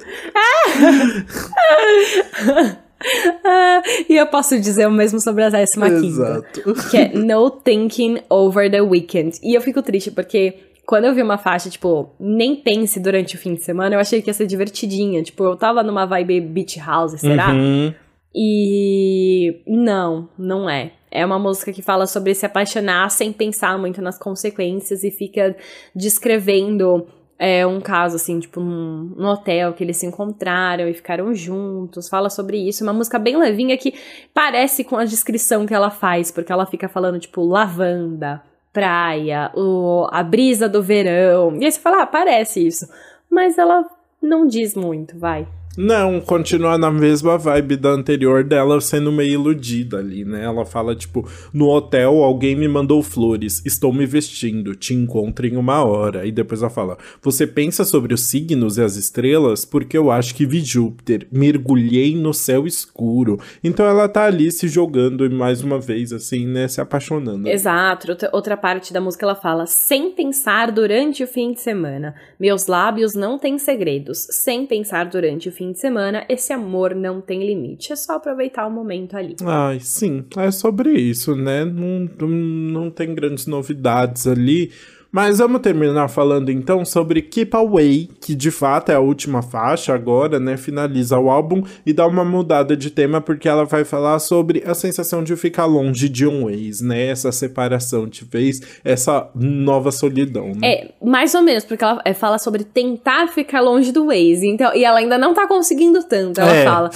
Ah, 3.46 3.84
e 4.10 4.16
eu 4.16 4.26
posso 4.28 4.60
dizer 4.60 4.88
o 4.88 4.92
mesmo 4.92 5.20
sobre 5.20 5.44
a 5.44 5.50
décima 5.50 5.90
quinta. 5.90 6.44
Que 6.90 6.98
é 6.98 7.14
No 7.14 7.52
Thinking 7.52 8.22
Over 8.30 8.72
the 8.72 8.82
Weekend. 8.82 9.38
E 9.44 9.54
eu 9.54 9.62
fico 9.62 9.82
triste 9.82 10.10
porque 10.10 10.73
quando 10.86 11.06
eu 11.06 11.14
vi 11.14 11.22
uma 11.22 11.38
faixa, 11.38 11.70
tipo, 11.70 12.10
nem 12.20 12.56
pense 12.56 13.00
durante 13.00 13.36
o 13.36 13.38
fim 13.38 13.56
de 13.56 13.64
semana, 13.64 13.96
eu 13.96 14.00
achei 14.00 14.22
que 14.22 14.30
ia 14.30 14.34
ser 14.34 14.46
divertidinha. 14.46 15.24
Tipo, 15.24 15.44
eu 15.44 15.56
tava 15.56 15.82
numa 15.82 16.06
vibe 16.06 16.42
beach 16.42 16.80
house, 16.80 17.20
será? 17.20 17.52
Uhum. 17.52 17.94
E 18.36 19.62
não, 19.68 20.28
não 20.38 20.70
é. 20.70 20.92
É 21.10 21.26
uma 21.26 21.38
música 21.38 21.72
que 21.72 21.82
fala 21.82 22.08
sobre 22.08 22.34
se 22.34 22.46
apaixonar 22.46 23.10
sem 23.12 23.32
pensar 23.32 23.78
muito 23.78 24.02
nas 24.02 24.18
consequências 24.18 25.04
e 25.04 25.12
fica 25.12 25.56
descrevendo 25.96 27.08
é, 27.38 27.66
um 27.66 27.80
caso, 27.80 28.16
assim, 28.16 28.40
tipo, 28.40 28.60
num, 28.60 29.14
num, 29.16 29.28
hotel 29.28 29.74
que 29.74 29.84
eles 29.84 29.98
se 29.98 30.06
encontraram 30.06 30.88
e 30.88 30.94
ficaram 30.94 31.34
juntos. 31.34 32.10
Fala 32.10 32.30
sobre 32.30 32.58
isso. 32.58 32.84
Uma 32.84 32.94
música 32.94 33.20
bem 33.20 33.38
levinha 33.38 33.78
que 33.78 33.94
parece 34.34 34.84
com 34.84 34.98
a 34.98 35.06
descrição 35.06 35.66
que 35.66 35.74
ela 35.74 35.90
faz, 35.90 36.32
porque 36.32 36.52
ela 36.52 36.66
fica 36.66 36.90
falando, 36.90 37.20
tipo, 37.20 37.44
lavanda, 37.46 38.42
praia, 38.74 39.52
o, 39.56 40.08
a 40.12 40.24
brisa 40.24 40.68
do 40.68 40.82
verão. 40.82 41.56
E 41.58 41.66
aí 41.66 41.72
você 41.72 41.80
fala, 41.80 42.02
ah, 42.02 42.08
parece 42.08 42.66
isso. 42.66 42.88
Mas 43.30 43.58
ela 43.58 43.86
não 44.22 44.48
diz 44.48 44.76
muito, 44.76 45.18
vai. 45.18 45.48
Não, 45.76 46.22
continua 46.22 46.78
na 46.78 46.92
mesma 46.92 47.36
vibe 47.36 47.78
da 47.78 47.90
anterior 47.90 48.44
dela 48.44 48.80
sendo 48.80 49.12
meio 49.12 49.34
iludida 49.34 49.98
ali, 49.98 50.24
né? 50.24 50.44
Ela 50.44 50.66
fala, 50.66 50.96
tipo, 50.96 51.28
no 51.52 51.68
hotel 51.68 52.24
alguém 52.24 52.56
me 52.56 52.68
mandou 52.68 53.02
flores, 53.02 53.60
estou 53.66 53.92
me 53.92 54.06
vestindo, 54.06 54.76
te 54.76 54.94
encontro 54.94 55.48
em 55.48 55.58
uma 55.58 55.84
hora. 55.84 56.28
E 56.28 56.32
depois 56.32 56.62
ela 56.62 56.70
fala, 56.70 56.98
você 57.22 57.48
pensa 57.48 57.84
sobre 57.84 58.14
os 58.14 58.28
signos 58.28 58.78
e 58.78 58.84
as 58.84 58.96
estrelas? 58.96 59.66
Porque 59.66 59.98
eu 59.98 60.12
acho 60.12 60.36
que 60.36 60.46
vi 60.46 60.60
Júpiter, 60.60 61.28
mergulhei 61.32 62.16
no 62.16 62.36
céu 62.36 62.68
escuro. 62.68 63.40
Então 63.64 63.86
ela 63.86 64.08
tá 64.08 64.26
ali 64.26 64.52
se 64.52 64.68
jogando 64.68 65.30
mais 65.32 65.64
uma 65.64 65.80
vez, 65.80 66.14
assim, 66.14 66.46
né? 66.46 66.68
Se 66.68 66.82
apaixonando. 66.82 67.50
Exato. 67.50 68.16
Outra 68.32 68.56
parte 68.56 68.94
da 68.94 69.02
música 69.02 69.26
ela 69.26 69.36
fala, 69.36 69.66
sem 69.66 70.12
pensar 70.12 70.72
durante 70.72 71.24
o 71.24 71.28
fim 71.28 71.52
de 71.52 71.62
semana. 71.62 72.14
Meus 72.40 72.68
lábios 72.68 73.16
não 73.16 73.40
têm 73.40 73.58
segredos, 73.58 74.28
sem 74.30 74.68
pensar 74.68 75.06
durante 75.06 75.50
o 75.50 75.52
fim 75.52 75.63
fim 75.64 75.72
de 75.72 75.80
semana, 75.80 76.26
esse 76.28 76.52
amor 76.52 76.94
não 76.94 77.22
tem 77.22 77.46
limite. 77.46 77.94
É 77.94 77.96
só 77.96 78.16
aproveitar 78.16 78.68
o 78.68 78.72
momento 78.72 79.16
ali. 79.16 79.36
Ai, 79.46 79.80
sim, 79.80 80.26
é 80.38 80.52
sobre 80.52 80.92
isso, 80.92 81.36
né? 81.36 81.64
Não, 81.64 82.10
não 82.28 82.92
tem 82.92 83.16
grandes 83.16 83.48
novidades 83.48 84.28
ali. 84.28 84.72
Mas 85.14 85.38
vamos 85.38 85.62
terminar 85.62 86.08
falando 86.08 86.50
então 86.50 86.84
sobre 86.84 87.22
Keep 87.22 87.56
Away, 87.56 88.10
que 88.20 88.34
de 88.34 88.50
fato 88.50 88.92
é 88.92 88.96
a 88.96 89.00
última 89.00 89.44
faixa 89.44 89.94
agora, 89.94 90.40
né? 90.40 90.58
Finaliza 90.58 91.20
o 91.20 91.30
álbum 91.30 91.62
e 91.86 91.94
dá 91.94 92.08
uma 92.08 92.26
mudada 92.26 92.76
de 92.76 92.90
tema 92.90 93.22
porque 93.22 93.48
ela 93.48 93.64
vai 93.64 93.86
falar 93.86 94.18
sobre 94.18 94.64
a 94.66 94.74
sensação 94.74 95.24
de 95.24 95.36
ficar 95.36 95.66
longe 95.66 96.10
de 96.10 96.26
um 96.26 96.50
ex, 96.50 96.82
né? 96.82 97.10
Essa 97.10 97.32
separação 97.32 98.10
te 98.10 98.26
fez, 98.26 98.60
essa 98.84 99.30
nova 99.36 99.92
solidão, 99.92 100.48
né? 100.48 100.68
É, 100.68 100.92
mais 101.00 101.36
ou 101.36 101.44
menos, 101.44 101.64
porque 101.64 101.84
ela 101.84 102.02
é, 102.04 102.16
fala 102.16 102.40
sobre 102.40 102.64
tentar 102.64 103.28
ficar 103.28 103.62
longe 103.62 103.92
do 103.92 104.12
ex. 104.12 104.42
Então, 104.42 104.74
e 104.74 104.84
ela 104.84 104.98
ainda 104.98 105.20
não 105.20 105.36
tá 105.36 105.48
conseguindo 105.48 106.02
tanto. 106.02 106.42
Ela 106.42 106.56
é. 106.56 106.64
fala: 106.64 106.90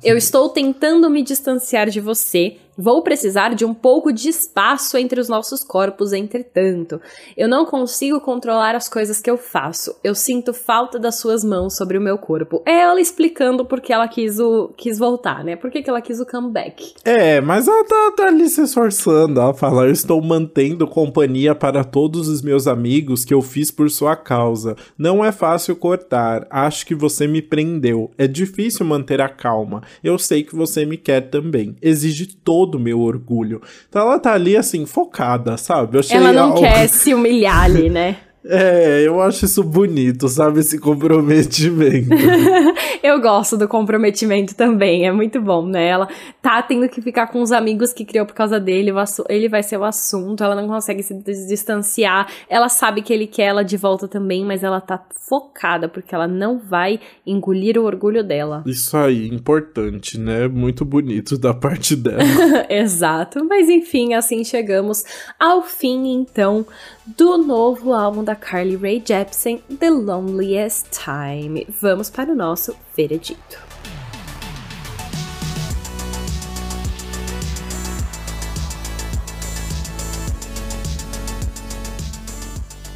Eu 0.00 0.16
estou 0.16 0.48
tentando 0.48 1.10
me 1.10 1.24
distanciar 1.24 1.90
de 1.90 1.98
você 2.00 2.56
Vou 2.76 3.02
precisar 3.02 3.54
de 3.54 3.64
um 3.64 3.72
pouco 3.72 4.12
de 4.12 4.28
espaço 4.28 4.96
entre 4.98 5.20
os 5.20 5.28
nossos 5.28 5.62
corpos, 5.62 6.12
entretanto. 6.12 7.00
Eu 7.36 7.48
não 7.48 7.64
consigo 7.64 8.20
controlar 8.20 8.74
as 8.74 8.88
coisas 8.88 9.20
que 9.20 9.30
eu 9.30 9.38
faço. 9.38 9.94
Eu 10.02 10.14
sinto 10.14 10.52
falta 10.52 10.98
das 10.98 11.18
suas 11.18 11.44
mãos 11.44 11.76
sobre 11.76 11.96
o 11.96 12.00
meu 12.00 12.18
corpo. 12.18 12.62
É 12.66 12.80
ela 12.80 13.00
explicando 13.00 13.64
por 13.64 13.80
que 13.80 13.92
ela 13.92 14.08
quis, 14.08 14.40
o, 14.40 14.72
quis 14.76 14.98
voltar, 14.98 15.44
né? 15.44 15.54
Por 15.54 15.70
que, 15.70 15.82
que 15.82 15.88
ela 15.88 16.00
quis 16.00 16.20
o 16.20 16.26
comeback. 16.26 16.94
É, 17.04 17.40
mas 17.40 17.68
ela 17.68 17.84
tá, 17.84 18.12
tá 18.16 18.26
ali 18.26 18.48
se 18.48 18.62
esforçando. 18.62 19.40
Ela 19.40 19.54
fala: 19.54 19.84
Eu 19.84 19.92
estou 19.92 20.20
mantendo 20.20 20.86
companhia 20.86 21.54
para 21.54 21.84
todos 21.84 22.28
os 22.28 22.42
meus 22.42 22.66
amigos 22.66 23.24
que 23.24 23.34
eu 23.34 23.40
fiz 23.40 23.70
por 23.70 23.88
sua 23.90 24.16
causa. 24.16 24.76
Não 24.98 25.24
é 25.24 25.30
fácil 25.30 25.76
cortar. 25.76 26.46
Acho 26.50 26.84
que 26.86 26.94
você 26.94 27.26
me 27.26 27.40
prendeu. 27.40 28.10
É 28.18 28.26
difícil 28.26 28.84
manter 28.84 29.20
a 29.20 29.28
calma. 29.28 29.82
Eu 30.02 30.18
sei 30.18 30.42
que 30.42 30.56
você 30.56 30.84
me 30.84 30.96
quer 30.96 31.30
também. 31.30 31.76
Exige 31.80 32.26
todo 32.26 32.63
todo 32.64 32.76
o 32.76 32.80
meu 32.80 33.00
orgulho. 33.00 33.60
Então 33.88 34.02
ela 34.02 34.18
tá 34.18 34.32
ali, 34.32 34.56
assim, 34.56 34.86
focada, 34.86 35.56
sabe? 35.56 35.98
ela 36.10 36.32
não 36.32 36.54
quer 36.54 36.88
se 36.88 37.12
humilhar 37.12 37.64
ali, 37.64 37.90
né? 37.90 38.16
É, 38.46 39.02
eu 39.06 39.22
acho 39.22 39.46
isso 39.46 39.62
bonito, 39.62 40.28
sabe? 40.28 40.60
Esse 40.60 40.78
comprometimento. 40.78 42.10
eu 43.02 43.20
gosto 43.20 43.56
do 43.56 43.66
comprometimento 43.66 44.54
também, 44.54 45.06
é 45.06 45.12
muito 45.12 45.40
bom, 45.40 45.66
né? 45.66 45.88
Ela 45.88 46.08
tá 46.42 46.62
tendo 46.62 46.88
que 46.88 47.00
ficar 47.00 47.28
com 47.28 47.40
os 47.40 47.52
amigos 47.52 47.92
que 47.92 48.04
criou 48.04 48.26
por 48.26 48.34
causa 48.34 48.60
dele, 48.60 48.92
ele 49.28 49.48
vai 49.48 49.62
ser 49.62 49.78
o 49.78 49.84
assunto, 49.84 50.44
ela 50.44 50.54
não 50.54 50.68
consegue 50.68 51.02
se 51.02 51.14
distanciar, 51.48 52.28
ela 52.48 52.68
sabe 52.68 53.00
que 53.00 53.12
ele 53.12 53.26
quer 53.26 53.44
ela 53.44 53.64
de 53.64 53.76
volta 53.76 54.06
também, 54.06 54.44
mas 54.44 54.62
ela 54.62 54.80
tá 54.80 55.02
focada, 55.10 55.88
porque 55.88 56.14
ela 56.14 56.28
não 56.28 56.58
vai 56.58 57.00
engolir 57.26 57.78
o 57.78 57.84
orgulho 57.84 58.22
dela. 58.22 58.62
Isso 58.66 58.96
aí, 58.96 59.28
importante, 59.28 60.18
né? 60.18 60.48
Muito 60.48 60.84
bonito 60.84 61.38
da 61.38 61.54
parte 61.54 61.96
dela. 61.96 62.22
Exato, 62.68 63.42
mas 63.44 63.70
enfim, 63.70 64.12
assim 64.12 64.44
chegamos 64.44 65.02
ao 65.38 65.62
fim, 65.62 66.12
então, 66.12 66.66
do 67.06 67.36
novo 67.36 67.92
álbum 67.92 68.24
da 68.24 68.34
Carly 68.34 68.76
Rae 68.76 69.02
Jepsen, 69.04 69.58
The 69.78 69.90
Loneliest 69.90 70.88
Time. 70.90 71.66
Vamos 71.80 72.08
para 72.08 72.32
o 72.32 72.34
nosso 72.34 72.74
veredito. 72.96 73.73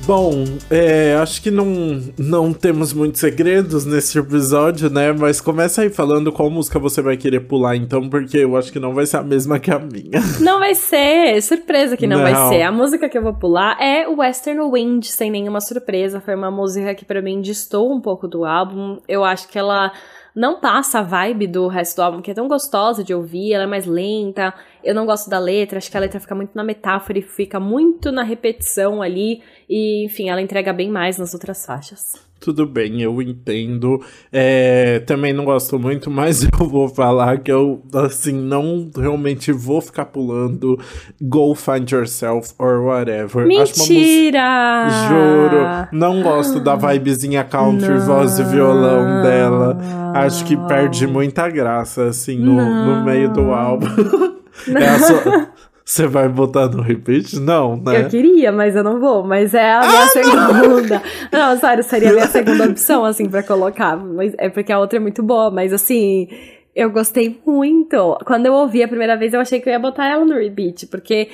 Bom, 0.09 0.43
é, 0.71 1.19
acho 1.21 1.43
que 1.43 1.51
não, 1.51 2.01
não 2.17 2.51
temos 2.51 2.95
muitos 2.95 3.21
segredos 3.21 3.85
nesse 3.85 4.19
episódio, 4.19 4.89
né? 4.89 5.13
Mas 5.13 5.39
começa 5.39 5.83
aí 5.83 5.91
falando 5.91 6.33
qual 6.33 6.49
música 6.49 6.79
você 6.79 7.03
vai 7.03 7.19
querer 7.19 7.41
pular, 7.41 7.77
então, 7.77 8.09
porque 8.09 8.39
eu 8.39 8.57
acho 8.57 8.73
que 8.73 8.81
não 8.81 8.95
vai 8.95 9.05
ser 9.05 9.19
a 9.19 9.23
mesma 9.23 9.59
que 9.59 9.71
a 9.71 9.79
minha. 9.79 10.19
Não 10.41 10.61
vai 10.61 10.75
ser, 10.75 11.43
surpresa 11.43 11.95
que 11.95 12.07
não, 12.07 12.17
não. 12.17 12.25
vai 12.25 12.49
ser. 12.49 12.63
A 12.63 12.73
música 12.73 13.07
que 13.07 13.19
eu 13.19 13.23
vou 13.23 13.35
pular 13.35 13.77
é 13.79 14.09
Western 14.09 14.63
Wind, 14.73 15.05
sem 15.05 15.31
nenhuma 15.31 15.61
surpresa. 15.61 16.23
Foi 16.23 16.35
uma 16.35 16.51
música 16.51 16.95
que 16.95 17.05
para 17.05 17.21
mim 17.21 17.43
distou 17.43 17.93
um 17.93 18.01
pouco 18.01 18.27
do 18.27 18.47
álbum. 18.47 18.99
Eu 19.07 19.25
acho 19.25 19.47
que 19.49 19.59
ela 19.59 19.93
não 20.35 20.61
passa 20.61 21.01
a 21.01 21.03
vibe 21.03 21.49
do 21.49 21.67
resto 21.67 21.97
do 21.97 22.03
álbum, 22.03 22.23
que 22.23 22.31
é 22.31 22.35
tão 22.35 22.47
gostosa 22.47 23.03
de 23.03 23.13
ouvir, 23.13 23.53
ela 23.53 23.65
é 23.65 23.67
mais 23.67 23.87
lenta. 23.87 24.55
Eu 24.89 24.95
não 24.95 25.05
gosto 25.05 25.29
da 25.29 25.39
letra, 25.39 25.77
acho 25.77 25.91
que 25.91 25.97
a 25.99 26.01
letra 26.01 26.19
fica 26.19 26.35
muito 26.35 26.53
na 26.55 26.65
metáfora 26.65 27.19
e 27.19 27.23
fica 27.23 27.61
muito 27.61 28.11
na 28.11 28.23
repetição 28.23 29.03
ali. 29.03 29.43
E, 29.69 30.07
enfim, 30.07 30.31
ela 30.31 30.41
entrega 30.41 30.73
bem 30.73 30.89
mais 30.89 31.19
nas 31.19 31.35
outras 31.35 31.67
faixas. 31.67 32.15
Tudo 32.41 32.65
bem, 32.65 33.03
eu 33.03 33.21
entendo. 33.21 34.03
É, 34.33 35.01
também 35.01 35.35
não 35.35 35.45
gosto 35.45 35.79
muito, 35.79 36.11
mas 36.11 36.43
eu 36.59 36.67
vou 36.67 36.89
falar 36.89 37.37
que 37.41 37.53
eu, 37.53 37.83
assim, 37.93 38.33
não 38.33 38.91
realmente 38.97 39.53
vou 39.53 39.83
ficar 39.83 40.07
pulando 40.07 40.81
Go 41.21 41.55
Find 41.55 41.91
Yourself 41.91 42.55
or 42.59 42.81
whatever. 42.85 43.47
Mentira! 43.47 44.89
Juro. 45.07 45.89
Não 45.93 46.23
gosto 46.23 46.61
da 46.61 46.77
vibezinha 46.77 47.45
country, 47.45 47.91
não. 47.91 48.07
voz 48.07 48.39
e 48.39 48.45
violão 48.45 49.21
dela. 49.21 49.79
Acho 50.15 50.47
que 50.47 50.57
perde 50.67 51.07
muita 51.07 51.47
graça, 51.51 52.05
assim, 52.05 52.39
no, 52.39 52.55
no 52.55 53.05
meio 53.05 53.31
do 53.31 53.53
álbum. 53.53 53.89
É 54.75 54.99
sua... 54.99 55.49
Você 55.89 56.07
vai 56.07 56.29
botar 56.29 56.69
no 56.69 56.83
repeat? 56.83 57.41
Não, 57.41 57.75
né? 57.75 58.03
Eu 58.03 58.09
queria, 58.11 58.53
mas 58.53 58.77
eu 58.77 58.85
não 58.85 59.01
vou. 59.01 59.25
Mas 59.25 59.55
é 59.55 59.73
a 59.73 59.81
minha 59.81 60.05
ah, 60.05 60.09
segunda. 60.09 61.03
Não! 61.33 61.39
não, 61.55 61.59
sério, 61.59 61.83
seria 61.83 62.11
a 62.11 62.13
minha 62.13 62.27
segunda 62.27 62.65
opção, 62.69 63.07
assim, 63.07 63.27
pra 63.27 63.43
colocar. 63.43 63.97
Mas 63.97 64.35
é 64.37 64.51
porque 64.51 64.71
a 64.71 64.79
outra 64.79 64.99
é 64.99 65.01
muito 65.01 65.23
boa, 65.23 65.51
mas 65.51 65.73
assim. 65.73 66.29
Eu 66.77 66.91
gostei 66.91 67.41
muito. 67.45 68.19
Quando 68.27 68.45
eu 68.45 68.53
ouvi 68.53 68.83
a 68.83 68.87
primeira 68.87 69.17
vez, 69.17 69.33
eu 69.33 69.41
achei 69.41 69.61
que 69.61 69.69
eu 69.69 69.73
ia 69.73 69.79
botar 69.79 70.07
ela 70.07 70.27
no 70.27 70.35
repeat, 70.35 70.87
porque 70.89 71.29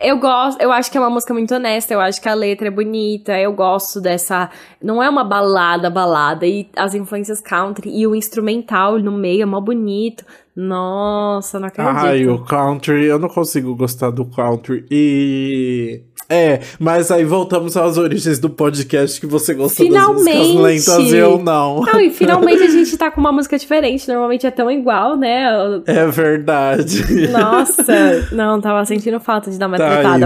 eu 0.00 0.18
gosto, 0.18 0.60
eu 0.60 0.70
acho 0.70 0.90
que 0.90 0.96
é 0.96 1.00
uma 1.00 1.10
música 1.10 1.32
muito 1.32 1.54
honesta, 1.54 1.92
eu 1.92 2.00
acho 2.00 2.20
que 2.20 2.28
a 2.28 2.34
letra 2.34 2.68
é 2.68 2.70
bonita, 2.70 3.38
eu 3.38 3.52
gosto 3.52 4.00
dessa. 4.00 4.50
Não 4.82 5.02
é 5.02 5.08
uma 5.08 5.24
balada, 5.24 5.90
balada, 5.90 6.46
e 6.46 6.68
as 6.76 6.94
influências 6.94 7.40
country 7.40 7.90
e 7.90 8.06
o 8.06 8.14
instrumental 8.14 8.98
no 8.98 9.12
meio 9.12 9.42
é 9.42 9.46
mó 9.46 9.60
bonito. 9.60 10.24
Nossa, 10.58 11.60
não 11.60 11.68
acredito. 11.68 11.96
Ai, 11.96 12.26
o 12.26 12.44
country, 12.44 13.04
eu 13.04 13.16
não 13.16 13.28
consigo 13.28 13.76
gostar 13.76 14.10
do 14.10 14.24
country. 14.24 14.84
E. 14.90 16.02
É, 16.28 16.60
mas 16.78 17.10
aí 17.10 17.24
voltamos 17.24 17.74
às 17.74 17.96
origens 17.96 18.38
do 18.38 18.50
podcast 18.50 19.18
que 19.18 19.26
você 19.26 19.54
gostou 19.54 19.86
finalmente. 19.86 20.24
das 20.24 20.48
músicas 20.48 20.96
lentas 20.96 21.12
e 21.12 21.16
eu 21.16 21.38
não. 21.38 21.80
Não, 21.80 22.00
e 22.00 22.10
finalmente 22.10 22.62
a 22.62 22.68
gente 22.68 22.94
tá 22.98 23.10
com 23.10 23.20
uma 23.20 23.32
música 23.32 23.56
diferente. 23.56 24.06
Normalmente 24.08 24.46
é 24.46 24.50
tão 24.50 24.68
igual, 24.70 25.16
né? 25.16 25.46
É 25.86 26.06
verdade. 26.08 27.28
Nossa, 27.30 28.28
não, 28.32 28.60
tava 28.60 28.84
sentindo 28.84 29.18
falta 29.20 29.50
de 29.50 29.58
dar 29.58 29.68
uma 29.68 29.78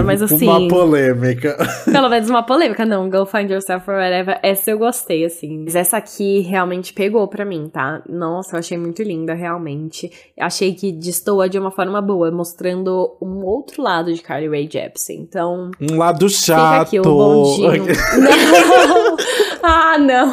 mas 0.03 0.21
assim. 0.21 0.47
Uma 0.47 0.67
polêmica. 0.67 1.57
Pelo 1.85 2.09
menos 2.09 2.29
uma 2.29 2.43
polêmica, 2.43 2.85
não. 2.85 3.09
Go 3.09 3.25
Find 3.25 3.49
Yourself 3.49 3.89
or 3.89 3.97
Whatever. 3.97 4.39
Essa 4.41 4.71
eu 4.71 4.77
gostei, 4.77 5.25
assim. 5.25 5.63
Mas 5.63 5.75
essa 5.75 5.97
aqui 5.97 6.39
realmente 6.39 6.93
pegou 6.93 7.27
pra 7.27 7.45
mim, 7.45 7.69
tá? 7.71 8.01
Nossa, 8.07 8.55
eu 8.55 8.59
achei 8.59 8.77
muito 8.77 9.01
linda, 9.03 9.33
realmente. 9.33 10.11
Achei 10.39 10.73
que 10.73 10.91
destoa 10.91 11.49
de 11.49 11.57
uma 11.57 11.71
forma 11.71 12.01
boa, 12.01 12.31
mostrando 12.31 13.15
um 13.21 13.43
outro 13.43 13.81
lado 13.81 14.13
de 14.13 14.21
Carly 14.21 14.47
Rae 14.47 14.69
Jepsen. 14.71 15.19
Então. 15.19 15.71
Um 15.79 15.97
lado 15.97 16.29
chato. 16.29 16.85
Fica 16.85 16.99
aqui 16.99 16.99
o 16.99 17.03
bondinho. 17.03 17.85
não. 18.19 19.17
Ah, 19.73 19.97
não. 19.97 20.29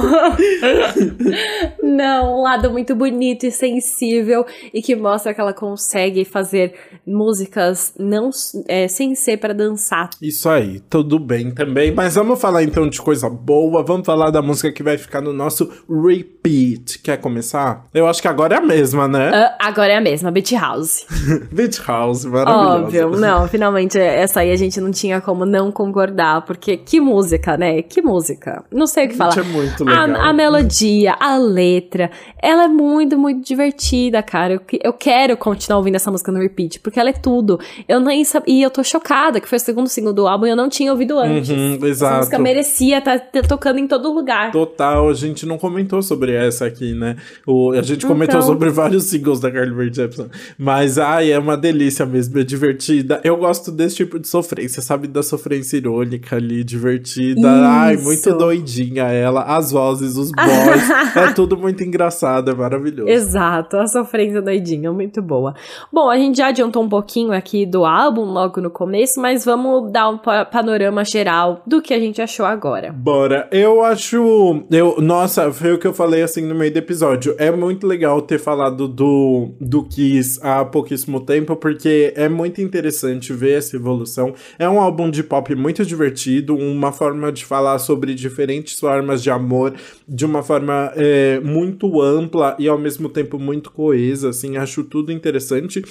não, 1.82 2.38
um 2.38 2.42
lado 2.42 2.70
muito 2.70 2.94
bonito 2.94 3.46
e 3.46 3.50
sensível 3.52 4.44
e 4.74 4.82
que 4.82 4.96
mostra 4.96 5.32
que 5.32 5.40
ela 5.40 5.52
consegue 5.52 6.24
fazer 6.24 6.74
músicas 7.06 7.94
não 7.98 8.30
é, 8.66 8.88
sem 8.88 9.14
ser 9.14 9.36
para 9.36 9.54
dançar. 9.54 10.10
Isso 10.20 10.48
aí, 10.48 10.80
tudo 10.80 11.18
bem 11.18 11.52
também. 11.52 11.92
Mas 11.92 12.16
vamos 12.16 12.40
falar 12.40 12.62
então 12.64 12.88
de 12.88 13.00
coisa 13.00 13.30
boa. 13.30 13.84
Vamos 13.84 14.04
falar 14.04 14.30
da 14.30 14.42
música 14.42 14.72
que 14.72 14.82
vai 14.82 14.98
ficar 14.98 15.20
no 15.20 15.32
nosso 15.32 15.70
repeat. 15.88 16.98
Quer 17.00 17.18
começar? 17.18 17.86
Eu 17.94 18.08
acho 18.08 18.20
que 18.20 18.28
agora 18.28 18.56
é 18.56 18.58
a 18.58 18.62
mesma, 18.62 19.06
né? 19.06 19.30
Uh, 19.30 19.56
agora 19.60 19.92
é 19.92 19.96
a 19.96 20.00
mesma, 20.00 20.30
Beach 20.30 20.54
House. 20.56 21.06
Beach 21.52 21.80
House, 21.86 22.24
maravilhosa. 22.24 22.84
Óbvio, 22.84 23.10
não, 23.20 23.46
finalmente 23.46 23.98
essa 23.98 24.40
aí 24.40 24.50
a 24.50 24.56
gente 24.56 24.80
não 24.80 24.90
tinha 24.90 25.20
como 25.20 25.44
não 25.44 25.70
concordar, 25.70 26.44
porque 26.44 26.76
que 26.76 27.00
música, 27.00 27.56
né? 27.56 27.82
Que 27.82 28.02
música. 28.02 28.64
Não 28.72 28.86
sei 28.86 29.06
o 29.06 29.08
que 29.08 29.19
falar. 29.20 29.38
É 29.38 29.42
muito 29.42 29.84
legal. 29.84 30.10
A, 30.10 30.28
a, 30.28 30.32
melodia, 30.32 31.16
a 31.18 31.36
letra, 31.36 32.10
ela 32.42 32.64
é 32.64 32.68
muito, 32.68 33.18
muito 33.18 33.46
divertida, 33.46 34.22
cara. 34.22 34.54
Eu, 34.54 34.60
eu 34.82 34.92
quero 34.92 35.36
continuar 35.36 35.78
ouvindo 35.78 35.96
essa 35.96 36.10
música 36.10 36.32
no 36.32 36.38
repeat, 36.38 36.80
porque 36.80 36.98
ela 36.98 37.10
é 37.10 37.14
tudo. 37.14 37.58
Eu 37.88 38.00
nem 38.00 38.24
sabia, 38.24 38.54
e 38.54 38.62
eu 38.62 38.70
tô 38.70 38.82
chocada 38.82 39.40
que 39.40 39.48
foi 39.48 39.56
o 39.56 39.60
segundo 39.60 39.88
single 39.88 40.12
do 40.12 40.26
álbum 40.26 40.46
e 40.46 40.50
eu 40.50 40.56
não 40.56 40.68
tinha 40.68 40.90
ouvido 40.90 41.18
antes. 41.18 41.50
Uhum, 41.50 41.78
exato. 41.84 42.12
Essa 42.12 42.16
música 42.18 42.38
merecia 42.38 42.98
estar 42.98 43.18
tá, 43.18 43.42
tocando 43.42 43.78
em 43.78 43.86
todo 43.86 44.12
lugar. 44.12 44.50
Total, 44.52 45.08
a 45.08 45.14
gente 45.14 45.46
não 45.46 45.58
comentou 45.58 46.02
sobre 46.02 46.32
essa 46.32 46.66
aqui, 46.66 46.94
né? 46.94 47.16
O, 47.46 47.72
a 47.72 47.82
gente 47.82 48.06
comentou 48.06 48.36
então... 48.36 48.46
sobre 48.46 48.70
vários 48.70 49.04
singles 49.04 49.40
da 49.40 49.50
Carly 49.50 49.74
Rae 49.74 49.92
Jepsen, 49.92 50.26
mas 50.58 50.98
ai, 50.98 51.32
é 51.32 51.38
uma 51.38 51.56
delícia 51.56 52.06
mesmo, 52.06 52.38
é 52.38 52.44
divertida. 52.44 53.20
Eu 53.24 53.36
gosto 53.36 53.70
desse 53.70 53.96
tipo 53.96 54.18
de 54.18 54.28
sofrência, 54.28 54.82
sabe? 54.82 55.06
Da 55.06 55.22
sofrência 55.22 55.76
irônica 55.76 56.36
ali, 56.36 56.64
divertida. 56.64 57.40
Isso. 57.40 57.46
Ai, 57.46 57.96
muito 57.96 58.32
doidinha 58.36 59.09
ela, 59.12 59.42
as 59.42 59.70
vozes, 59.70 60.16
os 60.16 60.30
boys, 60.30 60.90
é 61.16 61.32
tudo 61.32 61.56
muito 61.56 61.82
engraçado, 61.82 62.50
é 62.50 62.54
maravilhoso. 62.54 63.08
Exato, 63.08 63.76
a 63.76 63.86
sofrência 63.86 64.40
doidinha, 64.40 64.92
muito 64.92 65.20
boa. 65.22 65.54
Bom, 65.92 66.08
a 66.08 66.16
gente 66.16 66.38
já 66.38 66.48
adiantou 66.48 66.82
um 66.82 66.88
pouquinho 66.88 67.32
aqui 67.32 67.64
do 67.66 67.84
álbum 67.84 68.24
logo 68.24 68.60
no 68.60 68.70
começo, 68.70 69.20
mas 69.20 69.44
vamos 69.44 69.90
dar 69.90 70.08
um 70.08 70.18
panorama 70.18 71.04
geral 71.04 71.62
do 71.66 71.82
que 71.82 71.94
a 71.94 71.98
gente 71.98 72.20
achou 72.20 72.46
agora. 72.46 72.92
Bora. 72.92 73.48
Eu 73.50 73.82
acho, 73.82 74.64
eu, 74.70 74.96
nossa, 75.00 75.52
foi 75.52 75.72
o 75.72 75.78
que 75.78 75.86
eu 75.86 75.94
falei 75.94 76.22
assim 76.22 76.42
no 76.42 76.54
meio 76.54 76.72
do 76.72 76.78
episódio. 76.78 77.34
É 77.38 77.50
muito 77.50 77.86
legal 77.86 78.20
ter 78.22 78.38
falado 78.38 78.86
do 78.88 79.50
do 79.60 79.84
Kiss 79.84 80.38
há 80.42 80.64
pouquíssimo 80.64 81.20
tempo, 81.20 81.56
porque 81.56 82.12
é 82.16 82.28
muito 82.28 82.60
interessante 82.60 83.32
ver 83.32 83.58
essa 83.58 83.76
evolução. 83.76 84.34
É 84.58 84.68
um 84.68 84.80
álbum 84.80 85.10
de 85.10 85.22
pop 85.22 85.54
muito 85.54 85.84
divertido, 85.84 86.56
uma 86.56 86.92
forma 86.92 87.30
de 87.32 87.44
falar 87.44 87.78
sobre 87.78 88.14
diferentes 88.14 88.78
formas 88.78 88.99
de 89.22 89.30
amor 89.30 89.74
de 90.08 90.24
uma 90.24 90.42
forma 90.42 90.92
é, 90.96 91.40
muito 91.40 92.00
ampla 92.00 92.56
e 92.58 92.68
ao 92.68 92.78
mesmo 92.78 93.08
tempo 93.08 93.38
muito 93.38 93.70
coesa, 93.70 94.30
assim, 94.30 94.56
acho 94.56 94.84
tudo 94.84 95.12
interessante. 95.12 95.82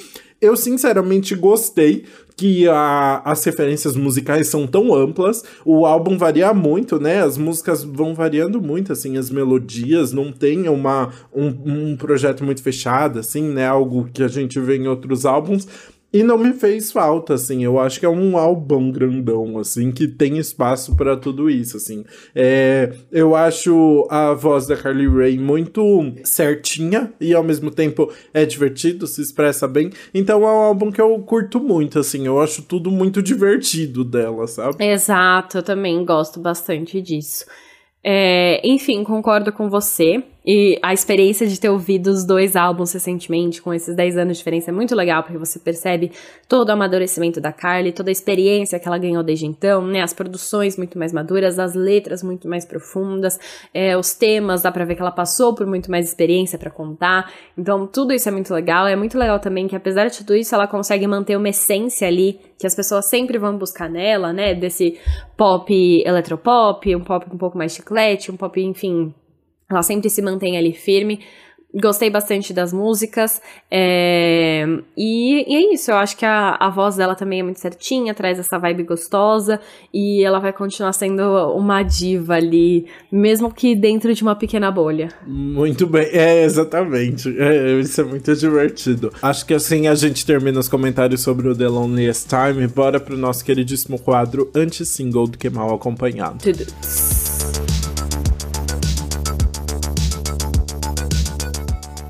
Eu 0.42 0.56
sinceramente 0.56 1.36
gostei 1.36 2.06
que 2.38 2.66
a, 2.70 3.22
as 3.26 3.44
referências 3.44 3.98
musicais 3.98 4.48
são 4.48 4.66
tão 4.66 4.94
amplas, 4.94 5.44
o 5.66 5.86
álbum 5.86 6.18
varia 6.18 6.54
muito, 6.54 6.98
né? 6.98 7.22
As 7.22 7.38
músicas 7.38 7.84
vão 7.84 8.16
variando 8.16 8.62
muito, 8.62 8.94
assim, 8.94 9.18
as 9.18 9.30
melodias, 9.30 10.14
não 10.14 10.32
tem 10.32 10.70
uma, 10.70 11.10
um, 11.36 11.48
um 11.66 11.98
projeto 11.98 12.46
muito 12.46 12.64
fechado, 12.64 13.20
assim, 13.20 13.44
né? 13.44 13.68
Algo 13.68 14.10
que 14.14 14.24
a 14.24 14.30
gente 14.30 14.58
vê 14.58 14.78
em 14.78 14.88
outros 14.88 15.26
álbuns. 15.26 15.68
E 16.12 16.24
não 16.24 16.38
me 16.38 16.54
fez 16.54 16.92
falta, 16.92 17.36
assim. 17.36 17.64
Eu 17.64 17.80
acho 17.80 18.00
que 18.00 18.06
é 18.06 18.10
um 18.10 18.36
álbum 18.38 18.92
grandão, 18.92 19.60
assim, 19.60 19.92
que 19.92 20.08
tem 20.08 20.38
espaço 20.40 20.96
para 20.96 21.16
tudo 21.16 21.50
isso, 21.50 21.78
assim. 21.78 22.04
É, 22.34 22.92
eu 23.12 23.36
acho 23.36 24.08
a 24.10 24.34
voz 24.34 24.66
da 24.66 24.76
Carly 24.76 25.08
Rae 25.08 25.38
muito 25.38 25.82
certinha 26.24 27.14
e 27.22 27.34
ao 27.34 27.44
mesmo 27.44 27.70
tempo 27.70 28.12
é 28.34 28.44
divertido, 28.44 29.06
se 29.06 29.22
expressa 29.22 29.68
bem. 29.68 29.92
Então 30.12 30.42
é 30.44 30.52
um 30.52 30.58
álbum 30.58 30.92
que 30.92 31.00
eu 31.00 31.18
curto 31.20 31.60
muito, 31.60 32.00
assim. 32.00 32.26
Eu 32.26 32.42
acho 32.42 32.64
tudo 32.64 32.90
muito 32.90 33.22
divertido 33.22 34.04
dela, 34.04 34.48
sabe? 34.48 34.84
Exato, 34.84 35.60
eu 35.60 35.64
também 35.64 36.04
gosto 36.04 36.40
bastante 36.40 37.00
disso. 37.02 37.46
É, 38.04 38.62
enfim, 38.68 39.04
concordo 39.04 39.52
com 39.52 39.70
você. 39.70 40.24
E 40.46 40.80
a 40.82 40.94
experiência 40.94 41.46
de 41.46 41.60
ter 41.60 41.70
ouvido 41.70 42.08
os 42.08 42.24
dois 42.24 42.56
álbuns 42.56 42.94
recentemente, 42.94 43.62
com 43.62 43.74
esses 43.74 43.96
10 43.96 44.18
anos 44.18 44.38
de 44.38 44.38
diferença, 44.40 44.72
é 44.72 44.74
muito 44.74 44.96
legal, 44.96 45.22
porque 45.22 45.38
você 45.38 45.60
percebe 45.60 46.12
todo 46.48 46.70
o 46.70 46.72
amadurecimento 46.72 47.42
da 47.42 47.52
Carly, 47.52 47.92
toda 47.92 48.10
a 48.10 48.12
experiência 48.12 48.80
que 48.80 48.88
ela 48.88 48.98
ganhou 48.98 49.22
desde 49.22 49.46
então, 49.46 49.86
né? 49.86 50.02
As 50.02 50.14
produções 50.14 50.78
muito 50.78 50.98
mais 50.98 51.12
maduras, 51.12 51.60
as 51.60 51.76
letras 51.76 52.24
muito 52.24 52.48
mais 52.48 52.66
profundas, 52.66 53.38
é, 53.74 53.98
os 53.98 54.14
temas, 54.14 54.62
dá 54.62 54.72
pra 54.72 54.86
ver 54.86 54.96
que 54.96 55.02
ela 55.02 55.12
passou 55.12 55.54
por 55.54 55.68
muito 55.68 55.92
mais 55.92 56.08
experiência 56.08 56.58
para 56.58 56.72
contar. 56.72 57.32
Então, 57.58 57.86
tudo 57.86 58.14
isso 58.14 58.30
é 58.30 58.32
muito 58.32 58.54
legal. 58.54 58.88
É 58.88 58.96
muito 58.96 59.18
legal 59.18 59.40
também 59.40 59.68
que, 59.68 59.76
apesar 59.76 60.08
de 60.08 60.18
tudo 60.20 60.36
isso, 60.36 60.56
ela 60.56 60.68
consegue 60.68 61.06
manter 61.06 61.36
uma 61.36 61.50
essência 61.50 62.08
ali, 62.08 62.40
que 62.58 62.66
as 62.66 62.74
pessoas 62.74 63.06
sempre 63.06 63.38
vão 63.38 63.58
buscar 63.58 63.90
nela, 63.90 64.32
né? 64.32 64.56
Desse 64.56 64.98
pop 65.36 66.04
eletropop, 66.06 66.96
um 66.96 67.02
pop 67.02 67.26
um 67.32 67.38
pouco 67.38 67.58
mais 67.58 67.74
chiclete, 67.74 68.32
um 68.32 68.38
pop, 68.38 68.60
enfim, 68.62 69.14
ela 69.70 69.84
sempre 69.84 70.10
se 70.10 70.22
mantém 70.22 70.58
ali 70.58 70.74
firme. 70.74 71.20
Gostei 71.72 72.10
bastante 72.10 72.52
das 72.52 72.74
músicas. 72.74 73.40
É... 73.70 74.66
E, 74.98 75.46
e, 75.48 75.56
é 75.56 75.74
isso, 75.74 75.92
eu 75.92 75.98
acho 75.98 76.18
que 76.18 76.26
a, 76.26 76.56
a 76.60 76.68
voz 76.68 76.96
dela 76.96 77.14
também 77.14 77.42
é 77.42 77.44
muito 77.44 77.60
certinha, 77.60 78.12
traz 78.16 78.40
essa 78.40 78.58
vibe 78.58 78.84
gostosa. 78.84 79.60
E 79.94 80.24
ela 80.24 80.40
vai 80.40 80.52
continuar 80.52 80.94
sendo 80.94 81.22
uma 81.56 81.84
diva 81.84 82.34
ali, 82.34 82.88
mesmo 83.12 83.54
que 83.54 83.76
dentro 83.76 84.12
de 84.16 84.24
uma 84.24 84.36
pequena 84.36 84.72
bolha. 84.72 85.10
Muito 85.28 85.86
bem, 85.86 86.08
é, 86.12 86.44
exatamente. 86.44 87.40
É, 87.40 87.80
isso 87.80 88.02
é 88.02 88.04
muito 88.04 88.36
divertido. 88.36 89.14
Acho 89.22 89.46
que 89.46 89.54
assim 89.54 89.88
a 89.88 89.94
gente 89.94 90.26
termina 90.26 90.60
os 90.60 90.68
comentários 90.68 91.22
sobre 91.22 91.50
o 91.50 91.56
The 91.56 91.68
Loneliest 91.68 92.30
Time. 92.30 92.66
Bora 92.68 93.00
pro 93.00 93.16
nosso 93.16 93.46
queridíssimo 93.46 94.00
quadro 94.00 94.50
anti-single 94.56 95.28
do 95.28 95.38
que 95.38 95.52
mal 95.52 95.72
acompanhado. 95.76 96.40
Tudo. 96.40 96.66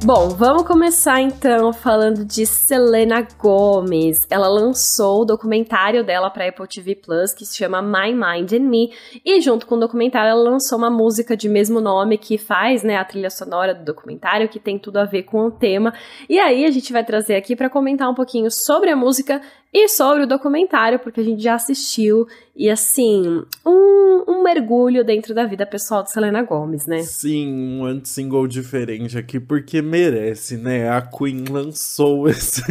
Bom, 0.01 0.29
vamos 0.29 0.63
começar 0.63 1.19
então 1.21 1.73
falando 1.73 2.23
de 2.23 2.45
Selena 2.45 3.27
Gomez. 3.37 4.25
Ela 4.29 4.47
lançou 4.47 5.21
o 5.21 5.25
documentário 5.25 6.05
dela 6.05 6.29
para 6.29 6.47
Apple 6.47 6.67
TV 6.67 6.95
Plus 6.95 7.33
que 7.33 7.45
se 7.45 7.57
chama 7.57 7.81
My 7.81 8.13
Mind 8.13 8.53
and 8.53 8.69
Me 8.69 8.93
e 9.25 9.41
junto 9.41 9.67
com 9.67 9.75
o 9.75 9.79
documentário 9.79 10.29
ela 10.29 10.41
lançou 10.41 10.77
uma 10.77 10.89
música 10.89 11.35
de 11.35 11.49
mesmo 11.49 11.81
nome 11.81 12.17
que 12.17 12.37
faz, 12.37 12.81
né, 12.81 12.95
a 12.95 13.03
trilha 13.03 13.29
sonora 13.29 13.75
do 13.75 13.83
documentário 13.83 14.47
que 14.47 14.57
tem 14.57 14.79
tudo 14.79 14.97
a 14.97 15.05
ver 15.05 15.23
com 15.23 15.45
o 15.45 15.51
tema. 15.51 15.93
E 16.29 16.39
aí 16.39 16.65
a 16.65 16.71
gente 16.71 16.93
vai 16.93 17.03
trazer 17.03 17.35
aqui 17.35 17.53
para 17.53 17.69
comentar 17.69 18.09
um 18.09 18.15
pouquinho 18.15 18.49
sobre 18.49 18.89
a 18.89 18.95
música 18.95 19.41
e 19.73 19.87
sobre 19.87 20.23
o 20.23 20.27
documentário, 20.27 20.99
porque 20.99 21.21
a 21.21 21.23
gente 21.23 21.43
já 21.43 21.53
assistiu, 21.53 22.27
e 22.55 22.69
assim, 22.69 23.43
um, 23.65 24.23
um 24.27 24.43
mergulho 24.43 25.03
dentro 25.03 25.33
da 25.33 25.45
vida 25.45 25.65
pessoal 25.65 26.03
de 26.03 26.11
Selena 26.11 26.43
Gomez, 26.43 26.85
né? 26.85 27.03
Sim, 27.03 27.47
um 27.79 27.85
anti-single 27.85 28.47
diferente 28.47 29.17
aqui, 29.17 29.39
porque 29.39 29.81
merece, 29.81 30.57
né? 30.57 30.89
A 30.89 31.01
Queen 31.01 31.45
lançou 31.49 32.27
esse 32.29 32.61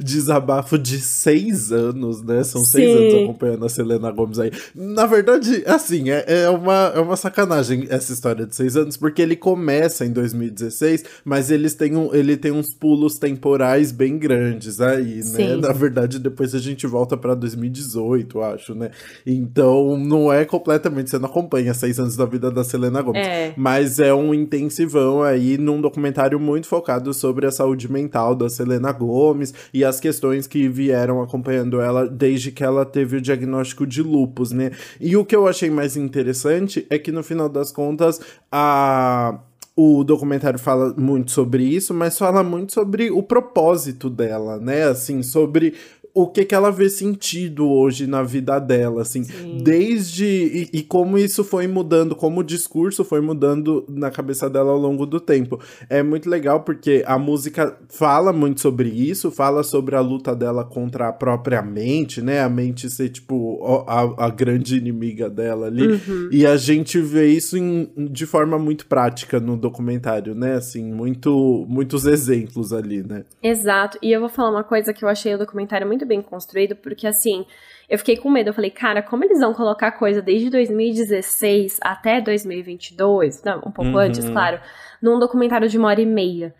desabafo 0.00 0.78
de 0.78 0.98
seis 0.98 1.70
anos, 1.70 2.22
né? 2.22 2.42
São 2.42 2.64
Sim. 2.64 2.72
seis 2.72 2.96
anos 2.96 3.14
acompanhando 3.22 3.66
a 3.66 3.68
Selena 3.68 4.10
Gomez 4.10 4.38
aí. 4.38 4.50
Na 4.74 5.06
verdade, 5.06 5.62
assim, 5.66 6.10
é, 6.10 6.24
é, 6.26 6.48
uma, 6.48 6.92
é 6.94 6.98
uma 6.98 7.16
sacanagem 7.16 7.86
essa 7.88 8.12
história 8.12 8.46
de 8.46 8.56
seis 8.56 8.76
anos, 8.76 8.96
porque 8.96 9.20
ele 9.20 9.36
começa 9.36 10.04
em 10.04 10.12
2016, 10.12 11.04
mas 11.24 11.50
eles 11.50 11.74
têm 11.74 11.96
um, 11.96 12.14
ele 12.14 12.36
tem 12.36 12.50
uns 12.50 12.74
pulos 12.74 13.18
temporais 13.18 13.92
bem 13.92 14.18
grandes 14.18 14.80
aí, 14.80 15.16
né? 15.16 15.22
Sim. 15.22 15.60
Na 15.60 15.72
verdade, 15.72 16.18
depois 16.18 16.45
depois 16.46 16.54
a 16.54 16.58
gente 16.58 16.86
volta 16.86 17.16
para 17.16 17.34
2018, 17.34 18.40
acho, 18.40 18.74
né? 18.74 18.90
Então 19.26 19.98
não 19.98 20.32
é 20.32 20.44
completamente, 20.44 21.10
você 21.10 21.18
não 21.18 21.28
acompanha 21.28 21.74
seis 21.74 21.98
anos 21.98 22.16
da 22.16 22.24
vida 22.24 22.50
da 22.50 22.62
Selena 22.62 23.02
Gomez. 23.02 23.26
É. 23.26 23.54
Mas 23.56 23.98
é 23.98 24.14
um 24.14 24.32
intensivão 24.32 25.22
aí 25.22 25.58
num 25.58 25.80
documentário 25.80 26.38
muito 26.38 26.68
focado 26.68 27.12
sobre 27.12 27.46
a 27.46 27.50
saúde 27.50 27.90
mental 27.90 28.34
da 28.34 28.48
Selena 28.48 28.92
Gomez 28.92 29.52
e 29.74 29.84
as 29.84 29.98
questões 29.98 30.46
que 30.46 30.68
vieram 30.68 31.20
acompanhando 31.20 31.80
ela 31.80 32.08
desde 32.08 32.52
que 32.52 32.62
ela 32.62 32.84
teve 32.84 33.16
o 33.16 33.20
diagnóstico 33.20 33.86
de 33.86 34.02
lupus, 34.02 34.52
né? 34.52 34.70
E 35.00 35.16
o 35.16 35.24
que 35.24 35.34
eu 35.34 35.48
achei 35.48 35.70
mais 35.70 35.96
interessante 35.96 36.86
é 36.88 36.98
que 36.98 37.10
no 37.10 37.22
final 37.22 37.48
das 37.48 37.72
contas 37.72 38.20
a 38.52 39.40
o 39.76 40.02
documentário 40.02 40.58
fala 40.58 40.94
muito 40.96 41.30
sobre 41.30 41.62
isso, 41.62 41.92
mas 41.92 42.16
fala 42.16 42.42
muito 42.42 42.72
sobre 42.72 43.10
o 43.10 43.22
propósito 43.22 44.08
dela, 44.08 44.58
né? 44.58 44.84
Assim, 44.84 45.22
sobre 45.22 45.74
o 46.16 46.26
que 46.26 46.46
que 46.46 46.54
ela 46.54 46.72
vê 46.72 46.88
sentido 46.88 47.70
hoje 47.70 48.06
na 48.06 48.22
vida 48.22 48.58
dela, 48.58 49.02
assim, 49.02 49.22
Sim. 49.22 49.58
desde 49.62 50.24
e, 50.24 50.78
e, 50.78 50.82
como 50.82 51.18
isso 51.18 51.44
foi 51.44 51.66
mudando, 51.66 52.16
como 52.16 52.40
o 52.40 52.42
discurso 52.42 53.04
foi 53.04 53.20
mudando 53.20 53.84
na 53.86 54.10
cabeça 54.10 54.48
dela 54.48 54.70
ao 54.70 54.78
longo 54.78 55.04
do 55.04 55.20
tempo. 55.20 55.60
É 55.90 56.02
muito 56.02 56.30
legal 56.30 56.62
porque 56.62 57.04
a 57.06 57.18
música 57.18 57.76
fala 57.90 58.32
muito 58.32 58.62
sobre 58.62 58.88
isso, 58.88 59.30
fala 59.30 59.62
sobre 59.62 59.94
a 59.94 60.00
luta 60.00 60.34
dela 60.34 60.64
contra 60.64 61.08
a 61.08 61.12
própria 61.12 61.60
mente, 61.60 62.22
né? 62.22 62.40
A 62.40 62.48
mente 62.48 62.88
ser 62.88 63.10
tipo 63.10 63.84
a, 63.86 64.24
a 64.24 64.30
grande 64.30 64.78
inimiga 64.78 65.28
dela 65.28 65.66
ali. 65.66 65.86
Uhum. 65.86 66.30
E 66.32 66.46
a 66.46 66.56
gente 66.56 66.98
vê 66.98 67.26
isso 67.26 67.58
em, 67.58 67.90
de 68.10 68.24
forma 68.24 68.58
muito 68.58 68.86
prática 68.86 69.38
no 69.38 69.54
documentário, 69.54 70.34
né? 70.34 70.54
Assim, 70.54 70.82
muito 70.82 71.66
muitos 71.68 72.06
exemplos 72.06 72.72
ali, 72.72 73.02
né? 73.02 73.24
Exato. 73.42 73.98
E 74.00 74.10
eu 74.10 74.20
vou 74.20 74.30
falar 74.30 74.50
uma 74.50 74.64
coisa 74.64 74.94
que 74.94 75.04
eu 75.04 75.10
achei 75.10 75.34
o 75.34 75.38
documentário 75.38 75.86
muito 75.86 76.05
bem 76.06 76.22
construído, 76.22 76.76
porque 76.76 77.06
assim, 77.06 77.44
eu 77.88 77.98
fiquei 77.98 78.16
com 78.16 78.30
medo. 78.30 78.50
Eu 78.50 78.54
falei, 78.54 78.70
cara, 78.70 79.02
como 79.02 79.24
eles 79.24 79.40
vão 79.40 79.52
colocar 79.52 79.92
coisa 79.92 80.22
desde 80.22 80.50
2016 80.50 81.78
até 81.82 82.20
2022, 82.20 83.42
não, 83.42 83.58
um 83.58 83.70
pouco 83.70 83.90
uhum. 83.90 83.98
antes, 83.98 84.28
claro, 84.28 84.60
num 85.02 85.18
documentário 85.18 85.68
de 85.68 85.78
uma 85.78 85.88
hora 85.88 86.00
e 86.00 86.06
meia. 86.06 86.54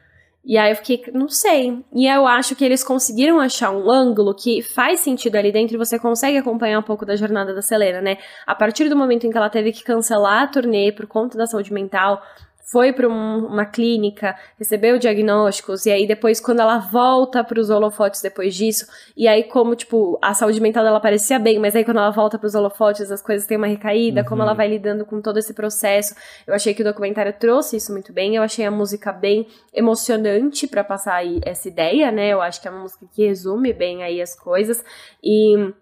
E 0.49 0.57
aí 0.57 0.71
eu 0.71 0.77
fiquei, 0.77 1.03
não 1.13 1.29
sei. 1.29 1.85
E 1.93 2.07
eu 2.07 2.25
acho 2.25 2.55
que 2.55 2.65
eles 2.65 2.85
conseguiram 2.85 3.41
achar 3.41 3.73
um 3.73 3.91
ângulo 3.91 4.33
que 4.33 4.63
faz 4.63 5.01
sentido 5.01 5.35
ali 5.35 5.51
dentro 5.51 5.75
e 5.75 5.77
você 5.77 5.99
consegue 5.99 6.39
acompanhar 6.39 6.79
um 6.79 6.85
pouco 6.85 7.05
da 7.05 7.17
jornada 7.17 7.53
da 7.53 7.61
Selena, 7.61 8.01
né? 8.01 8.19
A 8.47 8.55
partir 8.55 8.89
do 8.89 8.95
momento 8.95 9.27
em 9.27 9.31
que 9.31 9.37
ela 9.37 9.51
teve 9.51 9.73
que 9.73 9.83
cancelar 9.83 10.45
a 10.45 10.47
turnê 10.47 10.93
por 10.93 11.09
conta 11.09 11.37
da 11.37 11.49
saúde 11.49 11.73
mental, 11.73 12.23
foi 12.69 12.93
para 12.93 13.09
um, 13.09 13.47
uma 13.47 13.64
clínica, 13.64 14.37
recebeu 14.59 14.99
diagnósticos, 14.99 15.87
e 15.87 15.91
aí 15.93 16.05
depois, 16.05 16.41
quando 16.41 16.59
ela 16.59 16.79
volta 16.79 17.45
para 17.45 17.61
os 17.61 17.71
holofotes 17.71 18.21
depois 18.21 18.57
disso, 18.57 18.87
e 19.17 19.29
aí, 19.29 19.45
como, 19.45 19.77
tipo, 19.77 20.19
a 20.21 20.35
saúde 20.35 20.61
mental 20.61 20.83
dela 20.83 20.99
parecia 20.99 21.39
bem, 21.39 21.61
mas 21.61 21.77
aí 21.77 21.85
quando 21.85 21.99
ela 21.99 22.11
volta 22.11 22.37
para 22.37 22.47
os 22.49 22.57
holofotes, 22.57 23.12
as 23.12 23.23
coisas 23.23 23.47
têm 23.47 23.57
uma 23.57 23.69
recaída, 23.69 24.23
uhum. 24.23 24.27
como 24.27 24.43
ela 24.43 24.51
uhum. 24.51 24.57
vai 24.57 24.69
lidando 24.69 25.07
com 25.07 25.21
todo 25.21 25.39
esse 25.39 25.55
processo. 25.55 26.17
Eu 26.45 26.55
achei 26.55 26.75
que 26.75 26.83
o 26.83 26.85
documentário 26.85 27.33
trouxe 27.39 27.77
isso 27.77 27.93
muito 27.93 28.12
bem, 28.12 28.35
eu 28.35 28.43
achei 28.43 28.67
a 28.67 28.71
música 28.71 29.12
bem 29.12 29.47
emocionante 29.73 30.67
para 30.67 30.83
passar 30.83 31.14
aí 31.14 31.39
essa 31.45 31.69
ideia, 31.69 32.11
né? 32.11 32.31
Eu 32.31 32.43
acho 32.43 32.61
que 32.61 32.67
é 32.67 32.71
uma 32.71 32.81
música 32.81 33.07
que 33.12 33.25
resume 33.25 33.73
bem 33.73 34.03
aí 34.03 34.21
as 34.21 34.35
coisas, 34.35 34.85
e. 35.23 35.73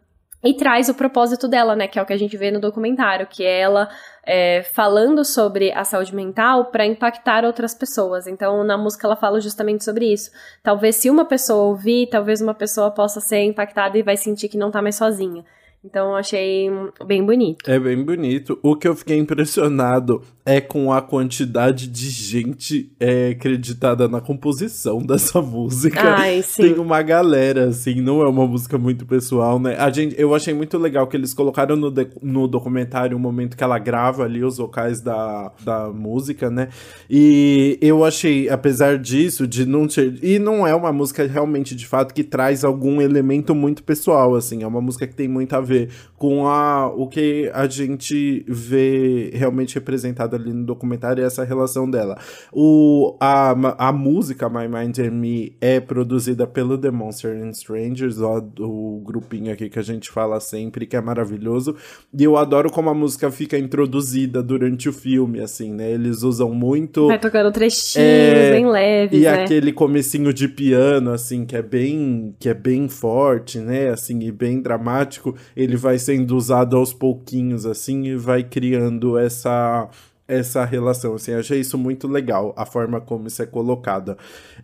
E 0.45 0.53
traz 0.53 0.90
o 0.90 0.95
propósito 0.95 1.49
dela, 1.49 1.74
né? 1.74 1.88
Que 1.88 1.99
é 1.99 2.03
o 2.03 2.07
que 2.07 2.12
a 2.12 2.18
gente 2.18 2.36
vê 2.36 2.51
no 2.51 2.61
documentário, 2.61 3.26
que 3.26 3.42
é 3.45 3.61
ela 3.61 3.88
é, 4.26 4.62
falando 4.62 5.24
sobre 5.24 5.72
a 5.72 5.84
saúde 5.84 6.14
mental 6.14 6.66
para 6.66 6.84
impactar 6.84 7.45
outras 7.47 7.74
pessoas. 7.74 8.26
Então, 8.26 8.62
na 8.62 8.76
música 8.76 9.07
ela 9.07 9.16
fala 9.16 9.40
justamente 9.40 9.82
sobre 9.82 10.12
isso. 10.12 10.30
Talvez 10.62 10.97
se 10.97 11.09
uma 11.09 11.24
pessoa 11.24 11.64
ouvir, 11.64 12.09
talvez 12.11 12.42
uma 12.42 12.53
pessoa 12.53 12.90
possa 12.90 13.20
ser 13.20 13.42
impactada 13.42 13.97
e 13.97 14.03
vai 14.03 14.18
sentir 14.18 14.49
que 14.49 14.59
não 14.59 14.70
tá 14.70 14.82
mais 14.82 14.97
sozinha. 14.97 15.42
Então 15.85 16.16
achei 16.16 16.70
bem 17.07 17.22
bonito. 17.24 17.70
É 17.70 17.78
bem 17.78 18.03
bonito. 18.03 18.59
O 18.62 18.74
que 18.74 18.89
eu 18.89 18.97
fiquei 18.97 19.18
impressionado 19.18 20.22
é 20.47 20.59
com 20.59 20.91
a 20.91 21.03
quantidade 21.03 21.87
de 21.87 22.09
gente 22.09 22.91
é, 22.99 23.30
acreditada 23.30 24.09
na 24.09 24.20
composição 24.20 24.99
dessa 25.05 25.43
música. 25.43 26.01
Ai, 26.01 26.43
sim. 26.43 26.62
Tem 26.62 26.78
uma 26.78 27.03
galera, 27.03 27.68
assim, 27.68 28.01
não 28.01 28.22
é 28.22 28.28
uma 28.28 28.47
música 28.47 28.78
muito 28.78 29.05
pessoal, 29.05 29.59
né? 29.59 29.76
A 29.78 29.91
gente, 29.91 30.18
eu 30.18 30.35
achei 30.35 30.55
muito 30.55 30.78
legal 30.78 31.07
que 31.07 31.16
eles 31.16 31.35
colocaram 31.35 31.76
no, 31.76 31.91
de, 31.91 32.09
no 32.22 32.49
documentário 32.49 33.16
o 33.16 33.20
momento 33.20 33.57
que 33.57 33.64
ela 33.64 33.78
grava 33.78 34.24
ali 34.24 34.43
os 34.43 34.57
vocais 34.57 35.03
da, 35.03 35.53
da 35.62 35.91
música, 35.91 36.51
né? 36.51 36.68
E 37.11 37.78
eu 37.82 38.05
achei, 38.05 38.49
apesar 38.49 38.99
disso, 38.99 39.47
de 39.47 39.66
não 39.66 39.87
ter. 39.87 40.18
E 40.22 40.39
não 40.39 40.66
é 40.66 40.74
uma 40.74 40.93
música 40.93 41.26
realmente, 41.26 41.74
de 41.74 41.87
fato, 41.87 42.14
que 42.14 42.24
traz 42.24 42.64
algum 42.64 43.03
elemento 43.03 43.55
muito 43.55 43.82
pessoal, 43.82 44.35
assim. 44.35 44.62
É 44.62 44.66
uma 44.66 44.80
música 44.80 45.07
que 45.07 45.14
tem 45.14 45.28
muito 45.28 45.55
a 45.55 45.61
ver 45.61 45.74
ver 45.75 45.89
com 46.16 46.47
a, 46.47 46.87
o 46.87 47.07
que 47.07 47.51
a 47.53 47.66
gente 47.66 48.45
vê 48.49 49.31
realmente 49.35 49.75
representado 49.75 50.35
ali 50.35 50.53
no 50.55 50.64
documentário 50.64 51.22
e 51.22 51.27
essa 51.27 51.45
relação 51.45 51.91
dela. 51.91 52.16
O, 52.51 53.14
a, 53.20 53.51
a 53.89 53.93
música 53.93 54.49
My 54.49 54.66
Mind 54.66 54.99
and 55.01 55.11
Me 55.11 55.55
é 55.61 55.81
produzida 55.81 56.47
pelo 56.47 56.79
The 56.79 56.91
Monster 56.91 57.37
and 57.37 57.51
Strangers, 57.51 58.20
ó, 58.20 58.43
o 58.59 59.03
grupinho 59.05 59.53
aqui 59.53 59.68
que 59.68 59.79
a 59.79 59.83
gente 59.83 60.11
fala 60.11 60.41
sempre, 60.41 60.87
que 60.87 60.97
é 60.97 61.01
maravilhoso. 61.01 61.77
E 62.16 62.25
eu 62.25 62.39
adoro 62.39 62.70
como 62.70 62.89
a 62.89 62.95
música 62.95 63.31
fica 63.31 63.59
introduzida 63.59 64.43
durante 64.43 64.89
o 64.89 64.93
filme, 64.95 65.41
assim, 65.41 65.75
né? 65.75 65.91
Eles 65.91 66.22
usam 66.22 66.55
muito. 66.55 67.09
Vai 67.09 67.18
tocando 67.18 67.53
trechinhos 67.53 67.99
é, 67.99 68.51
bem 68.53 68.66
leves. 68.66 69.18
E 69.18 69.25
né? 69.25 69.43
aquele 69.43 69.72
comecinho 69.72 70.33
de 70.33 70.49
piano, 70.49 71.11
assim, 71.12 71.45
que 71.45 71.55
é 71.55 71.62
bem. 71.62 72.35
que 72.39 72.49
é 72.49 72.55
bem 72.55 72.89
forte, 72.89 73.59
né? 73.59 73.91
Assim, 73.91 74.20
e 74.20 74.33
bem 74.33 74.62
dramático. 74.62 75.35
Ele 75.65 75.77
vai 75.77 75.99
sendo 75.99 76.37
usado 76.37 76.77
aos 76.77 76.93
pouquinhos, 76.93 77.67
assim, 77.67 78.05
e 78.05 78.17
vai 78.17 78.43
criando 78.45 79.19
essa 79.19 79.89
essa 80.27 80.65
relação, 80.65 81.15
assim, 81.15 81.35
achei 81.35 81.61
isso 81.61 81.77
muito 81.77 82.09
legal, 82.09 82.55
a 82.57 82.65
forma 82.65 82.99
como 83.01 83.27
isso 83.29 83.43
é 83.43 83.47
colocada. 83.47 84.17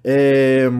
É... 0.02 0.70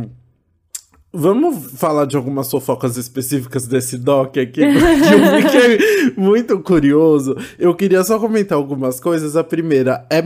Vamos 1.12 1.72
falar 1.72 2.04
de 2.04 2.16
algumas 2.16 2.48
fofocas 2.48 2.96
específicas 2.96 3.66
desse 3.66 3.98
doc 3.98 4.38
aqui, 4.38 4.60
porque 4.60 5.12
eu 5.12 5.42
fiquei 5.42 6.14
muito 6.16 6.60
curioso. 6.60 7.36
Eu 7.58 7.74
queria 7.74 8.04
só 8.04 8.16
comentar 8.16 8.56
algumas 8.56 9.00
coisas. 9.00 9.34
A 9.34 9.42
primeira, 9.42 10.06
é 10.08 10.22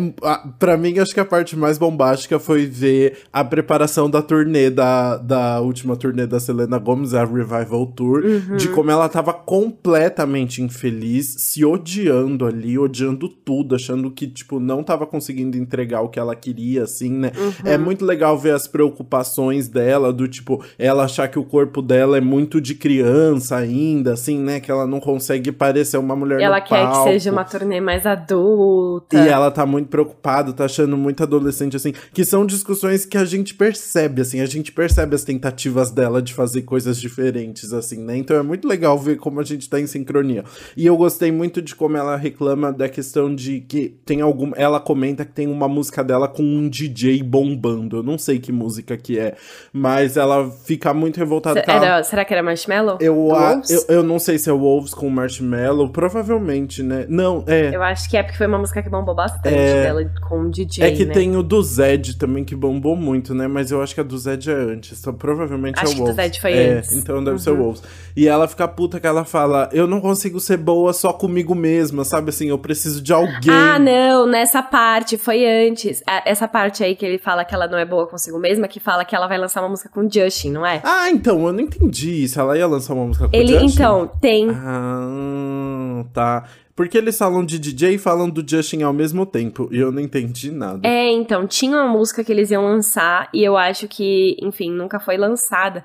para 0.58 0.76
mim, 0.76 0.98
acho 0.98 1.14
que 1.14 1.20
a 1.20 1.24
parte 1.24 1.56
mais 1.56 1.78
bombástica 1.78 2.38
foi 2.38 2.66
ver 2.66 3.16
a 3.32 3.42
preparação 3.42 4.10
da 4.10 4.20
turnê, 4.20 4.68
da, 4.68 5.16
da 5.16 5.58
última 5.60 5.96
turnê 5.96 6.26
da 6.26 6.38
Selena 6.38 6.78
Gomez, 6.78 7.14
a 7.14 7.24
Revival 7.24 7.86
Tour, 7.86 8.22
uhum. 8.22 8.56
de 8.56 8.68
como 8.68 8.90
ela 8.90 9.08
tava 9.08 9.32
completamente 9.32 10.60
infeliz, 10.60 11.34
se 11.38 11.64
odiando 11.64 12.44
ali, 12.44 12.78
odiando 12.78 13.26
tudo, 13.26 13.74
achando 13.74 14.10
que, 14.10 14.26
tipo, 14.26 14.60
não 14.60 14.82
tava 14.82 15.06
conseguindo 15.06 15.56
entregar 15.56 16.02
o 16.02 16.10
que 16.10 16.18
ela 16.18 16.36
queria, 16.36 16.82
assim, 16.82 17.10
né? 17.10 17.32
Uhum. 17.34 17.52
É 17.64 17.78
muito 17.78 18.04
legal 18.04 18.38
ver 18.38 18.52
as 18.52 18.68
preocupações 18.68 19.66
dela, 19.66 20.12
do 20.12 20.28
tipo 20.28 20.62
ela 20.78 21.04
achar 21.04 21.28
que 21.28 21.38
o 21.38 21.44
corpo 21.44 21.80
dela 21.80 22.16
é 22.16 22.20
muito 22.20 22.60
de 22.60 22.74
criança 22.74 23.56
ainda, 23.56 24.12
assim, 24.12 24.38
né? 24.38 24.60
Que 24.60 24.70
ela 24.70 24.86
não 24.86 25.00
consegue 25.00 25.52
parecer 25.52 25.96
uma 25.96 26.16
mulher 26.16 26.40
e 26.40 26.42
ela 26.42 26.60
quer 26.60 26.90
que 26.90 27.02
seja 27.04 27.30
uma 27.30 27.44
turnê 27.44 27.80
mais 27.80 28.06
adulta. 28.06 29.16
E 29.16 29.28
ela 29.28 29.50
tá 29.50 29.64
muito 29.64 29.88
preocupada, 29.88 30.52
tá 30.52 30.64
achando 30.64 30.96
muito 30.96 31.22
adolescente, 31.22 31.76
assim. 31.76 31.92
Que 32.12 32.24
são 32.24 32.46
discussões 32.46 33.04
que 33.04 33.16
a 33.16 33.24
gente 33.24 33.54
percebe, 33.54 34.22
assim. 34.22 34.40
A 34.40 34.46
gente 34.46 34.72
percebe 34.72 35.14
as 35.14 35.24
tentativas 35.24 35.90
dela 35.90 36.20
de 36.20 36.34
fazer 36.34 36.62
coisas 36.62 37.00
diferentes, 37.00 37.72
assim, 37.72 37.98
né? 37.98 38.16
Então 38.16 38.36
é 38.36 38.42
muito 38.42 38.66
legal 38.66 38.98
ver 38.98 39.16
como 39.16 39.40
a 39.40 39.44
gente 39.44 39.68
tá 39.68 39.80
em 39.80 39.86
sincronia. 39.86 40.44
E 40.76 40.86
eu 40.86 40.96
gostei 40.96 41.30
muito 41.30 41.62
de 41.62 41.74
como 41.74 41.96
ela 41.96 42.16
reclama 42.16 42.72
da 42.72 42.88
questão 42.88 43.34
de 43.34 43.60
que 43.60 43.94
tem 44.04 44.20
algum... 44.20 44.52
Ela 44.56 44.80
comenta 44.80 45.24
que 45.24 45.32
tem 45.32 45.46
uma 45.46 45.68
música 45.68 46.02
dela 46.02 46.28
com 46.28 46.42
um 46.42 46.68
DJ 46.68 47.22
bombando. 47.22 47.98
Eu 47.98 48.02
não 48.02 48.18
sei 48.18 48.38
que 48.38 48.52
música 48.52 48.96
que 48.96 49.18
é, 49.18 49.36
mas 49.72 50.16
ela 50.16 50.50
fica 50.64 50.92
muito 50.94 51.18
revoltada. 51.18 51.62
Era, 51.66 52.02
será 52.02 52.24
que 52.24 52.32
era 52.32 52.42
Marshmallow? 52.42 52.98
Eu, 53.00 53.34
a, 53.34 53.60
eu, 53.68 53.96
eu 53.96 54.02
não 54.02 54.18
sei 54.18 54.38
se 54.38 54.48
é 54.48 54.52
Wolves 54.52 54.94
com 54.94 55.08
Marshmallow, 55.10 55.90
provavelmente, 55.90 56.82
né? 56.82 57.06
Não, 57.08 57.44
é. 57.46 57.74
Eu 57.74 57.82
acho 57.82 58.08
que 58.08 58.16
é 58.16 58.22
porque 58.22 58.38
foi 58.38 58.46
uma 58.46 58.58
música 58.58 58.82
que 58.82 58.88
bombou 58.88 59.14
bastante 59.14 59.54
é, 59.54 59.82
dela 59.82 60.10
com 60.28 60.42
o 60.42 60.50
DJ. 60.50 60.84
É 60.84 60.90
que 60.90 61.04
né? 61.04 61.12
tem 61.12 61.36
o 61.36 61.42
do 61.42 61.62
Zed 61.62 62.18
também 62.18 62.44
que 62.44 62.56
bombou 62.56 62.96
muito, 62.96 63.34
né? 63.34 63.46
Mas 63.46 63.70
eu 63.70 63.82
acho 63.82 63.94
que 63.94 64.00
a 64.00 64.04
do 64.04 64.16
Zed 64.18 64.50
é 64.50 64.54
antes. 64.54 64.98
Então 64.98 65.12
provavelmente 65.12 65.78
acho 65.78 65.92
é 65.92 65.94
o 65.94 65.98
Wolves. 65.98 66.18
Acho 66.18 66.22
que 66.22 66.22
do 66.22 66.22
Zed 66.22 66.40
foi 66.40 66.52
é, 66.52 66.78
antes. 66.78 66.92
Então 66.92 67.22
deve 67.22 67.30
uhum. 67.30 67.38
ser 67.38 67.50
o 67.50 67.56
Wolves. 67.56 67.82
E 68.16 68.26
ela 68.26 68.48
fica 68.48 68.66
puta 68.66 68.98
que 68.98 69.06
ela 69.06 69.24
fala: 69.24 69.68
Eu 69.72 69.86
não 69.86 70.00
consigo 70.00 70.40
ser 70.40 70.56
boa 70.56 70.92
só 70.92 71.12
comigo 71.12 71.54
mesma, 71.54 72.04
sabe? 72.04 72.30
Assim, 72.30 72.48
eu 72.48 72.58
preciso 72.58 73.02
de 73.02 73.12
alguém. 73.12 73.50
Ah, 73.50 73.78
não, 73.78 74.26
nessa 74.26 74.62
parte, 74.62 75.18
foi 75.18 75.44
antes. 75.68 76.02
Essa 76.24 76.48
parte 76.48 76.82
aí 76.82 76.96
que 76.96 77.04
ele 77.04 77.18
fala 77.18 77.44
que 77.44 77.54
ela 77.54 77.66
não 77.66 77.78
é 77.78 77.84
boa 77.84 78.06
consigo 78.06 78.38
mesma, 78.38 78.68
que 78.68 78.80
fala 78.80 79.04
que 79.04 79.14
ela 79.14 79.26
vai 79.26 79.38
lançar 79.38 79.60
uma 79.60 79.68
música 79.68 79.88
com 79.88 80.08
Justin, 80.08 80.53
não 80.54 80.64
é? 80.64 80.80
Ah, 80.84 81.10
então, 81.10 81.46
eu 81.46 81.52
não 81.52 81.60
entendi 81.60 82.26
se 82.26 82.38
ela 82.38 82.56
ia 82.56 82.66
lançar 82.66 82.94
uma 82.94 83.04
música 83.04 83.28
com 83.28 83.36
ele, 83.36 83.58
Justin. 83.58 83.74
Então, 83.74 84.10
tem. 84.20 84.48
Ah, 84.50 86.04
tá. 86.12 86.44
Porque 86.76 86.98
eles 86.98 87.16
falam 87.18 87.44
de 87.44 87.58
DJ 87.58 87.94
e 87.94 87.98
falam 87.98 88.28
do 88.28 88.44
Justin 88.48 88.82
ao 88.82 88.92
mesmo 88.92 89.26
tempo. 89.26 89.68
E 89.70 89.78
eu 89.78 89.92
não 89.92 90.00
entendi 90.00 90.50
nada. 90.50 90.80
É, 90.86 91.10
então, 91.10 91.46
tinha 91.46 91.76
uma 91.76 91.88
música 91.88 92.24
que 92.24 92.32
eles 92.32 92.50
iam 92.50 92.64
lançar. 92.64 93.28
E 93.32 93.44
eu 93.44 93.56
acho 93.56 93.86
que, 93.86 94.36
enfim, 94.40 94.70
nunca 94.70 94.98
foi 94.98 95.16
lançada. 95.16 95.84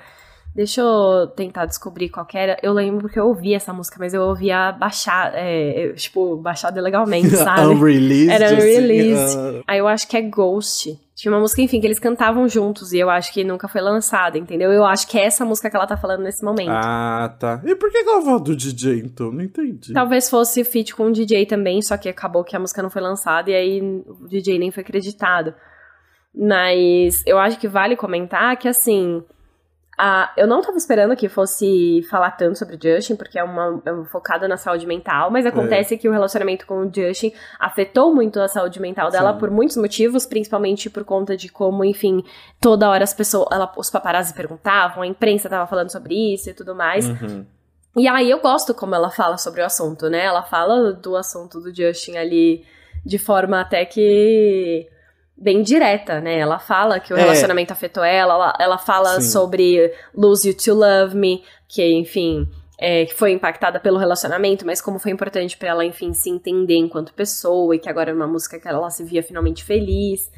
Deixa 0.55 0.81
eu 0.81 1.27
tentar 1.35 1.67
descobrir 1.67 2.09
qual 2.09 2.27
era. 2.33 2.57
Eu 2.63 2.73
lembro 2.73 3.07
que 3.07 3.19
eu 3.19 3.27
ouvi 3.27 3.53
essa 3.53 3.71
música, 3.71 3.97
mas 3.99 4.15
eu 4.15 4.23
ouvia 4.23 4.71
baixar, 4.71 5.31
é, 5.35 5.93
tipo, 5.95 6.37
baixada 6.37 6.81
legalmente, 6.81 7.29
sabe? 7.37 7.67
unreleased. 7.67 8.31
Era 8.31 8.53
unreleased. 8.53 9.23
Assim, 9.23 9.59
uh... 9.59 9.63
Aí 9.67 9.77
eu 9.77 9.87
acho 9.87 10.07
que 10.07 10.17
é 10.17 10.21
Ghost. 10.23 10.99
Tinha 11.19 11.33
uma 11.33 11.41
música, 11.41 11.61
enfim, 11.61 11.81
que 11.81 11.85
eles 11.85 11.99
cantavam 11.99 12.47
juntos 12.47 12.93
e 12.93 12.97
eu 12.97 13.09
acho 13.09 13.33
que 13.33 13.43
nunca 13.43 13.67
foi 13.67 13.81
lançada, 13.81 14.37
entendeu? 14.37 14.71
Eu 14.71 14.85
acho 14.85 15.05
que 15.05 15.19
é 15.19 15.25
essa 15.25 15.43
música 15.43 15.69
que 15.69 15.75
ela 15.75 15.85
tá 15.85 15.97
falando 15.97 16.23
nesse 16.23 16.45
momento. 16.45 16.71
Ah, 16.71 17.35
tá. 17.37 17.61
E 17.65 17.75
por 17.75 17.91
que 17.91 17.97
ela 17.97 18.21
falou 18.21 18.39
do 18.39 18.55
DJ, 18.55 19.01
então? 19.01 19.29
Não 19.29 19.41
entendi. 19.41 19.91
Talvez 19.91 20.29
fosse 20.29 20.63
feat 20.63 20.95
com 20.95 21.07
o 21.07 21.11
DJ 21.11 21.45
também, 21.45 21.81
só 21.81 21.97
que 21.97 22.07
acabou 22.07 22.41
que 22.45 22.55
a 22.55 22.59
música 22.59 22.81
não 22.81 22.89
foi 22.89 23.01
lançada 23.01 23.51
e 23.51 23.53
aí 23.53 23.81
o 23.81 24.29
DJ 24.29 24.57
nem 24.59 24.71
foi 24.71 24.81
acreditado. 24.81 25.53
Mas 26.33 27.21
eu 27.25 27.37
acho 27.37 27.59
que 27.59 27.67
vale 27.67 27.97
comentar 27.97 28.55
que, 28.55 28.69
assim, 28.69 29.21
ah, 30.01 30.31
eu 30.37 30.47
não 30.47 30.61
tava 30.61 30.77
esperando 30.77 31.13
que 31.13 31.27
fosse 31.27 32.01
falar 32.09 32.31
tanto 32.31 32.57
sobre 32.57 32.79
Justin, 32.81 33.17
porque 33.17 33.37
é 33.37 33.43
uma, 33.43 33.81
é 33.85 33.91
uma 33.91 34.05
focada 34.05 34.47
na 34.47 34.55
saúde 34.55 34.87
mental, 34.87 35.29
mas 35.29 35.45
acontece 35.45 35.95
é. 35.95 35.97
que 35.97 36.07
o 36.07 36.11
relacionamento 36.13 36.65
com 36.65 36.87
o 36.87 36.93
Justin 36.93 37.33
afetou 37.59 38.15
muito 38.15 38.39
a 38.39 38.47
saúde 38.47 38.79
mental 38.79 39.11
dela 39.11 39.33
Sim. 39.33 39.39
por 39.39 39.51
muitos 39.51 39.75
motivos, 39.75 40.25
principalmente 40.25 40.89
por 40.89 41.03
conta 41.03 41.35
de 41.35 41.49
como, 41.49 41.83
enfim, 41.83 42.23
toda 42.61 42.89
hora 42.89 43.03
as 43.03 43.13
pessoas, 43.13 43.49
ela, 43.51 43.69
os 43.75 43.89
paparazzi 43.89 44.33
perguntavam, 44.33 45.03
a 45.03 45.07
imprensa 45.07 45.49
tava 45.49 45.67
falando 45.67 45.91
sobre 45.91 46.33
isso 46.33 46.49
e 46.49 46.53
tudo 46.53 46.73
mais. 46.73 47.05
Uhum. 47.05 47.45
E 47.97 48.07
aí 48.07 48.29
eu 48.29 48.39
gosto 48.39 48.73
como 48.73 48.95
ela 48.95 49.11
fala 49.11 49.37
sobre 49.37 49.61
o 49.61 49.65
assunto, 49.65 50.09
né? 50.09 50.23
Ela 50.23 50.43
fala 50.43 50.93
do 50.93 51.17
assunto 51.17 51.59
do 51.59 51.75
Justin 51.75 52.15
ali 52.15 52.63
de 53.05 53.17
forma 53.17 53.59
até 53.59 53.83
que 53.83 54.87
bem 55.39 55.61
direta, 55.61 56.19
né? 56.19 56.37
Ela 56.37 56.59
fala 56.59 56.99
que 56.99 57.13
o 57.13 57.17
é. 57.17 57.21
relacionamento 57.21 57.71
afetou 57.71 58.03
ela, 58.03 58.33
ela, 58.33 58.57
ela 58.59 58.77
fala 58.77 59.21
Sim. 59.21 59.29
sobre 59.29 59.93
Lose 60.13 60.47
You 60.49 60.55
to 60.55 60.73
Love 60.73 61.15
Me, 61.15 61.43
que, 61.67 61.83
enfim, 61.93 62.47
é, 62.77 63.05
que 63.05 63.13
foi 63.13 63.31
impactada 63.31 63.79
pelo 63.79 63.97
relacionamento, 63.97 64.65
mas 64.65 64.81
como 64.81 64.99
foi 64.99 65.11
importante 65.11 65.57
para 65.57 65.69
ela, 65.69 65.85
enfim, 65.85 66.13
se 66.13 66.29
entender 66.29 66.75
enquanto 66.75 67.13
pessoa 67.13 67.75
e 67.75 67.79
que 67.79 67.89
agora 67.89 68.11
é 68.11 68.13
uma 68.13 68.27
música 68.27 68.59
que 68.59 68.67
ela 68.67 68.89
se 68.89 69.03
via 69.03 69.23
finalmente 69.23 69.63
feliz. 69.63 70.31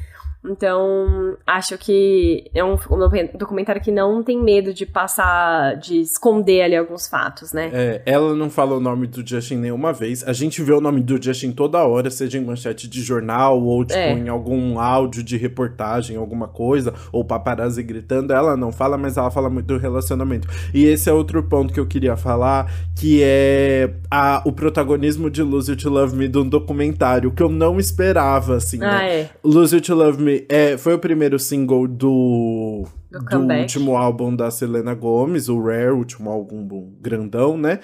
Então, 0.44 1.38
acho 1.46 1.78
que 1.78 2.50
é 2.54 2.64
um, 2.64 2.74
um, 2.74 3.38
documentário 3.38 3.82
que 3.82 3.92
não 3.92 4.24
tem 4.24 4.42
medo 4.42 4.74
de 4.74 4.88
passar, 4.88 5.76
de 5.78 6.00
esconder 6.00 6.64
ali 6.64 6.76
alguns 6.76 7.08
fatos, 7.08 7.54
né? 7.54 7.70
É, 7.72 8.02
ela 8.08 8.34
não 8.34 8.50
fala 8.50 8.76
o 8.76 8.80
nome 8.80 9.06
do 9.06 9.26
Justin 9.26 9.58
nenhuma 9.58 9.94
vez. 9.94 10.24
A 10.28 10.34
gente 10.34 10.64
vê 10.64 10.74
o 10.74 10.82
nome 10.82 11.00
do 11.00 11.22
Justin 11.22 11.52
toda 11.52 11.86
hora, 11.86 12.10
seja 12.10 12.40
em 12.40 12.44
manchete 12.44 12.88
de 12.88 13.02
jornal 13.04 13.62
ou, 13.62 13.86
tipo, 13.86 14.00
é. 14.00 14.14
em 14.14 14.30
algum 14.30 14.80
áudio 14.80 15.22
de 15.22 15.38
reportagem, 15.38 16.18
alguma 16.18 16.48
coisa, 16.48 16.92
ou 17.12 17.24
paparazzi 17.24 17.84
gritando. 17.84 18.34
Ela 18.34 18.58
não 18.58 18.72
fala, 18.72 18.98
mas 18.98 19.18
ela 19.18 19.30
fala 19.30 19.50
muito 19.50 19.68
do 19.68 19.78
relacionamento. 19.78 20.48
E 20.74 20.86
esse 20.86 21.08
é 21.08 21.14
outro 21.14 21.44
ponto 21.44 21.72
que 21.72 21.80
eu 21.80 21.86
queria 21.86 22.18
falar, 22.18 22.72
que 22.96 23.22
é 23.24 23.94
a, 24.10 24.42
o 24.44 24.52
protagonismo 24.52 25.30
de 25.30 25.44
Lose 25.44 25.70
You 25.70 25.78
to 25.78 25.90
Love 25.90 26.16
Me 26.16 26.28
de 26.28 26.40
um 26.40 26.50
documentário, 26.50 27.32
que 27.32 27.44
eu 27.44 27.50
não 27.50 27.80
esperava, 27.80 28.56
assim, 28.56 28.84
ah, 28.84 28.98
né? 28.98 29.20
É. 29.20 29.30
Lose 29.44 29.76
You 29.76 29.82
to 29.82 29.94
Love 29.94 30.22
Me 30.22 30.31
é, 30.50 30.78
foi 30.78 30.94
o 30.94 31.00
primeiro 31.00 31.38
single 31.40 31.88
do 31.88 32.86
do, 33.12 33.20
do 33.20 33.54
último 33.54 33.98
álbum 33.98 34.34
da 34.34 34.50
Selena 34.50 34.94
Gomez, 34.94 35.50
o 35.50 35.62
Rare, 35.62 35.90
o 35.90 35.98
último 35.98 36.30
álbum 36.30 36.90
grandão, 37.02 37.58
né? 37.58 37.80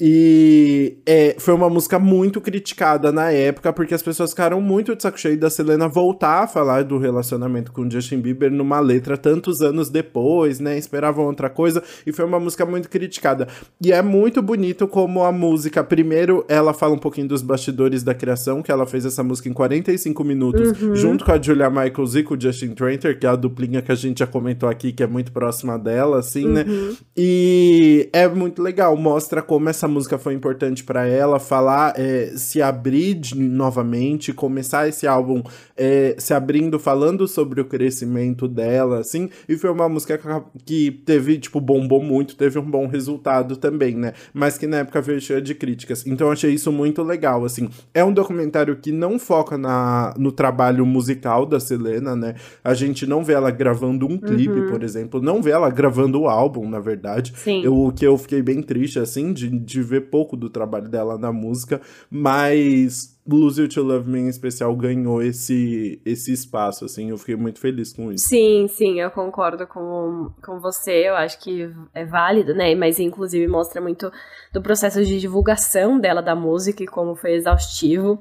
E 0.00 0.98
é, 1.06 1.36
foi 1.38 1.54
uma 1.54 1.70
música 1.70 1.98
muito 1.98 2.40
criticada 2.40 3.12
na 3.12 3.30
época, 3.30 3.72
porque 3.72 3.94
as 3.94 4.02
pessoas 4.02 4.30
ficaram 4.30 4.60
muito 4.60 4.96
de 4.96 5.02
saco 5.02 5.18
cheio 5.18 5.38
da 5.38 5.48
Selena 5.48 5.86
voltar 5.86 6.42
a 6.42 6.46
falar 6.48 6.82
do 6.82 6.98
relacionamento 6.98 7.70
com 7.70 7.88
Justin 7.88 8.20
Bieber 8.20 8.50
numa 8.50 8.80
letra 8.80 9.16
tantos 9.16 9.62
anos 9.62 9.88
depois, 9.88 10.58
né? 10.58 10.76
Esperavam 10.76 11.26
outra 11.26 11.48
coisa, 11.48 11.82
e 12.04 12.12
foi 12.12 12.24
uma 12.24 12.40
música 12.40 12.66
muito 12.66 12.88
criticada. 12.88 13.46
E 13.80 13.92
é 13.92 14.02
muito 14.02 14.42
bonito 14.42 14.88
como 14.88 15.22
a 15.22 15.30
música, 15.30 15.84
primeiro, 15.84 16.44
ela 16.48 16.74
fala 16.74 16.94
um 16.94 16.98
pouquinho 16.98 17.28
dos 17.28 17.42
bastidores 17.42 18.02
da 18.02 18.14
criação, 18.14 18.62
que 18.62 18.72
ela 18.72 18.86
fez 18.86 19.04
essa 19.04 19.22
música 19.22 19.48
em 19.48 19.52
45 19.52 20.24
minutos, 20.24 20.82
uhum. 20.82 20.96
junto 20.96 21.24
com 21.24 21.30
a 21.30 21.40
Julia 21.40 21.70
Michaels 21.70 22.16
e 22.16 22.22
com 22.24 22.34
o 22.34 22.40
Justin 22.40 22.70
Tranter, 22.70 23.16
que 23.18 23.26
é 23.26 23.28
a 23.28 23.36
duplinha 23.36 23.80
que 23.80 23.92
a 23.92 23.94
gente 23.94 24.18
já 24.18 24.26
comentou 24.26 24.71
aqui, 24.72 24.92
que 24.92 25.02
é 25.02 25.06
muito 25.06 25.32
próxima 25.32 25.78
dela, 25.78 26.18
assim, 26.18 26.46
né? 26.46 26.64
uhum. 26.66 26.88
né? 26.88 26.96
E 27.16 28.08
é 28.12 28.28
muito 28.28 28.62
legal, 28.62 28.96
mostra 28.96 29.40
como 29.40 29.68
essa 29.68 29.86
música 29.86 30.18
foi 30.18 30.34
importante 30.34 30.82
para 30.82 31.06
ela, 31.06 31.38
falar, 31.38 31.94
é, 31.96 32.32
se 32.36 32.60
abrir 32.60 33.14
de, 33.14 33.38
novamente, 33.38 34.32
começar 34.32 34.88
esse 34.88 35.06
álbum 35.06 35.42
é, 35.76 36.14
se 36.18 36.34
abrindo, 36.34 36.78
falando 36.78 37.26
sobre 37.26 37.60
o 37.60 37.64
crescimento 37.64 38.48
dela, 38.48 39.00
assim, 39.00 39.28
e 39.48 39.56
foi 39.56 39.70
uma 39.70 39.88
música 39.88 40.20
que 40.64 40.90
teve, 41.04 41.38
tipo, 41.38 41.60
bombou 41.60 42.02
muito, 42.02 42.36
teve 42.36 42.58
um 42.58 42.70
bom 42.70 42.86
resultado 42.86 43.56
também, 43.56 43.96
né? 43.96 44.12
Mas 44.32 44.58
que 44.58 44.66
na 44.66 44.78
época 44.78 45.00
veio 45.00 45.20
cheia 45.20 45.40
de 45.40 45.54
críticas. 45.54 46.06
Então 46.06 46.28
eu 46.28 46.32
achei 46.32 46.52
isso 46.52 46.72
muito 46.72 47.02
legal, 47.02 47.44
assim. 47.44 47.68
É 47.92 48.04
um 48.04 48.12
documentário 48.12 48.76
que 48.76 48.92
não 48.92 49.18
foca 49.18 49.58
na, 49.58 50.14
no 50.16 50.32
trabalho 50.32 50.86
musical 50.86 51.46
da 51.46 51.58
Selena, 51.58 52.14
né? 52.14 52.34
A 52.62 52.74
gente 52.74 53.06
não 53.06 53.24
vê 53.24 53.32
ela 53.32 53.50
gravando 53.50 54.06
um 54.06 54.18
clipe, 54.18 54.60
uhum. 54.60 54.61
Por 54.70 54.82
exemplo, 54.82 55.20
não 55.20 55.42
vê 55.42 55.50
ela 55.50 55.70
gravando 55.70 56.20
o 56.20 56.28
álbum, 56.28 56.68
na 56.68 56.80
verdade. 56.80 57.32
Sim. 57.36 57.62
Eu, 57.64 57.76
o 57.86 57.92
que 57.92 58.06
eu 58.06 58.16
fiquei 58.18 58.42
bem 58.42 58.62
triste, 58.62 58.98
assim, 58.98 59.32
de, 59.32 59.48
de 59.48 59.82
ver 59.82 60.10
pouco 60.10 60.36
do 60.36 60.50
trabalho 60.50 60.88
dela 60.88 61.16
na 61.18 61.32
música, 61.32 61.80
mas 62.10 63.18
Lose 63.26 63.60
You 63.60 63.68
to 63.68 63.82
Love 63.82 64.10
Me 64.10 64.20
em 64.20 64.28
especial 64.28 64.74
ganhou 64.74 65.22
esse, 65.22 66.00
esse 66.04 66.32
espaço, 66.32 66.84
assim, 66.84 67.10
eu 67.10 67.18
fiquei 67.18 67.36
muito 67.36 67.60
feliz 67.60 67.92
com 67.92 68.10
isso. 68.12 68.26
Sim, 68.26 68.66
sim, 68.68 69.00
eu 69.00 69.10
concordo 69.10 69.66
com, 69.66 70.30
com 70.44 70.58
você, 70.58 71.08
eu 71.08 71.14
acho 71.14 71.40
que 71.40 71.70
é 71.94 72.04
válido, 72.04 72.54
né, 72.54 72.74
mas 72.74 72.98
inclusive 72.98 73.46
mostra 73.46 73.80
muito 73.80 74.10
do 74.52 74.60
processo 74.60 75.04
de 75.04 75.20
divulgação 75.20 76.00
dela 76.00 76.20
da 76.20 76.34
música 76.34 76.82
e 76.82 76.86
como 76.86 77.14
foi 77.14 77.34
exaustivo. 77.34 78.18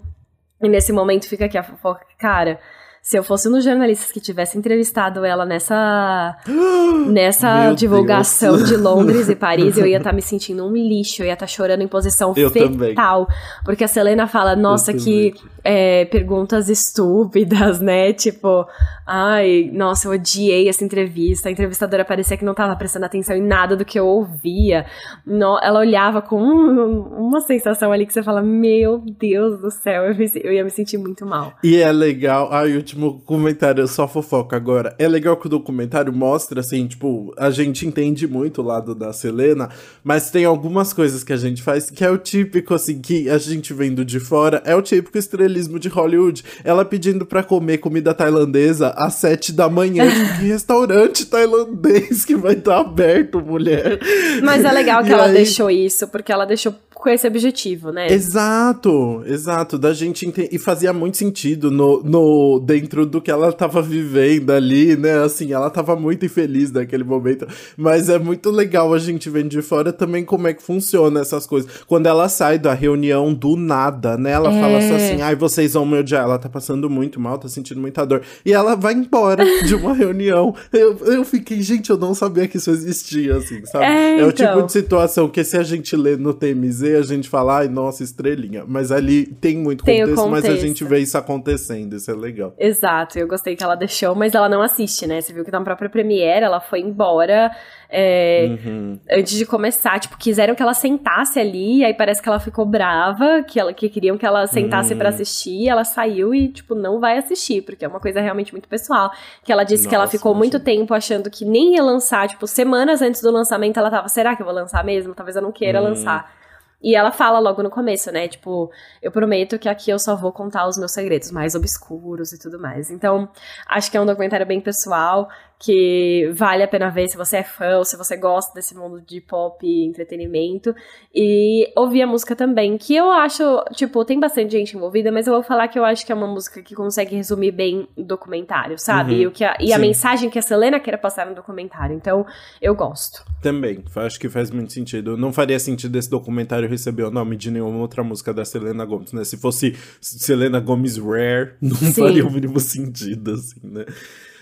E 0.62 0.70
nesse 0.70 0.94
momento 0.94 1.28
fica 1.28 1.46
aqui 1.46 1.58
a 1.58 1.64
fofoca, 1.64 2.06
cara, 2.20 2.60
se 3.02 3.18
eu 3.18 3.24
fosse 3.24 3.50
um 3.50 3.54
dos 3.54 3.64
jornalistas 3.64 4.12
que 4.12 4.20
tivesse 4.20 4.58
entrevistado 4.58 5.26
ela 5.26 5.44
nessa 5.44 6.38
nessa 7.10 7.74
divulgação 7.74 8.56
Deus. 8.58 8.70
de 8.70 8.78
Londres 8.82 9.28
e 9.28 9.36
Paris, 9.36 9.78
eu 9.78 9.88
ia 9.88 9.98
estar 9.98 10.12
tá 10.12 10.16
me 10.16 10.22
sentindo 10.22 10.66
um 10.66 10.74
lixo, 10.74 11.22
eu 11.22 11.26
ia 11.26 11.34
estar 11.34 11.48
tá 11.48 11.52
chorando 11.52 11.82
em 11.82 11.88
posição 11.88 12.34
eu 12.36 12.52
fetal. 12.52 13.26
Também. 13.26 13.38
Porque 13.66 13.84
a 13.84 13.88
Selena 13.88 14.28
fala, 14.28 14.56
nossa, 14.56 14.94
que 14.94 15.34
é, 15.64 16.06
perguntas 16.06 16.70
estúpidas, 16.70 17.80
né? 17.80 18.14
Tipo, 18.14 18.68
ai, 19.06 19.70
nossa, 19.74 20.08
eu 20.08 20.14
odiei 20.14 20.68
essa 20.68 20.84
entrevista. 20.84 21.50
A 21.50 21.52
entrevistadora 21.52 22.06
parecia 22.06 22.38
que 22.38 22.46
não 22.46 22.52
estava 22.52 22.76
prestando 22.76 23.06
atenção 23.06 23.36
em 23.36 23.42
nada 23.42 23.76
do 23.76 23.86
que 23.86 24.00
eu 24.00 24.06
ouvia. 24.06 24.86
No, 25.26 25.60
ela 25.62 25.80
olhava 25.80 26.22
com 26.22 26.42
um, 26.42 27.02
uma 27.28 27.42
sensação 27.42 27.92
ali 27.92 28.06
que 28.06 28.14
você 28.14 28.24
fala, 28.24 28.42
meu 28.42 29.00
Deus 29.00 29.60
do 29.60 29.72
céu, 29.72 30.06
eu, 30.06 30.16
eu 30.44 30.54
ia 30.54 30.64
me 30.64 30.70
sentir 30.70 30.98
muito 30.98 31.26
mal. 31.26 31.54
E 31.64 31.78
é 31.78 31.92
legal, 31.92 32.50
ai, 32.52 32.78
último 32.92 33.22
comentário, 33.26 33.88
só 33.88 34.08
fofoca 34.08 34.56
agora. 34.56 34.96
É 35.00 35.08
legal 35.08 35.38
que 35.38 35.48
o 35.48 35.50
documentário 35.50 36.12
mostra, 36.12 36.60
assim, 36.60 36.88
tipo, 36.88 37.34
a 37.38 37.50
gente 37.50 37.88
entende 37.88 38.28
muito 38.28 38.62
o 38.62 38.66
lado 38.66 38.94
da 38.94 39.14
Selena, 39.14 39.70
mas 40.04 40.30
tem 40.30 40.46
algumas 40.46 40.92
coisas 40.94 41.24
que 41.24 41.32
a 41.32 41.38
gente 41.38 41.62
faz 41.62 41.90
que 41.90 42.04
é 42.04 42.10
o 42.10 42.18
típico, 42.18 42.74
assim, 42.74 43.00
que 43.00 43.30
a 43.30 43.38
gente 43.38 43.74
vendo 43.74 44.04
de 44.04 44.20
fora, 44.20 44.62
é 44.66 44.76
o 44.76 44.82
típico 44.82 45.18
estrelismo 45.18 45.80
de 45.80 45.88
Hollywood. 45.88 46.44
Ela 46.64 46.84
pedindo 46.84 47.26
pra 47.26 47.44
comer 47.44 47.78
comida 47.78 48.14
tailandesa 48.14 48.90
às 48.98 49.16
sete 49.16 49.52
da 49.52 49.70
manhã. 49.70 50.06
que 50.40 50.46
restaurante 50.46 51.26
tailandês 51.26 52.26
que 52.26 52.36
vai 52.36 52.54
estar 52.54 52.76
tá 52.76 52.82
aberto, 52.82 53.42
mulher? 53.42 54.00
Mas 54.44 54.66
é 54.66 54.72
legal 54.72 55.04
que 55.04 55.10
e 55.10 55.14
ela 55.14 55.26
aí... 55.26 55.34
deixou 55.34 55.70
isso, 55.70 56.08
porque 56.08 56.32
ela 56.32 56.46
deixou 56.46 56.74
com 57.02 57.10
esse 57.10 57.28
objetivo, 57.28 57.92
né? 57.92 58.14
Exato, 58.14 59.24
exato. 59.26 59.78
Da 59.80 59.92
gente 59.92 60.28
ente... 60.28 60.48
E 60.52 60.60
fazia 60.60 60.94
muito 60.94 61.18
sentido 61.18 61.72
no, 61.72 62.04
no 62.04 62.60
dentro 62.60 63.08
do 63.08 63.20
que 63.20 63.32
ela 63.32 63.52
tava 63.52 63.82
vivendo 63.82 64.52
ali, 64.52 64.96
né? 64.96 65.24
Assim, 65.24 65.52
ela 65.52 65.72
tava 65.72 65.96
muito 65.96 66.26
infeliz 66.26 66.72
naquele 66.72 67.04
momento. 67.04 67.48
Mas 67.76 68.08
é 68.08 68.20
muito 68.20 68.52
legal 68.52 68.94
a 68.94 69.00
gente 69.00 69.32
vendo 69.32 69.50
de 69.50 69.64
fora 69.64 69.92
também 69.92 70.24
como 70.24 70.48
é 70.48 70.54
que 70.54 70.62
funciona 70.62 71.20
essas 71.20 71.48
coisas. 71.48 71.72
Quando 71.88 72.06
ela 72.06 72.30
sai 72.30 72.60
da 72.60 72.74
reunião 72.74 73.34
do 73.34 73.56
nada, 73.56 74.16
né? 74.16 74.32
Ela 74.32 74.54
é. 74.54 74.62
fala 74.62 74.78
assim: 74.78 75.22
ai, 75.24 75.36
vocês 75.36 75.74
vão 75.74 75.88
me 75.88 75.98
odiar. 75.98 76.24
Ela 76.24 76.38
tá 76.38 76.50
passando 76.50 76.88
muito 76.88 77.20
mal, 77.20 77.40
tá 77.40 77.48
sentindo 77.48 77.82
muita 77.82 78.06
dor. 78.06 78.22
E 78.46 78.54
ela 78.54 78.76
vai 78.76 78.94
embora 78.94 79.44
de 79.66 79.74
uma 79.74 79.94
reunião. 79.94 80.54
Eu, 80.72 80.96
eu 81.06 81.26
fiquei, 81.26 81.64
gente, 81.64 81.90
eu 81.90 81.98
não 81.98 82.14
sabia 82.14 82.48
que 82.48 82.58
isso 82.58 82.70
existia, 82.70 83.38
assim, 83.38 83.66
sabe? 83.66 83.86
É, 83.86 84.20
é 84.20 84.26
o 84.26 84.32
tipo 84.32 84.52
então. 84.52 84.66
de 84.68 84.72
situação 84.72 85.28
que 85.28 85.44
se 85.44 85.58
a 85.58 85.64
gente 85.64 85.96
lê 85.96 86.16
no 86.16 86.32
TMZ, 86.32 86.91
a 86.96 87.02
gente 87.02 87.30
fala, 87.30 87.60
ai, 87.60 87.68
nossa, 87.68 88.04
estrelinha. 88.04 88.64
Mas 88.68 88.92
ali 88.92 89.26
tem 89.26 89.58
muito 89.58 89.84
tem 89.84 90.02
contexto, 90.02 90.24
contexto, 90.24 90.50
mas 90.50 90.58
a 90.58 90.62
gente 90.62 90.84
vê 90.84 91.00
isso 91.00 91.18
acontecendo, 91.18 91.96
isso 91.96 92.10
é 92.10 92.14
legal. 92.14 92.54
Exato, 92.58 93.18
eu 93.18 93.28
gostei 93.28 93.56
que 93.56 93.64
ela 93.64 93.76
deixou, 93.76 94.16
mas 94.16 94.34
ela 94.36 94.50
não 94.50 94.62
assiste, 94.62 95.08
né? 95.08 95.22
Você 95.22 95.34
viu 95.34 95.44
que 95.44 95.52
na 95.52 95.62
própria 95.62 95.90
Premiere 95.90 96.46
ela 96.46 96.60
foi 96.60 96.80
embora 96.80 97.52
é, 97.92 98.48
uhum. 98.50 99.00
antes 99.12 99.38
de 99.38 99.46
começar. 99.46 100.00
Tipo, 100.00 100.18
quiseram 100.18 100.56
que 100.56 100.64
ela 100.64 100.74
sentasse 100.74 101.40
ali, 101.40 101.84
aí 101.84 101.94
parece 101.94 102.22
que 102.22 102.30
ela 102.30 102.40
ficou 102.40 102.66
brava, 102.66 103.44
que, 103.44 103.60
ela, 103.60 103.74
que 103.74 103.90
queriam 103.90 104.18
que 104.18 104.26
ela 104.26 104.48
sentasse 104.48 104.94
uhum. 104.94 105.00
para 105.00 105.10
assistir, 105.10 105.68
ela 105.68 105.84
saiu 105.84 106.34
e, 106.34 106.48
tipo, 106.48 106.74
não 106.74 107.00
vai 107.00 107.18
assistir, 107.18 107.62
porque 107.64 107.84
é 107.84 107.88
uma 107.88 108.00
coisa 108.00 108.22
realmente 108.22 108.54
muito 108.54 108.70
pessoal. 108.70 109.12
Que 109.44 109.52
ela 109.52 109.64
disse 109.64 109.84
Nossa, 109.84 109.90
que 109.90 109.96
ela 109.96 110.08
ficou 110.08 110.34
muito 110.34 110.60
tempo 110.60 110.94
achando 110.94 111.30
que 111.30 111.44
nem 111.44 111.76
ia 111.76 111.84
lançar, 111.84 112.28
tipo, 112.30 112.48
semanas 112.48 113.02
antes 113.02 113.22
do 113.22 113.30
lançamento 113.30 113.78
ela 113.78 113.92
tava, 113.92 114.08
será 114.08 114.36
que 114.36 114.42
eu 114.42 114.46
vou 114.46 114.56
lançar 114.56 114.84
mesmo? 114.84 115.14
Talvez 115.14 115.36
eu 115.36 115.42
não 115.42 115.52
queira 115.52 115.82
uhum. 115.82 115.90
lançar. 115.90 116.41
E 116.82 116.96
ela 116.96 117.12
fala 117.12 117.40
logo 117.40 117.62
no 117.62 117.70
começo, 117.70 118.12
né? 118.12 118.28
Tipo, 118.28 118.72
eu 119.02 119.12
prometo 119.12 119.60
que 119.60 119.70
aqui 119.70 119.92
eu 119.92 120.00
só 120.00 120.16
vou 120.16 120.32
contar 120.32 120.68
os 120.68 120.78
meus 120.78 120.92
segredos 120.92 121.32
mais 121.32 121.54
obscuros 121.54 122.32
e 122.32 122.40
tudo 122.40 122.60
mais. 122.60 122.90
Então, 122.90 123.30
acho 123.68 123.92
que 123.92 123.98
é 123.98 124.02
um 124.02 124.06
documentário 124.06 124.46
bem 124.46 124.60
pessoal 124.60 125.30
que 125.62 126.32
vale 126.34 126.64
a 126.64 126.68
pena 126.68 126.90
ver 126.90 127.08
se 127.08 127.16
você 127.16 127.38
é 127.38 127.44
fã 127.44 127.78
ou 127.78 127.86
se 127.86 127.96
você 127.96 128.18
gosta 128.18 128.52
desse 128.56 128.76
mundo 128.76 129.00
de 129.00 129.22
pop 129.22 129.64
e 129.64 129.86
entretenimento. 129.86 130.74
E 131.14 131.72
ouvir 131.78 132.02
a 132.02 132.08
música 132.08 132.36
também, 132.36 132.80
que 132.80 132.96
eu 132.96 133.12
acho, 133.12 133.44
tipo, 133.74 134.04
tem 134.04 134.20
bastante 134.20 134.54
gente 134.54 134.76
envolvida, 134.76 135.12
mas 135.12 135.28
eu 135.28 135.34
vou 135.34 135.44
falar 135.44 135.68
que 135.68 135.78
eu 135.78 135.86
acho 135.86 136.04
que 136.04 136.12
é 136.12 136.16
uma 136.16 136.26
música 136.26 136.64
que 136.64 136.74
consegue 136.74 137.16
resumir 137.16 137.52
bem 137.52 137.88
o 137.96 138.04
documentário, 138.04 138.76
sabe? 138.80 139.14
Uhum. 139.14 139.20
E, 139.20 139.28
o 139.28 139.32
que 139.32 139.44
a, 139.44 139.56
e 139.60 139.72
a 139.72 139.78
mensagem 139.78 140.32
que 140.32 140.40
a 140.40 140.42
Selena 140.42 140.80
quer 140.80 140.98
passar 140.98 141.28
no 141.28 141.36
documentário. 141.36 141.96
Então, 141.96 142.26
eu 142.60 142.74
gosto. 142.74 143.24
Também, 143.40 143.84
acho 143.98 144.20
que 144.20 144.30
faz 144.30 144.50
muito 144.50 144.74
sentido. 144.74 145.16
Não 145.16 145.32
faria 145.32 145.60
sentido 145.60 145.96
esse 145.96 146.10
documentário 146.10 146.68
receber 146.68 147.04
o 147.04 147.12
nome 147.12 147.38
de 147.38 147.52
nenhuma 147.52 147.78
outra 147.78 148.04
música 148.04 148.34
da 148.34 148.44
Selena 148.44 148.84
Gomes, 148.84 149.14
né? 149.14 149.24
Se 149.24 149.38
fosse 149.38 149.76
Selena 150.02 150.60
Gomes 150.60 150.98
Rare, 150.98 151.54
não 151.62 151.76
Sim. 151.76 151.94
faria 151.94 152.26
o 152.26 152.32
mínimo 152.32 152.60
sentido, 152.60 153.34
assim, 153.34 153.60
né? 153.62 153.86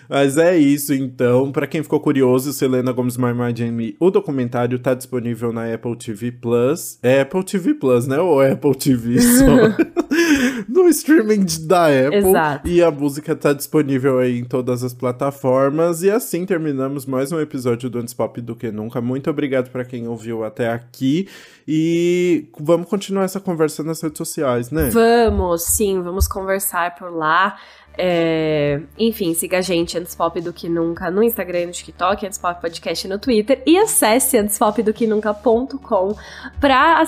Mas 0.09 0.37
é 0.37 0.57
isso, 0.57 0.91
então. 0.91 1.51
Para 1.51 1.67
quem 1.67 1.83
ficou 1.83 1.99
curioso, 1.99 2.51
Selena 2.51 2.91
Gomes 2.91 3.15
My 3.15 3.27
and 3.27 3.71
Me, 3.71 3.95
o 3.99 4.09
documentário 4.09 4.79
tá 4.79 4.95
disponível 4.95 5.53
na 5.53 5.71
Apple 5.71 5.95
TV 5.95 6.31
Plus. 6.31 6.97
É 7.03 7.21
Apple 7.21 7.43
TV 7.43 7.75
Plus, 7.75 8.07
né? 8.07 8.17
Ou 8.17 8.41
Apple 8.41 8.75
TV 8.75 9.21
só? 9.21 9.45
no 10.67 10.87
streaming 10.89 11.45
da 11.67 11.85
Apple. 11.85 12.17
Exato. 12.17 12.67
E 12.67 12.81
a 12.81 12.89
música 12.89 13.35
tá 13.35 13.53
disponível 13.53 14.19
aí 14.19 14.39
em 14.39 14.43
todas 14.43 14.83
as 14.83 14.93
plataformas. 14.93 16.01
E 16.01 16.09
assim 16.09 16.45
terminamos 16.45 17.05
mais 17.05 17.31
um 17.31 17.39
episódio 17.39 17.89
do 17.89 17.99
Antes 17.99 18.13
Pop 18.13 18.41
do 18.41 18.55
que 18.55 18.71
Nunca. 18.71 18.99
Muito 19.01 19.29
obrigado 19.29 19.69
para 19.69 19.85
quem 19.85 20.07
ouviu 20.07 20.43
até 20.43 20.71
aqui. 20.71 21.27
E 21.67 22.47
vamos 22.59 22.89
continuar 22.89 23.25
essa 23.25 23.39
conversa 23.39 23.83
nas 23.83 24.01
redes 24.01 24.17
sociais, 24.17 24.71
né? 24.71 24.89
Vamos, 24.89 25.65
sim, 25.65 26.01
vamos 26.01 26.27
conversar 26.27 26.95
por 26.95 27.11
lá. 27.11 27.57
É, 28.01 28.79
enfim, 28.97 29.33
siga 29.33 29.57
a 29.57 29.61
gente 29.61 29.97
antes 29.97 30.15
pop 30.15 30.39
do 30.39 30.53
que 30.53 30.69
nunca 30.69 31.11
no 31.11 31.21
Instagram 31.21 31.59
e 31.59 31.65
no 31.65 31.71
TikTok, 31.73 32.25
antes 32.25 32.37
pop 32.37 32.61
podcast 32.61 33.05
no 33.09 33.19
Twitter 33.19 33.61
e 33.65 33.77
acesse 33.77 34.37
antespopdoquenunca.com 34.37 36.15
pra, 36.61 37.03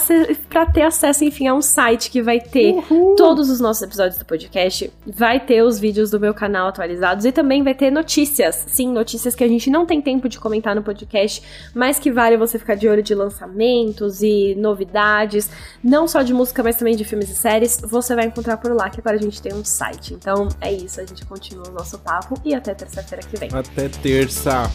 pra 0.50 0.66
ter 0.66 0.82
acesso, 0.82 1.24
enfim, 1.24 1.48
a 1.48 1.54
um 1.54 1.62
site 1.62 2.12
que 2.12 2.22
vai 2.22 2.42
ter 2.42 2.74
Uhul. 2.74 3.16
todos 3.16 3.50
os 3.50 3.62
nossos 3.62 3.84
episódios 3.84 4.18
do 4.18 4.26
podcast, 4.26 4.92
vai 5.08 5.40
ter 5.40 5.64
os 5.64 5.80
vídeos 5.80 6.12
do 6.12 6.20
meu 6.20 6.34
canal 6.34 6.68
atualizados 6.68 7.24
e 7.24 7.32
também 7.32 7.64
vai 7.64 7.74
ter 7.74 7.90
notícias. 7.90 8.66
Sim, 8.68 8.92
notícias 8.92 9.34
que 9.34 9.46
a 9.46 9.48
gente 9.48 9.70
não 9.70 9.86
tem 9.86 10.02
tempo 10.02 10.28
de 10.28 10.38
comentar 10.42 10.76
no 10.76 10.84
podcast, 10.84 11.42
mas 11.74 12.00
que 12.00 12.12
vale 12.12 12.36
você 12.36 12.60
ficar 12.60 12.76
de 12.76 12.90
olho 12.90 13.02
de 13.02 13.16
lançamentos 13.16 14.22
e 14.22 14.56
novidades, 14.56 15.50
não 15.82 16.06
só 16.06 16.22
de 16.22 16.34
música, 16.34 16.62
mas 16.62 16.76
também 16.76 16.98
de 16.98 17.06
filmes 17.06 17.30
e 17.30 17.36
séries. 17.36 17.80
Você 17.82 18.14
vai 18.14 18.26
encontrar 18.26 18.58
por 18.58 18.74
lá, 18.74 18.90
que 18.90 19.00
agora 19.00 19.16
a 19.16 19.22
gente 19.22 19.42
tem 19.42 19.54
um 19.54 19.64
site. 19.64 20.14
Então 20.14 20.50
é 20.60 20.74
isso 20.74 20.81
isso, 20.86 21.00
a 21.00 21.06
gente 21.06 21.26
continua 21.26 21.70
o 21.70 21.72
nosso 21.72 21.98
papo 22.00 22.40
e 22.44 22.54
até 22.54 22.74
terça-feira 22.74 23.26
que 23.26 23.38
vem. 23.38 23.50
Até 23.54 23.90
terça. 23.90 24.70